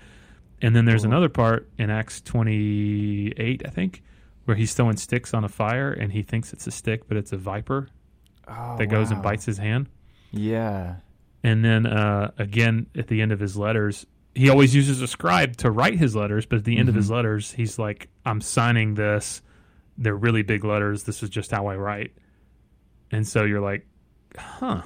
[0.61, 1.11] And then there's Cool.
[1.11, 4.03] another part in Acts 28, I think,
[4.45, 7.31] where he's throwing sticks on a fire and he thinks it's a stick, but it's
[7.31, 7.87] a viper
[8.47, 9.87] oh, that goes and bites his hand.
[10.31, 10.95] yeah
[11.43, 14.05] And then uh, again, at the end of his letters,
[14.35, 17.09] he always uses a scribe to write his letters, but at the end of his
[17.09, 17.15] Mhm.
[17.15, 19.41] letters, he's like, I'm signing this.
[19.97, 21.03] They're really big letters.
[21.03, 22.13] This is just how I write.
[23.11, 23.85] And so you're like,
[24.37, 24.83] huh.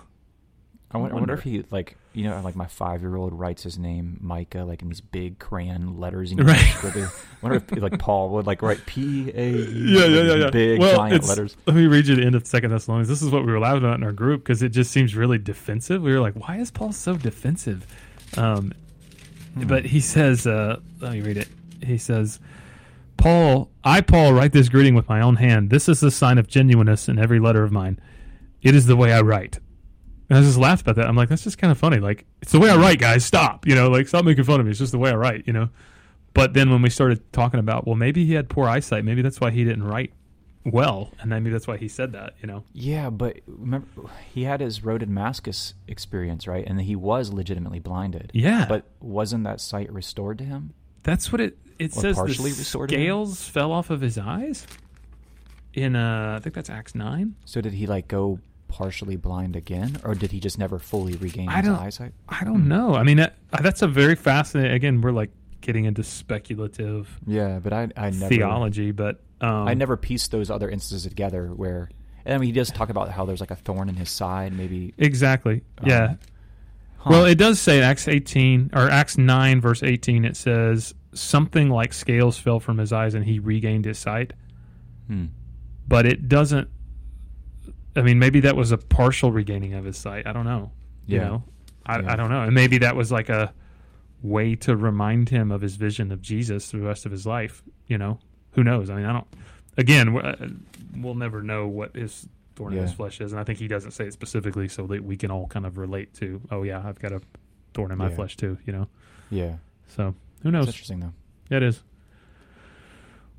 [0.91, 1.33] I wonder, I wonder.
[1.33, 4.81] if he like you know like my five year old writes his name Micah like
[4.81, 6.57] in these big crayon letters and Right.
[6.85, 7.09] I
[7.41, 9.65] wonder if like Paul would like write P A E
[9.99, 10.49] Yeah, yeah, yeah, yeah.
[10.51, 13.09] big Well, giant letters Let me read you the end of Second Thessalonians.
[13.09, 15.37] This is what we were laughing about in our group because it just seems really
[15.37, 16.01] defensive.
[16.01, 17.85] We were like, why is Paul so defensive?
[18.37, 18.71] Um,
[19.55, 19.67] Hmm.
[19.67, 21.47] But he says, uh, let me read it.
[21.83, 22.39] He says,
[23.17, 25.69] Paul, I, Paul, write this greeting with my own hand.
[25.69, 27.99] This is the sign of genuineness in every letter of mine.
[28.61, 29.59] It is the way I write.
[30.29, 31.07] And I just laughed about that.
[31.07, 31.97] I'm like, that's just kind of funny.
[31.97, 33.23] Like, it's the way I write, guys.
[33.23, 33.67] Stop.
[33.67, 34.71] You know, like, stop making fun of me.
[34.71, 35.69] It's just the way I write, you know?
[36.33, 39.05] But then when we started talking about, well, maybe he had poor eyesight.
[39.05, 40.11] Maybe that's why he didn't write
[40.65, 41.11] well.
[41.19, 42.63] And I maybe that's why he said that, you know?
[42.73, 43.87] Yeah, but remember,
[44.33, 46.65] he had his road Damascus experience, right?
[46.65, 48.31] And he was legitimately blinded.
[48.33, 48.65] Yeah.
[48.67, 50.73] But wasn't that sight restored to him?
[51.03, 52.15] That's what it it Or says.
[52.15, 54.65] partially the restored scales fell off of his eyes.
[55.73, 57.35] In uh, I think that's Acts nine.
[57.45, 58.39] So did he like go
[58.69, 62.13] partially blind again, or did he just never fully regain his eyesight?
[62.29, 62.95] I don't know.
[62.95, 64.71] I mean, that, that's a very fascinating.
[64.71, 65.31] Again, we're like
[65.61, 70.49] getting into speculative Yeah, but I I never theology, but um, I never pieced those
[70.49, 71.89] other instances together where.
[72.25, 74.51] And I mean, he does talk about how there's like a thorn in his side,
[74.53, 74.93] maybe.
[74.97, 75.61] exactly.
[75.77, 76.15] Um, yeah.
[76.97, 77.09] Huh.
[77.11, 80.25] Well, it does say Acts eighteen or Acts nine verse eighteen.
[80.25, 84.33] It says something like scales fell from his eyes and he regained his sight.
[85.07, 85.25] Hmm.
[85.87, 86.67] But it doesn't.
[87.95, 90.25] I mean, maybe that was a partial regaining of his sight.
[90.27, 90.71] I don't know.
[91.05, 91.23] You Yeah.
[91.27, 91.43] know,
[91.85, 92.11] I, Yeah.
[92.13, 92.41] I don't know.
[92.41, 93.53] And maybe that was like a
[94.23, 97.61] way to remind him of his vision of Jesus the rest of his life.
[97.87, 98.17] You know,
[98.55, 98.89] who knows?
[98.89, 99.27] I mean, I don't.
[99.77, 100.47] Again, uh,
[100.95, 103.91] we'll never know what his thorn in his flesh is, and I think he doesn't
[103.91, 106.41] say it specifically, so that we can all kind of relate to.
[106.49, 107.21] Oh yeah, I've got a
[107.73, 108.15] thorn in my Yeah.
[108.15, 108.57] flesh too.
[108.65, 108.87] You know,
[109.29, 109.55] Yeah,
[109.87, 110.67] so who it's knows?
[110.67, 111.13] interesting though.
[111.49, 111.83] Yeah, it is.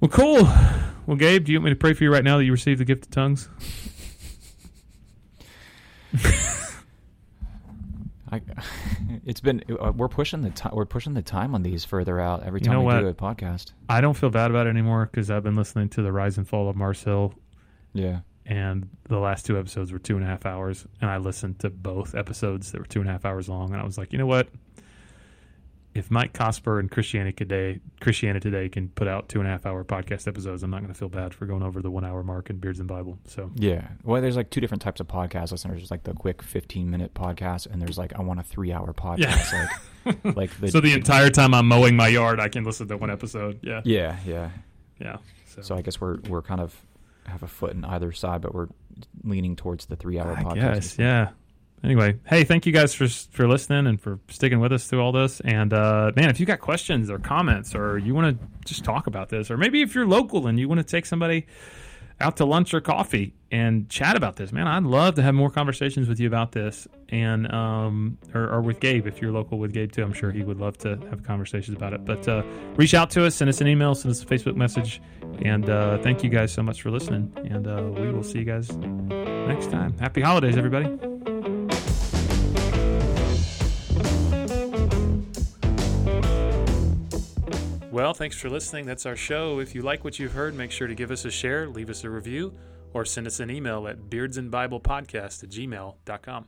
[0.01, 0.43] Well, cool.
[1.07, 2.77] Well, Gabe, do you want me to pray for you right now that you receive
[2.79, 3.49] the gift of tongues?
[8.31, 8.41] I,
[9.25, 12.43] it's been uh, we're pushing the time we're pushing the time on these further out
[12.43, 13.01] every You time know we what?
[13.01, 13.73] do a podcast.
[13.89, 16.49] I don't feel bad about it anymore because I've been listening to the rise and
[16.49, 17.35] fall of Mars Hill,
[17.93, 18.21] Yeah.
[18.45, 21.71] and the last two episodes were two and a half hours, and I listened to
[21.71, 24.19] both episodes that were two and a half hours long, and I was like, you
[24.19, 24.49] know what?
[25.97, 29.65] If Mike Cosper and Christianity Today, Christianity Today can put out two and a half
[29.65, 32.23] hour podcast episodes, I'm not going to feel bad for going over the one hour
[32.23, 33.19] mark in Beards and Bible.
[33.25, 33.89] So Yeah.
[34.05, 35.79] Well, there's like two different types of podcast listeners.
[35.79, 38.93] There's like the quick 15 minute podcast, and there's like I want a three hour
[38.93, 39.71] podcast.
[40.05, 42.99] Like, like the so the entire time I'm mowing my yard, I can listen to
[42.99, 43.61] one episode.
[43.63, 44.51] Yeah, yeah, yeah.
[45.01, 45.17] yeah.
[45.47, 46.79] So, So I guess we're we're kind of
[47.25, 48.69] have a foot in either side, but we're
[49.25, 50.75] leaning towards the three hour I podcast.
[50.75, 51.31] guess, yeah.
[51.87, 55.13] Anyway, hey, thank you guys for for listening and for sticking with us through all
[55.13, 55.39] this.
[55.45, 59.07] And uh, man, if you got questions or comments, or you want to just talk
[59.07, 61.47] about this, or maybe if you're local and you want to take somebody
[62.21, 65.49] out to lunch or coffee and chat about this, man, I'd love to have more
[65.49, 69.73] conversations with you about this, and um, or, or with Gabe if you're local with
[69.73, 70.03] Gabe too.
[70.03, 72.05] I'm sure he would love to have conversations about it.
[72.05, 72.43] But uh,
[72.75, 75.01] reach out to us, send us an email, send us a Facebook message,
[75.41, 77.33] and uh, thank you guys so much for listening.
[77.49, 79.97] And uh, we will see you guys next time.
[79.99, 81.36] Happy holidays, everybody.
[87.97, 88.85] Well, thanks for listening.
[88.85, 89.59] That's our show.
[89.59, 92.05] If you like what you've heard, make sure to give us a share, leave us
[92.05, 92.53] a review,
[92.93, 96.47] or send us an email at beardsandbiblepodcast at gmail.com.